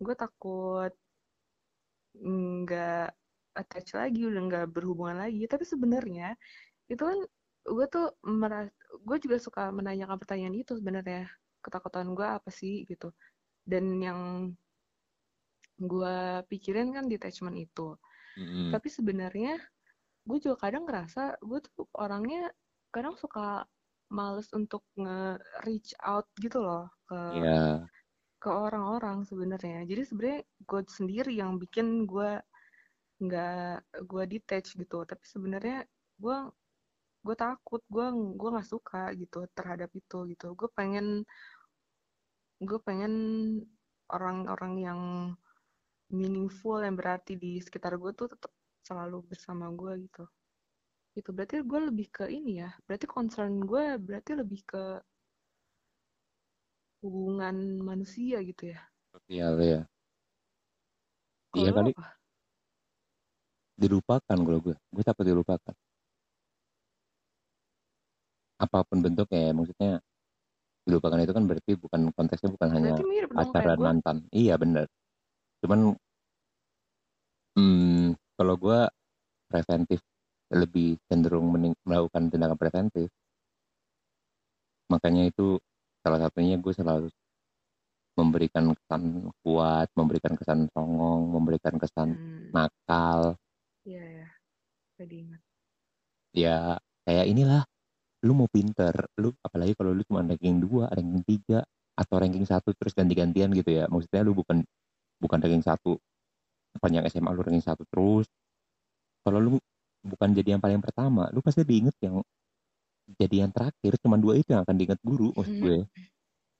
[0.00, 0.92] gue takut
[2.16, 3.12] nggak
[3.52, 5.44] attach lagi udah nggak berhubungan lagi.
[5.44, 6.32] Tapi sebenarnya
[6.88, 7.20] itu kan
[7.68, 8.72] gue tuh meras
[9.04, 11.28] gue juga suka menanyakan pertanyaan itu sebenarnya.
[11.60, 13.12] Ketakutan gue apa sih gitu.
[13.60, 14.20] Dan yang
[15.76, 16.16] gue
[16.48, 17.92] pikirin kan detachment itu
[18.34, 18.74] Mm-mm.
[18.74, 19.58] tapi sebenarnya
[20.24, 22.50] gue juga kadang ngerasa gue tuh orangnya
[22.90, 23.66] kadang suka
[24.10, 27.84] males untuk nge-reach out gitu loh ke ya
[28.44, 29.88] ke orang-orang sebenarnya.
[29.88, 32.44] Jadi sebenarnya gue sendiri yang bikin gue
[33.24, 35.00] nggak gue detach gitu.
[35.08, 35.88] Tapi sebenarnya
[36.20, 36.36] gue
[37.24, 38.06] gue takut gue
[38.36, 40.52] gue nggak suka gitu terhadap itu gitu.
[40.52, 41.24] Gue pengen
[42.60, 43.14] gue pengen
[44.12, 45.00] orang-orang yang
[46.20, 48.52] meaningful yang berarti di sekitar gue tuh tetap
[48.86, 50.24] selalu bersama gue gitu
[51.18, 54.82] itu berarti gue lebih ke ini ya berarti concern gue berarti lebih ke
[57.02, 57.56] hubungan
[57.88, 58.80] manusia gitu ya
[59.30, 59.80] Iya, iya.
[61.52, 62.04] Kalau Iya lo kali apa?
[63.78, 64.76] dilupakan kalau gue.
[64.94, 65.74] Gue takut dilupakan.
[68.58, 69.90] Apa pun bentuknya, ya, maksudnya
[70.84, 74.16] dilupakan itu kan berarti bukan konteksnya bukan hanya berarti mirip dan gue mantan.
[74.30, 74.86] Iya bener.
[75.64, 75.80] Cuman
[77.58, 78.80] hmm, kalau gue
[79.50, 80.00] preventif
[80.54, 83.08] lebih cenderung mening- melakukan tindakan preventif.
[84.90, 85.58] Makanya itu
[86.04, 87.08] salah satunya gue selalu
[88.14, 93.34] memberikan kesan kuat, memberikan kesan songong, memberikan kesan hmm, nakal,
[93.84, 94.28] iya ya
[94.94, 95.40] supaya diingat
[96.34, 96.58] ya
[97.04, 97.62] kayak inilah
[98.24, 101.60] lu mau pinter lu apalagi kalau lu cuma ranking 2 ranking 3
[101.94, 103.84] atau ranking 1 terus ganti-gantian gitu ya.
[103.86, 104.64] Maksudnya lu bukan
[105.20, 106.00] bukan ranking 1
[106.82, 108.26] panjang SMA lu ranking 1 terus.
[109.24, 109.56] Kalau lu
[110.04, 112.20] bukan jadi yang paling pertama lu pasti diinget yang
[113.16, 115.76] jadi yang terakhir cuma dua itu yang akan diinget guru maksud gue.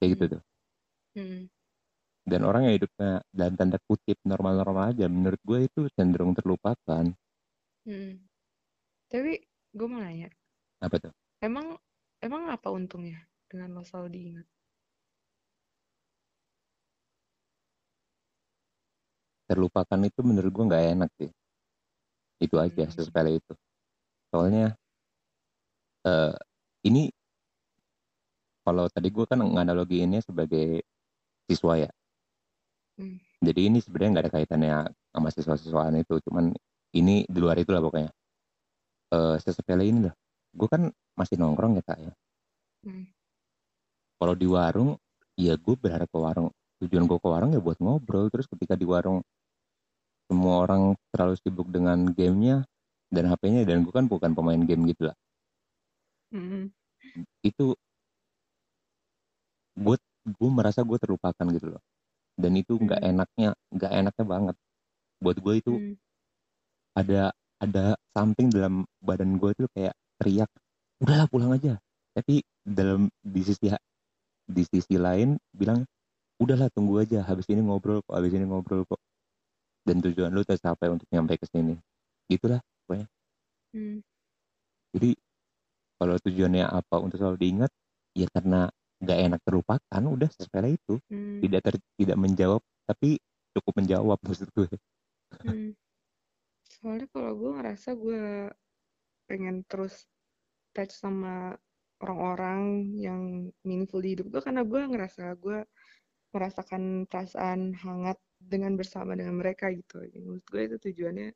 [0.00, 0.42] Kayak gitu tuh.
[1.14, 1.46] Hmm.
[2.26, 7.12] dan orang yang hidupnya dalam tanda kutip normal-normal aja menurut gue itu cenderung terlupakan.
[7.84, 8.12] Hmm.
[9.12, 9.44] Tapi
[9.76, 10.32] gue mau nanya,
[10.80, 11.12] apa tuh?
[11.38, 11.76] Emang
[12.24, 14.46] emang apa untungnya dengan lo selalu diingat?
[19.48, 21.30] Terlupakan itu menurut gue nggak enak sih.
[22.40, 22.92] Itu aja Hmm.
[22.92, 23.52] sesepele itu.
[24.32, 24.74] Soalnya
[26.04, 26.34] eh
[26.84, 27.08] ini
[28.64, 30.84] kalau tadi gue kan nganalogiinnya sebagai
[31.48, 31.90] siswa ya.
[32.94, 33.18] Hmm.
[33.42, 34.74] jadi ini sebenarnya nggak ada kaitannya
[35.10, 36.20] sama siswa-siswaan itu.
[36.24, 36.54] Cuman
[36.94, 38.10] ini di luar itu lah pokoknya.
[39.12, 40.14] Eh sesepele ini lah
[40.54, 40.82] gue kan
[41.18, 42.12] masih nongkrong ya kak ya.
[42.84, 43.08] Hmm.
[44.20, 45.00] kalau di warung
[45.40, 46.52] ya gue berharap ke warung
[46.86, 49.24] tujuan gue ke warung ya buat ngobrol terus ketika di warung
[50.28, 52.64] semua orang terlalu sibuk dengan gamenya
[53.12, 55.16] dan HP-nya dan gue kan bukan pemain game gitu lah
[56.34, 56.74] Hmm.
[57.46, 57.78] itu
[59.78, 61.82] gue gue merasa gue terlupakan gitu loh
[62.34, 63.10] dan itu nggak Hmm.
[63.14, 64.56] enaknya nggak enaknya banget
[65.22, 65.94] buat gue itu Hmm.
[66.98, 67.30] ada
[67.62, 70.50] ada something dalam badan gue tuh kayak teriak
[70.98, 71.78] udahlah pulang aja
[72.14, 73.70] tapi dalam di sisi
[74.44, 75.86] di sisi lain bilang
[76.42, 79.00] udahlah tunggu aja habis ini ngobrol kok habis ini ngobrol kok
[79.84, 81.76] dan tujuan lu tercapai untuk nyampe ke sini
[82.30, 83.06] gitulah pokoknya
[83.74, 84.00] Hmm.
[84.94, 85.10] jadi
[85.98, 87.70] kalau tujuannya apa untuk selalu diingat
[88.14, 88.70] ya karena
[89.02, 91.42] nggak enak terlupakan udah sepele itu Hmm.
[91.42, 93.18] tidak ter, tidak menjawab tapi
[93.54, 94.68] cukup menjawab maksud gue
[95.42, 95.76] Hmm.
[96.64, 98.50] Soalnya kalau gue ngerasa gue
[99.28, 100.04] pengen terus
[100.74, 101.56] touch sama
[102.02, 102.60] orang-orang
[102.96, 103.22] yang
[103.64, 105.64] meaningful di hidup gue karena gue ngerasa gue
[106.34, 110.02] merasakan perasaan hangat dengan bersama dengan mereka gitu.
[110.02, 111.28] Jadi menurut gue itu tujuannya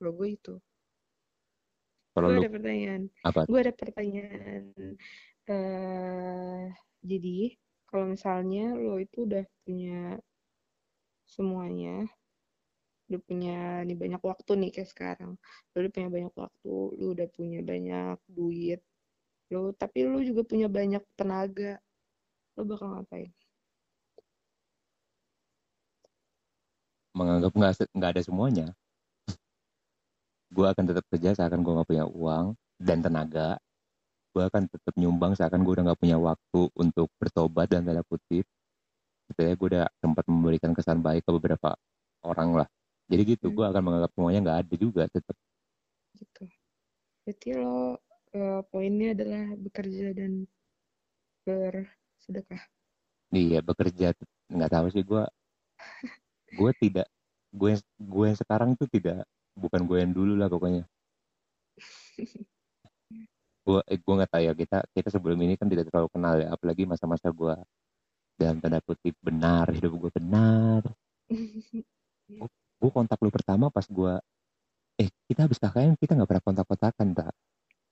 [0.00, 0.54] kalau gue itu.
[2.12, 3.02] kalau Gue lu ada pertanyaan.
[3.28, 4.62] apa Gue ada pertanyaan.
[5.42, 6.64] eh
[7.02, 7.38] jadi
[7.90, 10.16] kalau misalnya lo itu udah punya
[11.26, 12.06] semuanya,
[13.10, 13.56] udah punya
[13.86, 15.32] nih banyak waktu nih kayak sekarang,
[15.72, 18.80] lo udah punya banyak waktu, lo udah punya banyak duit,
[19.52, 21.76] lo tapi lo juga punya banyak tenaga,
[22.56, 23.32] lo bakal ngapain?
[27.22, 28.66] Menganggap nggak nggak ada semuanya
[30.56, 32.46] gue akan tetap kerja seakan gue nggak punya uang
[32.82, 33.48] dan tenaga
[34.34, 38.46] gue akan tetap nyumbang seakan gue udah nggak punya waktu untuk bertobat dan tanda kutip
[39.32, 41.70] Sebenarnya gue udah sempat memberikan kesan baik ke beberapa
[42.26, 42.68] orang lah
[43.10, 43.56] jadi gitu Hmm.
[43.56, 45.36] gue akan menganggap semuanya nggak ada juga tetap
[46.18, 46.44] Gitu.
[47.24, 47.98] Berarti lo
[48.38, 50.32] eh, poinnya adalah bekerja dan
[51.46, 52.62] bersedekah.
[53.40, 54.06] iya bekerja
[54.54, 55.22] nggak tahu sih gue
[56.52, 57.08] gue tidak
[57.52, 60.84] gue gue yang sekarang tuh tidak bukan gue yang dulu lah pokoknya
[63.62, 66.48] gue eh, gue nggak tahu ya kita kita sebelum ini kan tidak terlalu kenal ya
[66.50, 67.54] apalagi masa-masa gue
[68.40, 70.82] dalam tanda kutip benar hidup gue benar
[72.82, 74.12] gue kontak lu pertama pas gue
[74.98, 77.34] eh kita habis KKN kita nggak pernah kontak-kontakan tak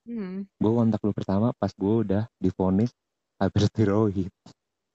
[0.09, 0.49] Hmm.
[0.49, 2.89] gue kontak lu pertama pas gue udah divonis
[3.37, 4.33] hypertiroid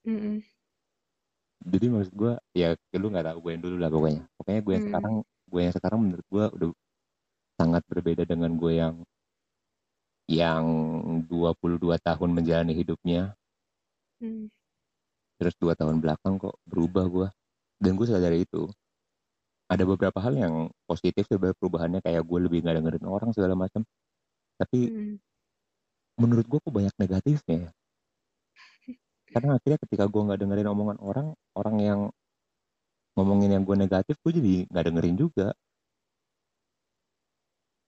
[0.02, 0.42] Mm-mm.
[1.64, 4.82] Jadi maksud gue ya lu nggak tahu gue yang dulu lah pokoknya pokoknya gue yang
[4.82, 4.88] Hmm.
[4.92, 5.14] sekarang
[5.46, 6.70] gue yang sekarang menurut gue udah
[7.56, 8.94] sangat berbeda dengan gue yang
[10.26, 10.64] yang
[11.30, 13.32] 22 tahun menjalani hidupnya
[14.16, 14.48] Hmm.
[15.36, 17.28] terus dua tahun belakang kok berubah gue
[17.84, 18.64] dan gue sadar itu
[19.68, 20.54] ada beberapa hal yang
[20.88, 23.84] positif sebenarnya perubahannya kayak gue lebih nggak dengerin orang segala macam
[24.56, 25.16] tapi Hmm.
[26.16, 27.70] menurut gue kok banyak negatifnya ya
[29.34, 31.26] karena akhirnya ketika gue nggak dengerin omongan orang
[31.58, 32.00] orang yang
[33.16, 35.46] ngomongin yang gue negatif gue jadi nggak dengerin juga.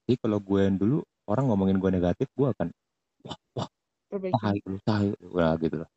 [0.09, 0.99] Jadi kalau gue yang dulu
[1.29, 2.69] orang ngomongin gue negatif gue akan
[3.27, 3.69] wah wah
[4.41, 4.79] tai lu
[5.37, 5.91] wah gitu loh.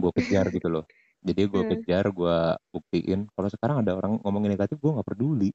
[0.00, 0.84] Gue kejar gitu loh.
[1.24, 1.70] Jadi gue Hmm.
[1.70, 2.36] kejar gue
[2.74, 3.20] buktiin.
[3.34, 5.50] Kalau sekarang ada orang ngomongin negatif gue nggak peduli.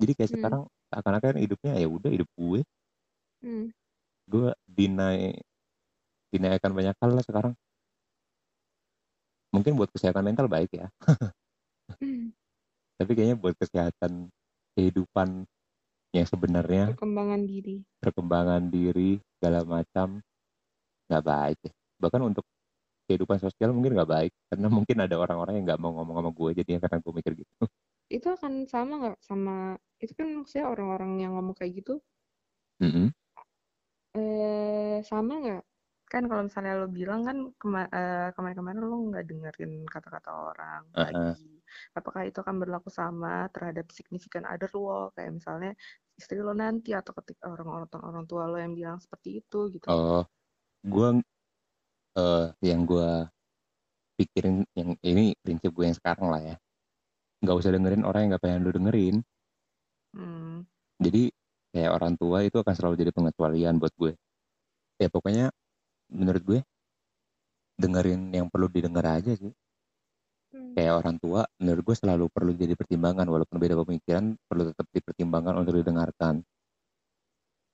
[0.00, 0.34] Jadi kayak Hmm.
[0.36, 0.62] sekarang
[0.92, 2.60] seakan-akan hidupnya ya udah hidup gue.
[3.42, 3.68] Hmm.
[4.32, 5.32] gue dinai
[6.32, 7.52] dinaikkan banyak hal lah sekarang
[9.54, 10.86] mungkin buat kesehatan mental baik ya
[12.02, 12.34] Hmm.
[12.98, 14.30] tapi kayaknya buat kesehatan
[14.74, 15.46] kehidupan
[16.14, 17.76] yang sebenarnya Perkembangan diri.
[18.02, 20.18] perkembangan diri segala macam
[21.10, 21.72] nggak baik ya.
[22.00, 22.44] bahkan untuk
[23.06, 26.50] kehidupan sosial mungkin nggak baik karena mungkin ada orang-orang yang nggak mau ngomong sama gue
[26.64, 27.52] jadi karena gue mikir gitu
[28.08, 29.54] Itu akan sama nggak sama
[30.00, 32.00] itu kan maksudnya orang-orang yang ngomong kayak gitu
[32.82, 33.14] Mm-mm.
[34.18, 35.62] eh sama nggak
[36.14, 41.34] kan kalau misalnya lo bilang kan kema- eh, kemarin-kemarin lo nggak dengerin kata-kata orang Uh-uh.
[41.34, 41.44] lagi
[41.98, 45.70] apakah itu akan berlaku sama terhadap significant other lo kayak misalnya
[46.20, 50.22] istri lo nanti atau ketika orang-orang orang tua lo yang bilang seperti itu gitu Oh,
[50.86, 51.08] gue
[52.14, 53.08] eh yang gue
[54.18, 56.56] pikirin yang ini prinsip gue yang sekarang lah ya.
[57.42, 59.16] Nggak usah dengerin orang yang nggak pengen lu dengerin.
[60.14, 60.66] hmm.
[61.02, 61.22] Jadi
[61.74, 64.12] kayak orang tua itu akan selalu jadi pengecualian buat gue.
[65.02, 65.50] Ya pokoknya
[66.10, 66.60] menurut gue
[67.78, 69.52] dengerin yang perlu didengar aja sih.
[70.54, 70.74] Hmm.
[70.78, 75.54] Kayak orang tua menurut gue selalu perlu jadi pertimbangan walaupun beda pemikiran perlu tetap dipertimbangkan
[75.58, 76.44] untuk didengarkan.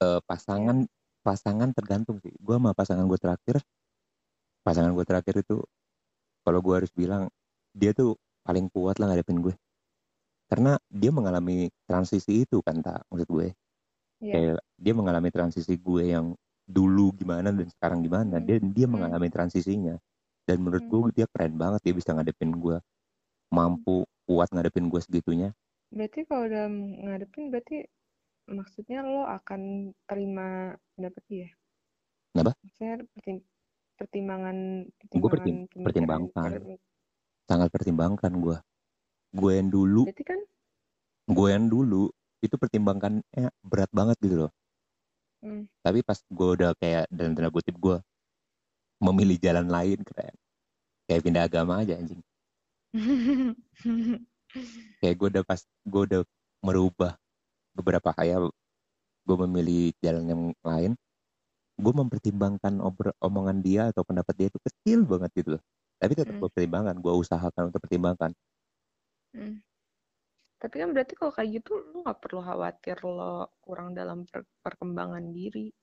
[0.01, 0.85] Eh, pasangan
[1.21, 2.33] pasangan tergantung sih.
[2.41, 3.61] Gue sama pasangan gue terakhir
[4.61, 5.57] pasangan gue terakhir itu
[6.45, 7.25] kalau gue harus bilang
[7.73, 8.13] dia tuh
[8.45, 9.57] paling kuat lah ngadepin gue
[10.45, 13.47] karena dia mengalami transisi itu kan tak maksud gue
[14.21, 14.33] Iya.
[14.37, 16.37] kayak dia mengalami transisi gue yang
[16.71, 18.45] dulu gimana dan sekarang gimana Hmm.
[18.47, 18.93] dia dia Hmm.
[18.95, 19.95] mengalami transisinya
[20.43, 20.91] dan menurut Hmm.
[21.05, 22.77] gue dia keren banget dia bisa ngadepin gue
[23.49, 25.51] mampu kuat ngadepin gue segitunya
[25.91, 27.83] Berarti kalau dalam ngadepin berarti
[28.47, 31.47] maksudnya lo akan terima pendapat dia?
[32.31, 32.55] Kenapa?
[32.63, 33.47] Maksudnya pertim-
[33.95, 34.57] pertimbangan
[35.11, 36.49] Gue pertimbangan pertim- pertimbangkan.
[36.49, 36.79] per-
[37.43, 38.57] sangat pertimbangkan gue
[39.31, 40.39] gue yang dulu Berarti kan
[41.27, 42.07] gue yang dulu
[42.39, 43.21] itu pertimbangannya
[43.61, 44.51] berat banget gitu loh
[45.41, 47.97] hmm, tapi pas gue udah kayak dalam tanda kutip gue
[49.01, 50.35] memilih jalan lain keren
[51.09, 52.21] kayak pindah agama aja anjing
[55.01, 56.21] kayak gue udah pas gue udah
[56.61, 57.17] merubah
[57.73, 58.51] beberapa hal
[59.25, 60.91] gue memilih jalan yang lain
[61.81, 65.63] gue mempertimbangkan obrol omongan dia atau pendapat dia itu kecil banget gitu loh
[65.97, 66.41] tapi tetap Hmm.
[66.41, 68.31] gue pertimbangkan gue usahakan untuk pertimbangkan
[69.33, 69.57] hmm.
[70.61, 75.25] Tapi kan berarti kalau kayak gitu lo nggak perlu khawatir lo kurang dalam per- perkembangan
[75.33, 75.73] diri.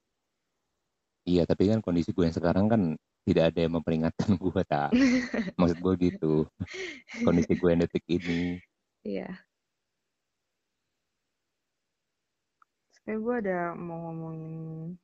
[1.28, 2.82] iya tapi kan kondisi gue yang sekarang kan
[3.28, 4.88] tidak ada yang memperingatkan gue tak
[5.60, 6.48] maksud gue gitu
[7.28, 8.56] kondisi gue yang detik ini
[9.04, 9.28] Iya.
[12.92, 14.96] Sebenernya gue ada mau ngomongin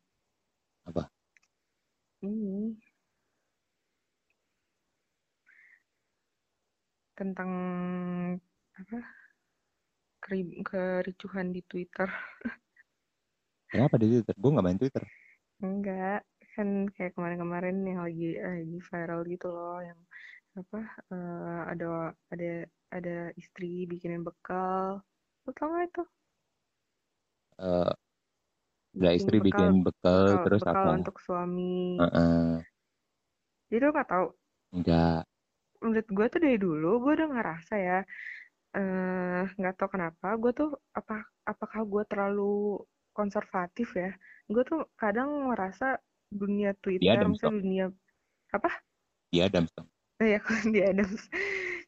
[0.89, 1.09] Apa?
[2.25, 2.77] Ini
[7.15, 7.51] tentang
[8.75, 8.99] apa?
[10.25, 12.09] Keri- kericuhan di Twitter.
[13.71, 15.05] kenapa di Twitter gue nggak main Twitter
[15.65, 20.01] Enggak, kan kayak kemarin-kemarin yang lagi lagi viral gitu loh, yang
[20.61, 20.81] apa?
[21.15, 21.87] eh, ada
[22.35, 22.51] ada
[22.93, 25.01] ada istri bikinin bekal.
[25.47, 26.03] Lo tau gak itu?
[28.95, 31.99] Ada istri bekal, bikin bekal, bekal, terus bekal apa untuk suami.
[32.03, 32.63] Heeh.
[33.71, 34.27] Jadi lo gak tahu
[34.75, 35.23] enggak
[35.85, 37.99] menurut gue tuh dari dulu gue udah ngerasa ya
[38.75, 42.83] eh nggak tahu kenapa gue tuh apa apakah gue terlalu
[43.15, 44.11] konservatif ya?
[44.51, 46.03] Gue tuh kadang ngerasa
[46.35, 47.87] dunia Twitter misalnya dunia
[48.51, 48.71] apa?
[49.31, 49.89] Dia Adams dong.
[50.19, 51.23] Oh ya di Adams.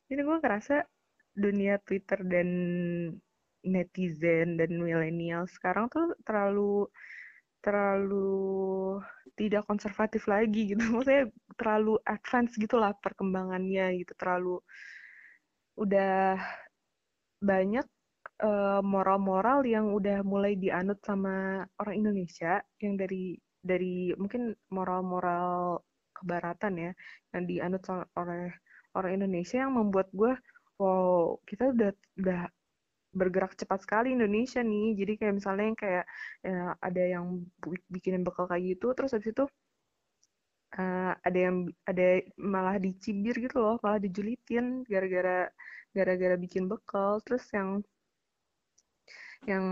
[0.07, 0.87] Jadi gue ngerasa
[1.37, 2.49] dunia Twitter dan
[3.67, 6.87] netizen dan milenial sekarang tuh terlalu
[7.59, 9.03] terlalu
[9.35, 10.81] tidak konservatif lagi gitu.
[10.95, 11.27] Maksudnya
[11.59, 14.15] terlalu advance gitu lah perkembangannya gitu.
[14.15, 14.63] Terlalu
[15.77, 16.39] udah
[17.51, 17.87] banyak
[18.49, 23.39] eh, moral-moral yang udah mulai dianut sama orang Indonesia yang dari
[23.71, 25.81] dari mungkin moral-moral
[26.17, 26.93] kebaratan ya
[27.35, 27.83] yang dianut
[28.21, 28.51] oleh
[28.97, 30.33] orang Indonesia yang membuat gue
[30.81, 31.91] wow kita udah
[32.21, 32.43] udah
[33.17, 34.93] bergerak cepat sekali Indonesia nih.
[35.01, 36.05] Jadi kayak misalnya yang kayak
[36.45, 37.25] ya, ada yang
[37.89, 39.45] bikinin bekal kayak gitu terus habis itu
[40.75, 41.57] eh, ada yang
[41.87, 45.47] ada malah dicibir gitu loh malah dijulitin gara-gara
[45.95, 47.23] gara-gara bikin bekal.
[47.23, 47.69] Terus yang
[49.47, 49.67] yang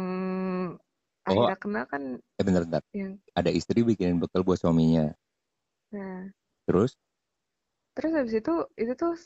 [1.25, 1.49] Oh.
[1.49, 2.83] akhirnya kena kan eh bentar bentar.
[2.93, 5.09] yang ada istri bikinin bekal buat suaminya.
[5.89, 6.29] Nah.
[6.69, 7.01] Terus?
[7.97, 9.17] Terus habis itu itu tuh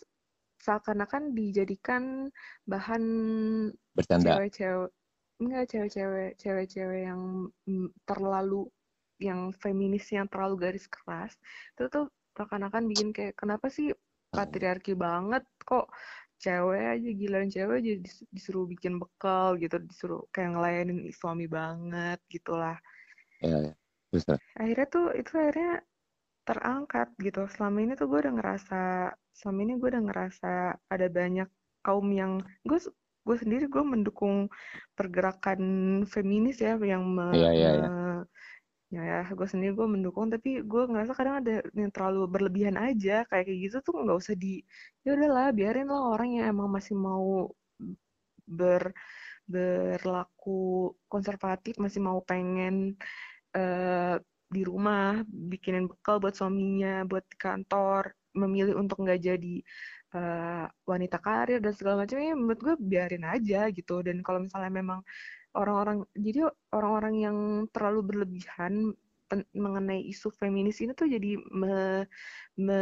[0.63, 2.31] seakan-akan dijadikan
[2.71, 3.03] bahan
[3.99, 4.39] bercanda.
[4.39, 4.91] cewek-cewek
[5.39, 7.51] enggak cewek-cewek cewek-cewek yang
[8.07, 8.71] terlalu
[9.19, 11.35] yang feminis yang terlalu garis keras
[11.75, 12.07] itu tuh
[12.39, 13.91] seakan-akan bikin kayak kenapa sih
[14.31, 15.91] patriarki banget kok
[16.39, 22.19] cewek aja giliran cewek aja dis- disuruh bikin bekal gitu disuruh kayak ngelayanin suami banget
[22.31, 22.79] gitulah
[23.43, 23.73] ya, ya.
[24.55, 25.83] akhirnya tuh itu akhirnya
[26.47, 28.81] terangkat gitu selama ini tuh gue udah ngerasa
[29.35, 30.51] selama ini gue udah ngerasa
[30.95, 31.49] ada banyak
[31.85, 32.79] kaum yang gue
[33.27, 34.49] gue sendiri gue mendukung
[34.97, 35.61] pergerakan
[36.09, 37.51] feminis ya yang me- iya.
[37.53, 37.91] me- ya
[38.89, 43.45] ya gue sendiri gue mendukung tapi gue ngerasa kadang ada yang terlalu berlebihan aja kayak
[43.45, 44.65] kayak gitu tuh nggak usah di
[45.05, 47.53] ya udahlah biarin lah orang yang emang masih mau
[48.49, 48.97] ber
[49.45, 52.97] berlaku konservatif masih mau pengen
[53.57, 54.17] uh,
[54.49, 59.57] di rumah bikinin bekal buat suaminya buat kantor memilih untuk nggak jadi
[60.17, 64.01] uh, wanita karir dan segala macamnya menurut gue biarin aja gitu.
[64.01, 65.01] Dan kalau misalnya memang
[65.59, 67.37] orang-orang jadi orang-orang yang
[67.75, 68.95] terlalu berlebihan
[69.53, 72.09] mengenai isu feminis ini tuh jadi me,
[72.57, 72.81] me,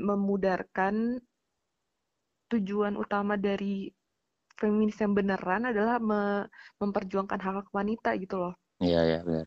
[0.00, 1.20] memudarkan
[2.48, 3.92] tujuan utama dari
[4.56, 6.48] feminis yang beneran adalah me,
[6.80, 8.54] memperjuangkan hak hak wanita gitu loh.
[8.80, 9.46] Iya iya benar.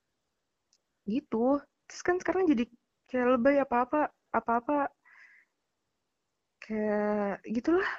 [1.10, 1.57] Gitu.
[1.90, 2.69] Terus kan sekarang jadi
[3.10, 4.02] kayak lebay apa apa
[4.32, 4.78] apa apa
[6.61, 7.90] kayak gitulah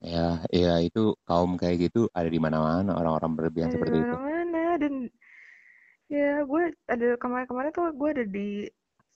[0.00, 4.16] Ya, ya itu kaum kayak gitu ada di mana-mana orang-orang berlebihan ada seperti itu.
[4.16, 4.94] Mana dan
[6.08, 8.48] ya gue ada kemarin-kemarin tuh gue ada di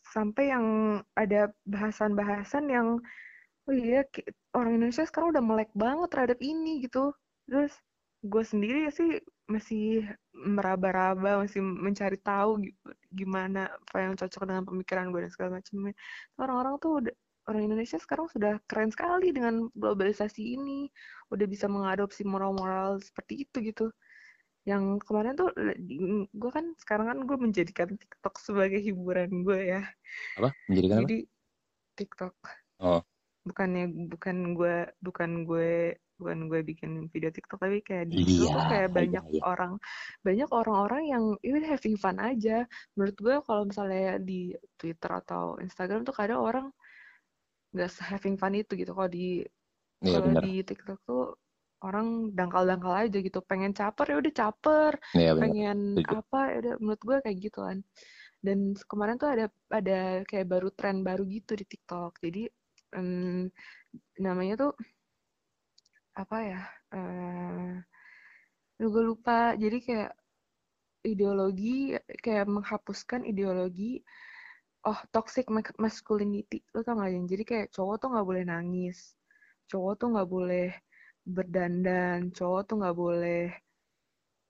[0.05, 0.67] sampai yang
[1.17, 3.01] ada bahasan-bahasan yang
[3.65, 4.05] oh iya
[4.53, 7.17] orang Indonesia sekarang udah melek banget terhadap ini gitu.
[7.49, 7.73] Terus
[8.21, 10.05] gue sendiri sih masih
[10.37, 12.61] meraba-raba, masih mencari tahu
[13.09, 15.97] gimana apa yang cocok dengan pemikiran gue dan segala macamnya.
[16.37, 17.15] Orang-orang tuh udah
[17.49, 20.89] orang Indonesia sekarang sudah keren sekali dengan globalisasi ini.
[21.29, 23.87] Udah bisa mengadopsi moral-moral seperti itu gitu.
[24.65, 25.53] Yang kemarin tuh
[26.33, 29.83] gue kan sekarang kan gue menjadikan TikTok sebagai hiburan gue ya.
[30.41, 30.51] Apa?
[30.73, 31.33] Menjadikan jadi apa?
[31.95, 32.35] TikTok.
[32.81, 33.03] Oh.
[33.45, 38.55] Bukannya bukan gue bukan gue bukan gue bikin video TikTok tapi kayak di situ iya,
[38.55, 39.43] tuh kayak iya, banyak iya.
[39.43, 39.73] orang
[40.23, 42.65] banyak orang-orang yang ini having fun aja.
[42.97, 46.67] Menurut gue kalau misalnya di Twitter atau Instagram tuh kadang orang
[47.75, 48.95] nggak having fun itu gitu.
[48.95, 49.43] Kalau di
[50.01, 51.35] yeah, kalau di TikTok tuh
[51.85, 53.43] orang dangkal-dangkal aja gitu.
[53.45, 54.93] Pengen caper ya udah caper.
[55.13, 56.17] Yeah, pengen Tujuh.
[56.23, 57.79] apa ya udah menurut gue kayak gitu kan
[58.45, 62.21] dan kemarin tuh ada ada kayak baru tren baru gitu di TikTok.
[62.21, 62.45] Jadi
[62.93, 63.49] um,
[64.21, 64.73] namanya tuh
[66.13, 66.61] apa ya
[66.93, 67.73] uh,
[68.77, 69.57] gue lupa.
[69.57, 70.13] Jadi kayak
[71.09, 74.05] ideologi kayak menghapuskan ideologi
[74.89, 75.47] oh toxic
[75.81, 76.61] masculinity.
[76.75, 78.99] Lo tau gak yang jadi kayak cowok tuh nggak boleh nangis.
[79.71, 80.69] Cowok tuh nggak boleh
[81.25, 82.19] berdandan.
[82.37, 83.43] Cowok tuh nggak boleh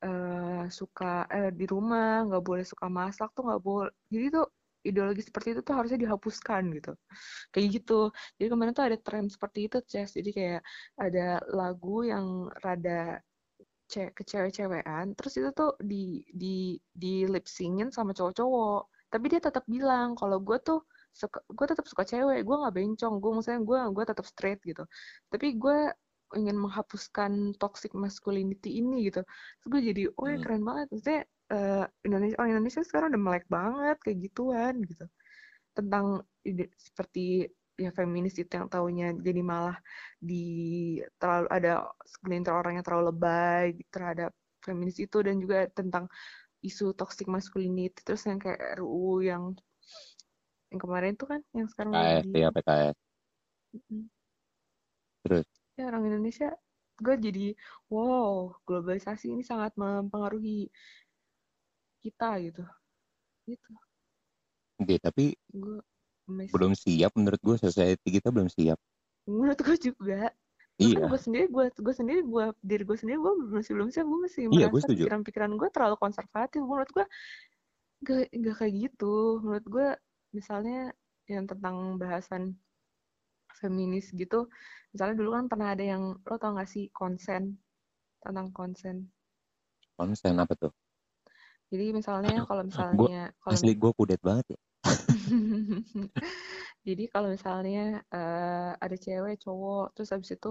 [0.04, 4.46] uh, suka eh, di rumah nggak boleh suka masak tuh nggak boleh jadi tuh
[4.84, 6.92] ideologi seperti itu tuh harusnya dihapuskan gitu.
[7.52, 8.00] Kayak gitu.
[8.36, 10.12] Jadi kemarin tuh ada tren seperti itu Ces.
[10.12, 10.60] Jadi kayak
[11.00, 13.16] ada lagu yang rada
[13.84, 18.80] ce kecewe-cewean terus itu tuh di di di lip singin sama cowok-cowok
[19.14, 20.82] tapi dia tetap bilang kalau gue tuh
[21.14, 24.82] suka gue tetap suka cewek gue nggak bencong gue maksudnya gue gue tetap straight gitu.
[25.30, 25.78] Tapi gue
[26.34, 29.22] ingin menghapuskan toxic masculinity ini gitu.
[29.62, 30.90] Terus gue jadi oh ya keren banget.
[30.90, 31.22] Maksudnya
[31.54, 35.06] uh, Indonesia orang Indonesia sekarang udah melek banget kayak gituan gitu.
[35.78, 39.78] Tentang ide, seperti ya feminis itu yang taunya jadi malah
[40.18, 40.42] di
[41.18, 41.72] terlalu ada
[42.06, 44.30] segelintir orang yang terlalu lebay terhadap
[44.62, 46.06] feminis itu dan juga tentang
[46.64, 49.52] isu toxic masculinity terus yang kayak RUU yang
[50.72, 52.96] yang kemarin itu kan yang sekarang PKS, ya PKS
[55.24, 55.46] terus?
[55.76, 56.50] Ya orang Indonesia
[56.94, 57.46] gue jadi
[57.90, 60.70] wow globalisasi ini sangat mempengaruhi
[62.04, 62.64] kita gitu.
[63.48, 63.70] Gitu.
[64.78, 65.80] Oke, tapi gue
[66.28, 68.78] belum siap menurut gue society kita belum siap.
[69.24, 70.30] Menurut gue juga
[70.82, 71.06] iya.
[71.06, 74.42] gue sendiri gue gue sendiri gue diri gue sendiri gue masih belum siap gue masih
[74.50, 76.60] iya, merasa pikiran-pikiran gue terlalu konservatif.
[76.62, 77.06] Menurut gue
[78.02, 79.38] gak gak kayak gitu.
[79.42, 79.88] Menurut gue
[80.34, 80.90] misalnya
[81.30, 82.58] yang tentang bahasan
[83.54, 84.50] feminis gitu
[84.90, 87.58] misalnya dulu kan pernah ada yang lo tau gak sih konsen?
[88.20, 89.08] Tentang konsen.
[89.94, 90.72] Konsen apa tuh?
[91.74, 94.60] Jadi misalnya kalau misalnya kalau asli gue kudet banget ya
[96.88, 100.50] Jadi kalau misalnya uh, ada cewek, cowok, terus habis itu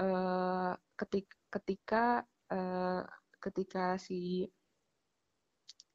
[0.00, 3.00] uh, ketik, ketika uh,
[3.44, 4.44] ketika si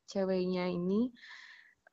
[0.09, 1.13] ceweknya ini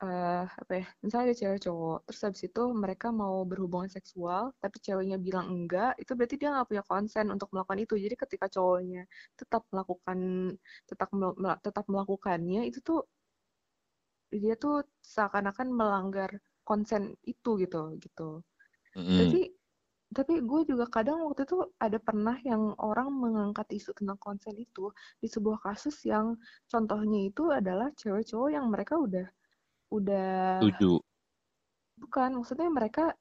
[0.05, 4.77] uh, apa ya misalnya ada cewek cowok terus habis itu mereka mau berhubungan seksual tapi
[4.85, 7.95] ceweknya bilang enggak itu berarti dia nggak punya konsen untuk melakukan itu.
[8.05, 9.01] Jadi ketika cowoknya
[9.39, 10.19] tetap melakukan
[10.89, 11.09] tetap
[11.65, 13.01] tetap melakukannya itu tuh
[14.33, 16.31] dia tuh seakan-akan melanggar
[16.63, 18.43] konsen itu gitu gitu
[18.97, 19.19] mm.
[19.19, 19.41] tapi
[20.13, 24.93] tapi gue juga kadang waktu itu ada pernah yang orang mengangkat isu tentang konsen itu
[25.19, 26.37] di sebuah kasus yang
[26.69, 29.27] contohnya itu adalah cewek cowok yang mereka udah
[29.89, 31.01] udah Tujuh.
[31.97, 33.17] bukan maksudnya mereka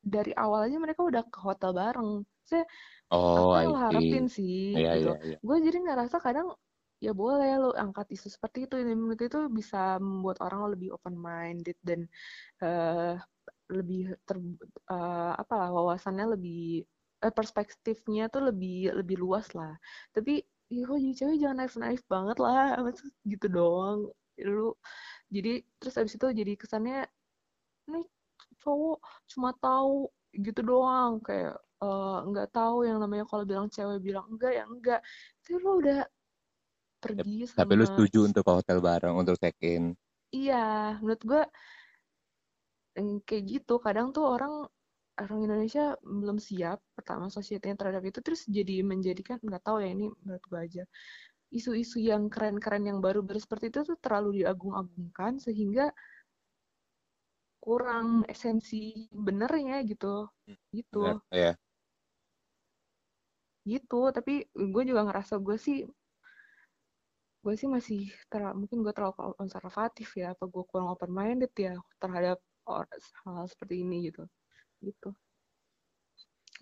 [0.00, 2.64] dari awal aja mereka udah ke hotel bareng saya
[3.12, 5.40] oh, apa yang harapin sih yeah, gitu yeah, yeah.
[5.40, 6.52] gue jadi ngerasa kadang
[7.04, 8.74] ya boleh lo angkat isu seperti itu.
[8.80, 8.92] Ini
[9.28, 12.00] itu bisa membuat orang lebih open minded dan
[12.64, 13.20] uh,
[13.72, 14.36] lebih ter
[14.92, 16.84] uh, apa lah wawasannya lebih
[17.24, 19.72] eh, perspektifnya tuh lebih lebih luas lah.
[20.16, 20.40] Tapi
[20.72, 22.80] ya kok jadi cewek jangan naif naif banget lah.
[23.24, 24.00] Gitu doang.
[24.40, 24.72] Lu
[25.28, 27.04] jadi terus abis itu jadi kesannya
[27.88, 28.00] ini
[28.62, 28.98] cowok
[29.32, 31.20] cuma tahu gitu doang.
[31.24, 35.00] Kayak eh, nggak tahu yang namanya kalau bilang cewek bilang enggak ya enggak.
[35.44, 35.98] Tapi lu udah
[37.04, 39.84] pergi sama Tapi lu setuju untuk ke hotel bareng untuk check in.
[40.40, 40.54] iya
[41.00, 41.42] menurut gue
[43.26, 44.52] kayak gitu kadang tuh orang
[45.22, 50.10] orang Indonesia belum siap pertama society-nya terhadap itu terus jadi menjadikan nggak tahu ya ini
[50.22, 50.82] menurut gue aja
[51.58, 55.94] isu-isu yang keren-keren yang baru-baru seperti itu tuh terlalu diagung-agungkan sehingga
[57.64, 60.06] kurang esensi benernya gitu
[60.74, 61.52] gitu Benar, ya.
[63.72, 65.78] gitu tapi gue juga ngerasa gue sih
[67.44, 71.76] gue sih masih terlalu mungkin gue terlalu konservatif ya apa gue kurang open minded ya
[72.00, 72.88] terhadap or-
[73.28, 74.24] hal seperti ini gitu
[74.80, 75.12] gitu.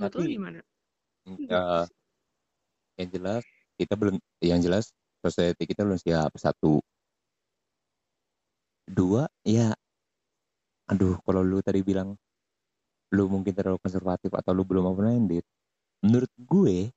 [0.03, 0.61] Menurut lu Tapi- gimana?
[1.39, 1.87] Ya,
[2.99, 3.47] yang jelas
[3.79, 4.91] kita belum yang jelas
[5.23, 6.83] society kita belum siap satu.
[8.91, 9.71] Dua ya
[10.91, 12.19] aduh kalau lu tadi bilang
[13.15, 15.47] lu mungkin terlalu konservatif atau lu belum open minded
[16.03, 16.91] menurut gue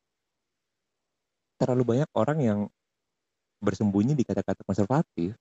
[1.62, 2.60] terlalu banyak orang yang
[3.60, 5.36] bersembunyi di kata-kata konservatif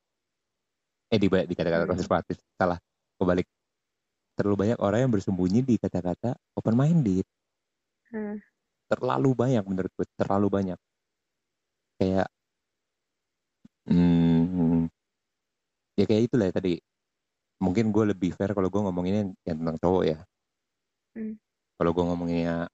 [1.12, 1.92] eh di, di kata-kata Hmm.
[1.94, 2.78] konservatif salah
[3.20, 3.46] kebalik
[4.34, 7.26] terlalu banyak orang yang bersembunyi di kata-kata open minded
[8.14, 8.38] Hmm.
[8.86, 10.78] terlalu banyak menurut gue terlalu banyak
[11.98, 12.26] kayak
[13.90, 14.86] hmm,
[15.98, 16.74] ya kayak itulah ya tadi
[17.62, 20.18] mungkin gue lebih fair kalau gue ngomonginnya yang tentang cowok ya
[21.14, 21.38] Hmm.
[21.78, 22.66] kalau gue ngomonginnya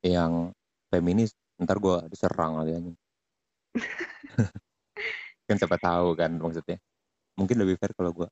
[0.00, 0.52] yang
[0.88, 2.96] feminis ntar gue diserang lagi anjing.
[5.48, 6.78] kan siapa tahu kan maksudnya.
[7.38, 8.28] Mungkin lebih fair kalau gue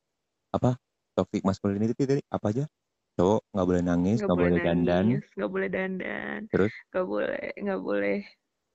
[0.54, 0.76] apa?
[1.16, 2.64] Toxic masculinity tadi apa aja?
[3.18, 5.06] Cowok nggak boleh nangis nggak nggak boleh dandan.
[5.36, 6.40] nggak boleh dandan.
[6.52, 6.74] Terus?
[6.90, 8.18] nggak boleh nggak boleh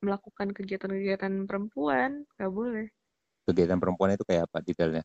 [0.06, 2.88] melakukan kegiatan-kegiatan perempuan nggak boleh.
[3.46, 5.04] Kegiatan perempuan itu kayak apa detailnya?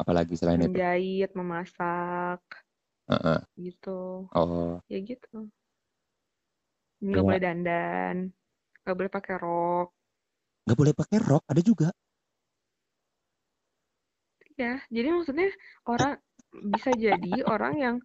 [0.00, 0.72] Apalagi selain itu?
[0.72, 2.42] Menjahit memasak.
[3.10, 3.42] Heeh.
[3.58, 4.28] gitu.
[4.34, 4.80] Oh.
[4.88, 5.52] Ya gitu.
[7.02, 7.26] Nggak Ya.
[7.26, 8.16] boleh dandan
[8.82, 9.88] nggak boleh pakai rok.
[10.66, 11.88] Nggak boleh pakai rok ada juga
[14.58, 15.46] ya jadi maksudnya
[15.88, 16.12] orang
[16.74, 17.96] bisa jadi orang yang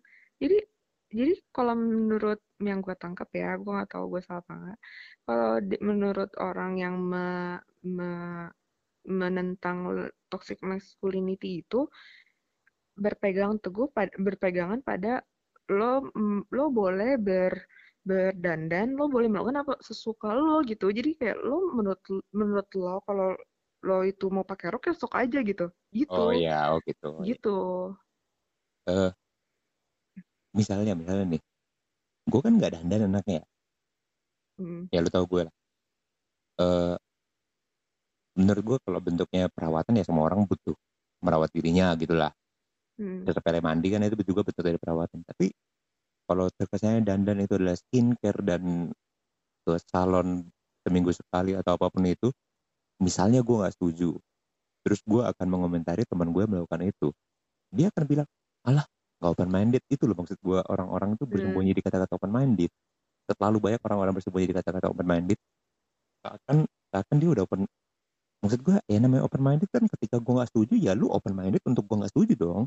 [0.41, 0.55] jadi
[1.17, 4.77] jadi kalau menurut yang gue tangkap ya gue nggak tahu gue salah apa nggak
[5.25, 5.47] kalau
[5.89, 7.61] menurut orang yang me-
[7.97, 8.51] me-
[9.07, 9.77] menentang
[10.31, 11.77] toxic masculinity itu
[12.97, 15.21] berpegang teguh pada berpegangan pada
[15.77, 16.09] lo
[16.55, 17.53] lo boleh ber
[18.07, 20.85] berdandan lo boleh melakukan apa sesuka lo gitu.
[20.97, 22.01] Jadi kayak lo menurut
[22.31, 23.35] menurut lo kalau
[23.87, 25.63] lo itu mau pakai rok ya sok aja gitu
[25.97, 26.21] gitu.
[26.21, 27.09] Oh ya oh gitu.
[27.25, 27.57] Gitu.
[30.57, 31.41] Misalnya misalnya nih.
[32.27, 33.41] Gue kan nggak dandan anaknya.
[33.41, 33.45] Ya
[34.57, 35.53] Hmm, ya lu tau gue lah.
[36.57, 36.95] Eh
[38.37, 40.73] menurut gue kalau bentuknya perawatan ya semua orang butuh
[41.21, 42.33] merawat dirinya gitulah.
[42.97, 45.21] Hmm, tetap pele mandi kan itu juga bentuk dari perawatan.
[45.25, 45.53] Tapi
[46.25, 48.89] kalau terkesannya dandan itu adalah skincare dan
[49.65, 50.45] ke salon
[50.81, 52.31] seminggu sekali atau apa pun itu
[53.03, 54.17] misalnya gue nggak setuju
[54.87, 57.11] terus gue akan mengomentari teman gue melakukan itu.
[57.75, 58.27] Dia akan bilang
[58.67, 58.85] alah
[59.19, 62.71] nggak open minded itu loh maksud gue orang-orang itu bersembunyi di kata-kata open minded
[63.29, 65.39] terlalu banyak orang-orang bersembunyi di kata-kata open minded
[66.25, 67.61] akan akan dia udah open
[68.43, 71.61] maksud gue ya namanya open minded kan ketika gue nggak setuju ya lu open minded
[71.67, 72.63] untuk gue nggak setuju dong.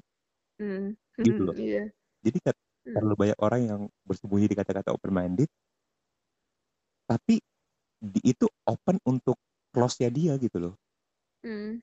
[0.59, 1.57] Hmm, Gitu loh.
[1.65, 1.91] iya.
[2.27, 2.97] Jadi kan Hmm.
[2.97, 5.49] terlalu banyak orang yang bersembunyi di kata-kata open minded
[7.11, 7.43] tapi
[8.01, 9.37] di, itu open untuk
[9.75, 10.75] close-nya dia gitu loh.
[11.45, 11.81] Hmm,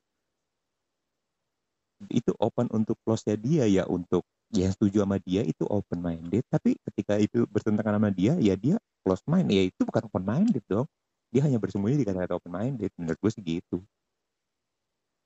[2.14, 4.22] itu open untuk close-nya dia ya untuk
[4.53, 8.78] yang setuju sama dia itu open minded tapi ketika itu bertentangan sama dia ya dia
[9.07, 10.84] close mind ya itu bukan open minded dong.
[11.32, 13.80] Dia hanya bersembunyi di kata-kata open minded menurut gue sih gitu.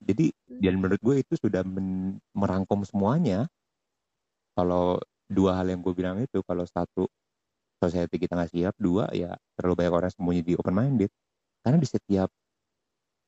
[0.06, 0.30] Jadi
[0.62, 3.50] dan menurut gue itu sudah men- merangkum semuanya.
[4.54, 7.10] Kalau dua hal yang gue bilang itu kalau satu
[7.82, 8.74] society kita nggak siap.
[8.78, 11.10] Dua ya terlalu banyak orang sembunyi di open minded
[11.66, 12.30] karena di setiap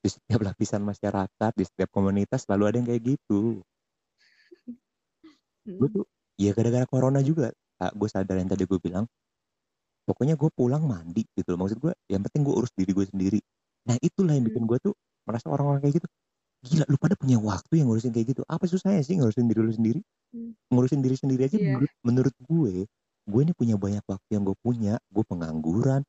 [0.04, 3.64] di setiap lapisan masyarakat di setiap komunitas selalu ada yang kayak gitu.
[5.64, 6.06] Gue hmm, tuh
[6.36, 9.08] ya gara-gara corona juga gue sadar yang tadi gue bilang.
[10.04, 11.64] Pokoknya gue pulang mandi gitu loh.
[11.64, 13.40] Maksud gue yang penting gue urus diri gue sendiri.
[13.88, 14.94] Nah itulah yang bikin gue tuh
[15.24, 16.08] merasa orang-orang kayak gitu.
[16.64, 18.44] Gila lu pada punya waktu yang ngurusin kayak gitu.
[18.48, 20.02] Apa susahnya sih ngurusin diri lu sendiri?
[20.34, 20.58] Hmm.
[20.74, 21.78] ngurusin diri sendiri aja Iya.
[21.78, 22.74] menurut, menurut gue
[23.24, 25.00] gue ini punya banyak waktu yang gue punya.
[25.08, 26.04] Gue pengangguran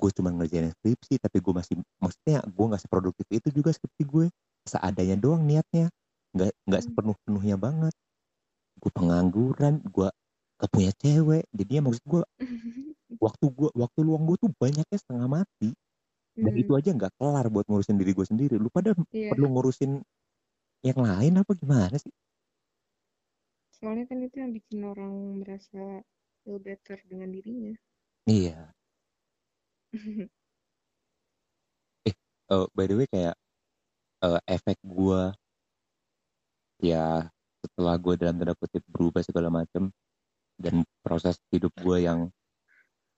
[0.00, 4.26] gue cuma ngerjain skripsi tapi gue masih maksudnya gue nggak seproduktif itu juga skripsi gue
[4.68, 5.90] seadanya doang niatnya.
[6.36, 6.86] Nggak nggak Hmm.
[6.86, 7.94] sepenuh penuhnya banget.
[8.82, 10.08] Gue pengangguran gue
[10.60, 11.44] gak punya cewek.
[11.56, 12.22] Jadinya maksud gue
[13.24, 15.70] waktu gua waktu luang gue tuh banyaknya setengah mati.
[16.42, 18.56] Dan Hmm, itu aja nggak kelar buat ngurusin diri gue sendiri.
[18.60, 19.32] Lu pada iya.
[19.32, 20.02] perlu ngurusin
[20.86, 22.12] yang lain apa gimana sih?
[23.76, 25.82] Soalnya kan itu yang bikin orang merasa
[26.42, 27.74] feel better dengan dirinya.
[28.26, 28.75] iya
[32.46, 33.34] Eh, by the way kayak
[34.22, 35.34] eh, efek gua
[36.78, 37.26] ya
[37.58, 39.90] setelah gue dalam tanda kutip berubah segala macam
[40.54, 42.30] dan proses hidup gue yang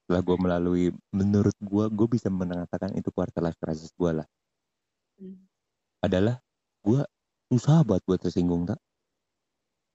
[0.08, 4.26] setelah gue melalui menurut gue gue bisa mengatakan itu quarter life crisis gue lah.
[5.20, 5.44] Hmm,
[6.00, 6.40] adalah
[6.80, 7.04] gue
[7.52, 8.80] susah banget buat tersinggung tak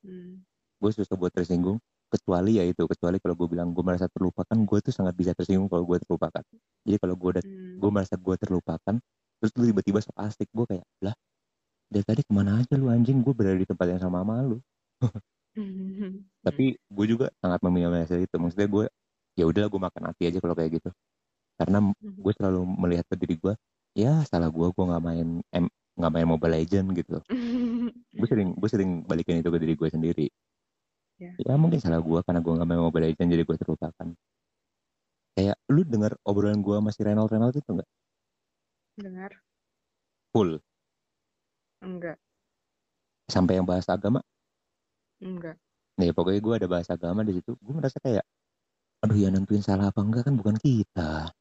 [0.06, 0.44] hmm,
[0.78, 1.82] gue susah buat tersinggung
[2.14, 5.66] kecuali ya itu kecuali kalau gue bilang gue merasa terlupakan gue tuh sangat bisa tersinggung
[5.66, 6.44] kalau gue terlupakan.
[6.86, 7.82] Jadi kalau gue udah hmm.
[7.82, 8.96] gue merasa gue terlupakan
[9.42, 11.16] terus lu tiba-tiba sok asik gue kayak lah
[11.90, 13.26] dari tadi ke mana aja lu anjing?
[13.26, 14.58] Gue berada di tempat yang sama sama lu.
[16.46, 18.36] Tapi gue juga sangat meminimalisir itu.
[18.38, 18.86] Maksudnya gue
[19.34, 20.90] ya udahlah gue makan hati aja kalau kayak gitu.
[21.58, 22.18] Karena Hmm.
[22.18, 23.54] gue selalu melihat ke diri gue
[23.94, 25.42] ya salah gue gue nggak main
[25.94, 27.22] nggak main mobile legend gitu.
[28.18, 30.28] Gue sering gue sering balikin itu ke diri gue sendiri
[31.24, 31.32] Ya.
[31.40, 34.08] ya mungkin salah gue karena gue nggak main mobile legend jadi gue terlupakan
[35.34, 37.88] kayak lu dengar obrolan gue masih Renal Renal itu nggak
[38.94, 39.32] Dengar?
[40.30, 40.60] full
[41.84, 42.16] Enggak,
[43.28, 44.20] sampai yang bahasa agama
[45.20, 45.56] enggak.
[46.00, 48.24] nih pokoknya gue ada bahasa agama di situ gue merasa kayak
[49.00, 51.32] aduh ya nentuin salah apa enggak kan bukan kita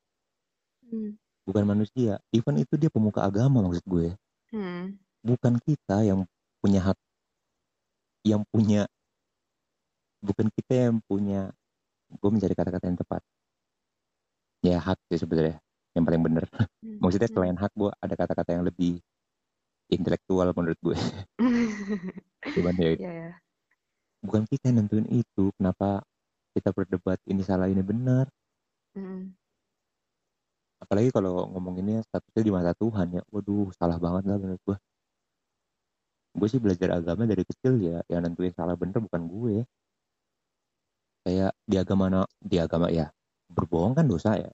[0.82, 1.16] Hmm.
[1.48, 4.12] bukan manusia even itu dia pemuka agama maksud gue
[4.52, 5.00] Hmm.
[5.24, 6.28] bukan kita yang
[6.60, 6.98] punya hak
[8.22, 8.86] yang punya
[10.22, 11.50] bukan kita yang punya
[12.08, 13.22] gue mencari kata-kata yang tepat
[14.62, 15.58] ya hak sih sebenarnya
[15.92, 16.44] yang paling bener
[16.82, 16.98] Hmm.
[17.02, 17.34] maksudnya Hmm.
[17.36, 19.02] selain hak gue ada kata-kata yang lebih
[19.90, 20.96] intelektual menurut gue
[22.54, 23.28] cuman ya ya.
[24.22, 26.06] bukan kita yang nentuin itu kenapa
[26.54, 28.30] kita berdebat ini salah ini benar
[28.92, 29.32] Hmm.
[30.84, 34.76] apalagi kalau ngomonginnya statusnya di mata Tuhan ya waduh salah banget lah menurut gue
[36.32, 39.56] gue sih belajar agama dari kecil ya yang nentuin salah bener bukan gue
[41.22, 43.10] kayak di agama di agama ya
[43.50, 44.50] berbohong kan dosa ya.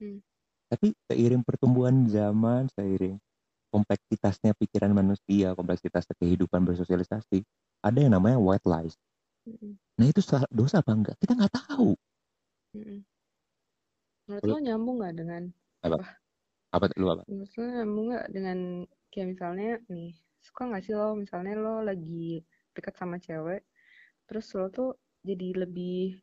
[0.00, 0.24] Hmm.
[0.70, 3.20] tapi seiring pertumbuhan zaman seiring
[3.68, 7.44] kompleksitasnya pikiran manusia kompleksitasnya kehidupan bersosialisasi
[7.84, 8.96] ada yang namanya white lies.
[9.44, 9.76] Hmm.
[9.96, 10.20] nah itu
[10.52, 11.16] dosa apa enggak?
[11.20, 11.96] Kita nggak tahu.
[12.76, 13.00] Hmm.
[14.28, 15.42] Menurut lo nyambung nggak dengan
[15.82, 16.06] apa?
[16.96, 17.22] lu apa?
[17.26, 18.58] Menurut lo nyambung nggak dengan
[19.10, 20.12] kayak misalnya nih
[20.44, 21.16] suka nggak sih lo?
[21.16, 22.44] Misalnya lo lagi
[22.76, 23.66] dekat sama cewek
[24.30, 24.94] terus lo tuh
[25.24, 26.20] jadi lebih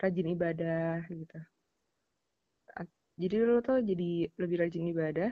[0.00, 1.38] rajin ibadah gitu.
[3.20, 5.30] Jadi lo tuh jadi lebih rajin ibadah.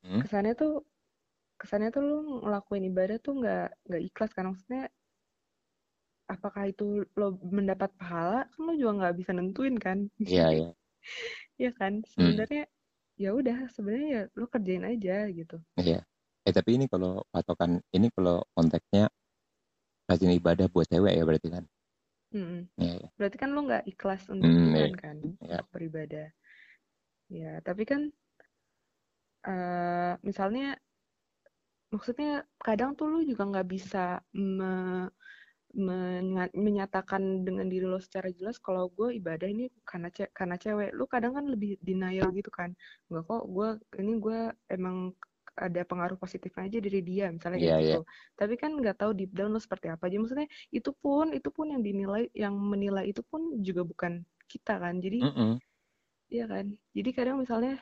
[0.00, 0.24] Hmm?
[0.24, 0.80] kesannya tuh
[1.60, 4.48] kesannya tuh lo ngelakuin ibadah tuh nggak nggak ikhlas kan?
[4.52, 4.88] Maksudnya
[6.28, 8.48] apakah itu lo mendapat pahala?
[8.52, 10.08] Kan lo juga nggak bisa nentuin kan?
[10.20, 10.68] Iya iya.
[11.60, 12.00] Iya kan?
[12.08, 12.64] Sebenarnya
[13.20, 15.60] ya udah sebenarnya ya lo kerjain aja gitu.
[15.76, 16.00] Iya.
[16.48, 19.12] Eh tapi ini kalau patokan ini kalau konteksnya
[20.10, 21.64] rajin ibadah buat cewek ya berarti kan
[22.34, 22.60] Mm-mm.
[22.80, 24.98] iya iya Berarti kan lo nggak ikhlas untuk Hmm, Tuhan iya.
[25.02, 26.26] kan, untuk beribadah.
[27.30, 28.00] Ya, tapi kan
[29.48, 30.64] eh misalnya,
[31.92, 32.28] maksudnya
[32.66, 33.98] kadang tuh lo juga nggak bisa
[34.58, 35.10] me-
[35.86, 40.90] menya- menyatakan dengan diri lo secara jelas kalau gue ibadah ini karena ce karena cewek.
[40.98, 42.70] Lo kadang kan lebih denial gitu kan,
[43.08, 43.68] nggak kok gue
[44.02, 44.38] ini gue
[44.74, 44.96] emang
[45.66, 47.98] ada pengaruh positifnya aja dari dia misalnya kayak Iya, gitu.
[48.38, 50.16] Tapi kan nggak tahu deep down lo seperti apa aja.
[50.22, 54.12] Maksudnya itu pun itu pun yang dinilai yang menilai itu pun juga bukan
[54.52, 55.60] kita kan jadi Mm-mm.
[56.32, 56.66] iya kan
[56.96, 57.72] jadi kadang misalnya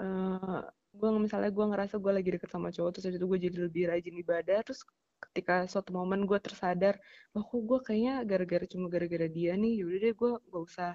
[0.00, 0.58] eh
[1.00, 4.16] gue misalnya gue ngerasa gue lagi deket sama cowok terus itu gue jadi lebih rajin
[4.22, 4.80] ibadah terus
[5.24, 6.94] ketika suatu momen gue tersadar
[7.34, 10.90] loh kok gue kayaknya gara-gara cuma gara-gara dia nih yaudah deh gue gak usah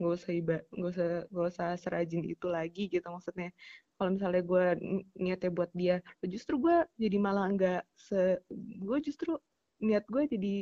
[0.00, 3.48] gak usah iba gak usah gak usah serajin itu lagi gitu maksudnya
[3.96, 5.96] kalau misalnya gue ni- niatnya buat dia
[6.26, 8.38] justru gue jadi malah nggak se
[8.88, 9.38] gue justru
[9.82, 10.52] niat gue jadi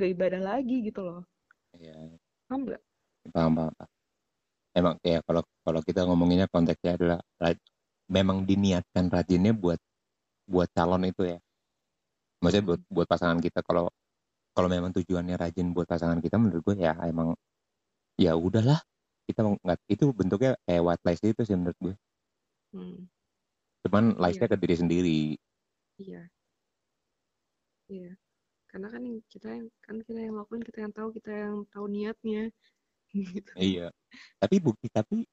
[0.00, 1.20] gak ibadah lagi gitu loh
[1.78, 1.94] Iya,
[2.48, 2.82] paham nggak
[3.34, 3.72] paham, paham.
[4.78, 7.18] Emang ya kalau kalau kita ngomonginnya konteksnya adalah
[8.16, 9.78] memang diniatkan rajinnya buat
[10.52, 11.38] buat calon itu ya.
[12.42, 13.84] Maksudnya buat buat pasangan kita kalau
[14.56, 17.36] kalau memang tujuannya rajin buat pasangan kita menurut gue ya emang
[18.20, 18.80] ya udahlah
[19.28, 21.94] kita nggak itu bentuknya kayak white lies itu sih menurut gue.
[22.72, 23.10] Hmm,
[23.84, 24.20] Cuman Iya.
[24.22, 25.20] liesnya ke diri sendiri.
[26.00, 26.22] iya.
[27.90, 28.10] Iya.
[28.70, 32.42] Karena kan kita yang kan kita yang lakuin, kita yang tahu, kita yang tahu niatnya.
[33.42, 33.50] Gitu.
[33.58, 33.90] Iya.
[34.38, 35.26] Tapi bukti tapi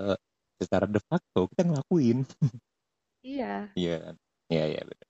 [0.00, 0.18] eh,
[0.60, 2.24] secara de facto kita ngelakuin.
[3.26, 3.74] Iya.
[3.74, 4.14] Iya?
[4.46, 5.08] Iya iya benar.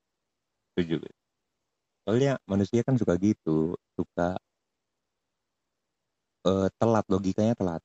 [0.73, 0.97] Setuju.
[2.06, 4.40] Soalnya manusia kan suka gitu, suka
[6.47, 7.82] eh, telat logikanya telat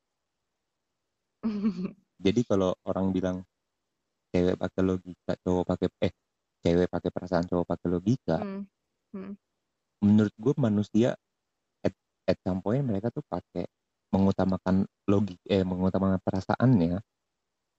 [2.26, 3.38] jadi kalau orang bilang
[4.32, 6.14] cewek pakai logika cowok pakai eh
[6.64, 8.64] cewek pakai perasaan cowok pakai logika Hmm.
[9.12, 9.34] Hmm.
[10.02, 11.14] menurut gue manusia
[11.84, 11.94] at,
[12.26, 13.68] at some point mereka tuh pakai
[14.12, 17.04] mengutamakan logik eh mengutamakan perasaannya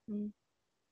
[0.03, 0.29] Hmm.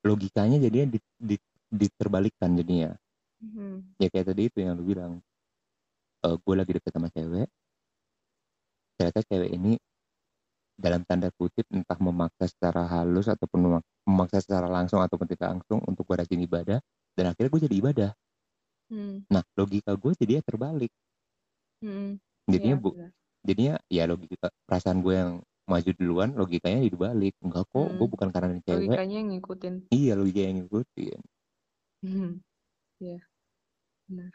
[0.06, 1.36] logikanya jadinya di, di,
[1.68, 2.94] diterbalikkan jadinya
[3.40, 3.84] Hmm.
[3.96, 5.12] ya kayak tadi itu yang lu bilang
[6.24, 7.48] eh gue lagi deket sama cewek
[9.00, 9.80] ternyata cewek ini
[10.80, 15.84] dalam tanda kutip entah memaksa secara halus ataupun memak- memaksa secara langsung ataupun tidak langsung
[15.84, 16.80] untuk gue rajin ibadah
[17.12, 18.10] dan akhirnya gue jadi ibadah
[18.88, 19.22] Hmm.
[19.28, 20.90] nah logika gue jadinya terbalik
[21.78, 22.18] Hmm.
[22.44, 23.10] jadinya Iya, bu benar.
[23.40, 25.32] jadinya ya logika perasaan gue yang
[25.62, 28.10] maju duluan logikanya dibalik enggak kok gue Hmm.
[28.10, 29.74] bukan karena cewek Logikanya yang ngikutin.
[29.90, 31.20] iya logika yang ngikutin
[32.00, 32.32] Hmm.
[32.98, 33.20] Iya,
[34.04, 34.32] benar.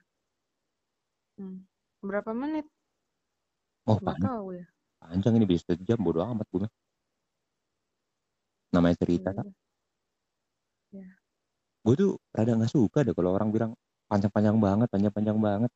[1.36, 1.66] Hmm.
[2.00, 2.66] Berapa menit?
[3.84, 4.66] oh panjang, tahu ya.
[5.00, 6.68] Panjang ini bisa sejam bodo amat gue
[8.76, 9.48] namanya cerita Iya, tak
[10.92, 11.08] iya.
[11.86, 13.72] gue tuh rada nggak suka deh kalau orang bilang
[14.10, 15.72] panjang-panjang banget panjang-panjang banget.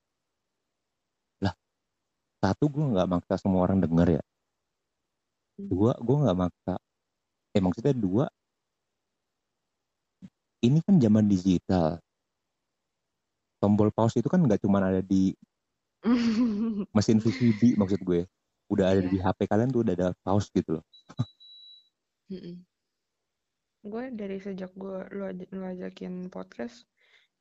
[1.42, 1.54] Lah
[2.42, 4.24] satu gue nggak maksa semua orang denger ya.
[5.60, 5.68] Hmm.
[5.70, 6.76] dua gue nggak maksa.
[7.54, 8.26] Eh maksudnya dua
[10.60, 12.02] ini kan zaman digital.
[13.60, 15.36] Tombol pause itu kan nggak cuma ada di
[16.96, 18.24] mesin VCD maksud gue
[18.70, 19.10] udah ada Iya.
[19.10, 20.86] di HP kalian tuh udah ada pause gitu loh.
[23.80, 26.84] Gue dari sejak gue lu, aj- lu ajakin podcast,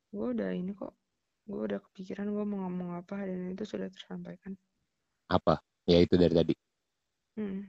[0.09, 0.95] gue udah ini kok,
[1.45, 4.55] gue udah kepikiran gue mau ngomong apa dan itu sudah tersampaikan.
[5.29, 6.55] apa ya itu dari tadi
[7.37, 7.69] Mm.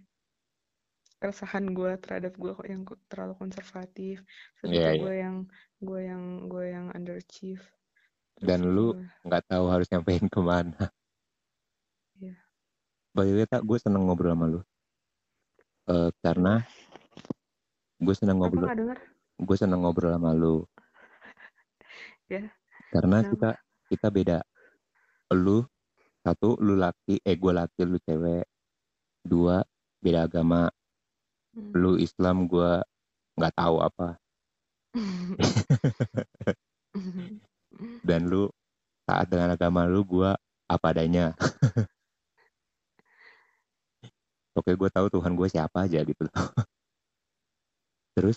[1.20, 4.24] Keresahan gue terhadap gue kok yang terlalu konservatif,
[4.64, 4.92] Iya, itu iya.
[4.98, 5.36] gue yang
[5.78, 7.60] gue yang gue yang underachieve.
[8.34, 10.88] Terus dan lu nggak tahu harus nyampein ke mana Iya.
[13.20, 14.64] By the way tak gue seneng ngobrol sama lu.
[15.92, 16.64] Eh, karena
[18.00, 18.72] gue seneng ngobrol
[19.44, 20.64] gue seneng ngobrol sama lu.
[22.32, 22.48] Ya.
[22.96, 23.32] karena Kenapa?
[23.36, 23.50] kita
[23.92, 24.40] kita beda.
[25.36, 25.68] Lu
[26.24, 28.48] satu lu laki eh gue laki lu cewek.
[29.28, 29.60] Dua
[30.00, 30.72] beda agama.
[31.50, 31.74] Hmm.
[31.76, 32.72] lu Islam gue
[33.36, 34.16] nggak tahu apa.
[38.08, 38.48] Dan lu
[39.04, 40.30] taat dengan agama lu gue
[40.70, 41.34] apa adanya
[44.60, 46.34] oke gue tahu Tuhan gue siapa aja gitu loh.
[48.20, 48.36] Terus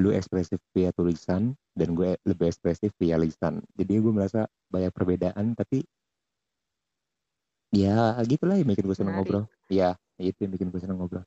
[0.00, 3.60] lu ekspresif via tulisan dan gue lebih ekspresif via lisan.
[3.76, 5.84] Jadi gue merasa banyak perbedaan tapi
[7.72, 9.28] ya gitulah yang bikin gue seneng Menarik.
[9.28, 9.44] ngobrol.
[9.68, 11.24] Ya itu yang bikin gue seneng ngobrol.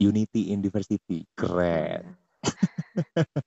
[0.00, 1.24] Unity in diversity.
[1.36, 2.16] Keren.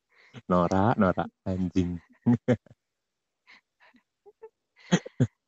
[0.49, 2.01] Nora Nora anjing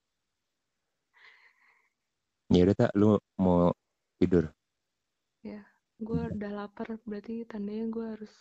[2.53, 3.71] ya udah tak lu mau
[4.19, 4.45] tidur
[6.01, 8.33] Gue udah lapar, berarti tandanya gue harus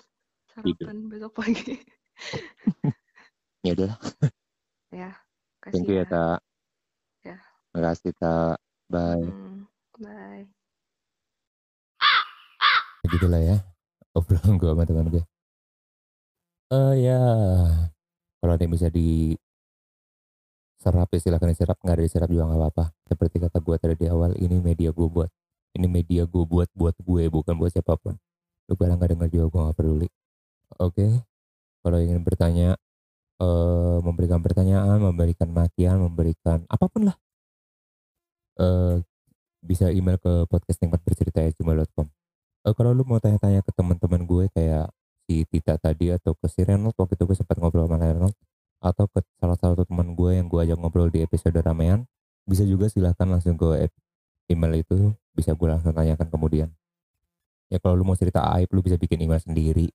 [0.64, 0.88] Tidur.
[0.88, 1.76] sarapan besok pagi.
[3.66, 3.92] ya udah
[5.00, 5.12] ya,
[5.68, 6.08] thank kasih you ya ya.
[6.08, 6.38] tak
[7.20, 7.36] Ya.
[7.76, 8.56] makasih tak
[8.88, 9.68] bye Hmm,
[10.00, 10.48] bye.
[13.12, 13.56] gitulah ya
[14.16, 15.24] obrolan gue sama teman gue
[16.72, 17.20] eh ya
[18.40, 19.36] kalau ada yang bisa di
[20.80, 22.84] serap ya silahkan diserap nggak ada diserap juga nggak apa-apa.
[23.04, 25.30] Seperti kata gue tadi di awal ini media gue buat.
[25.76, 28.16] Ini media gue buat buat gue bukan buat siapa pun.
[28.68, 30.08] Lu pada nggak denger juga gue nggak peduli.
[30.80, 31.06] Oke?
[31.84, 32.68] Kalau ingin bertanya
[33.40, 37.16] eh memberikan pertanyaan memberikan makian memberikan apa pun lah.
[38.58, 39.04] Eh
[39.60, 42.08] bisa email ke podcast tempat bercerita gmail.com
[42.60, 44.92] Eh, kalau lu mau tanya-tanya ke teman-teman gue kayak
[45.24, 48.36] si Tita tadi atau ke si Renald waktu itu gue sempat ngobrol sama Renald
[48.80, 52.08] atau ke salah satu teman gue yang gue ajak ngobrol di episode ramean
[52.48, 53.92] bisa juga silahkan langsung ke
[54.48, 56.68] email itu bisa gue langsung tanyakan kemudian.
[57.70, 59.92] Ya kalau lu mau cerita aib lu bisa bikin email sendiri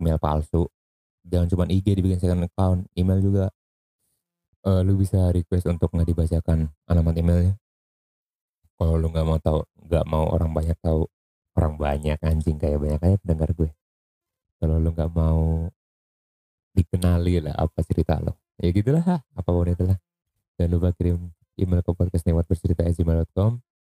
[0.00, 0.66] email palsu.
[1.28, 3.46] Jangan cuma IG dibikin second account email juga.
[4.64, 7.54] Eh, lu bisa request untuk nggak dibacakan alamat emailnya.
[8.80, 11.04] Kalau lu nggak mau tahu nggak mau orang banyak tahu
[11.60, 13.70] orang banyak anjing kayak banyak aja pendengar gue.
[14.56, 15.68] Kalau lu nggak mau
[16.74, 18.38] dikenali lah apa cerita lo.
[18.60, 19.96] Ya gitulah ha, apa pun itulah
[20.60, 23.60] jangan lupa kirim email ke podcast bercerita gmail.com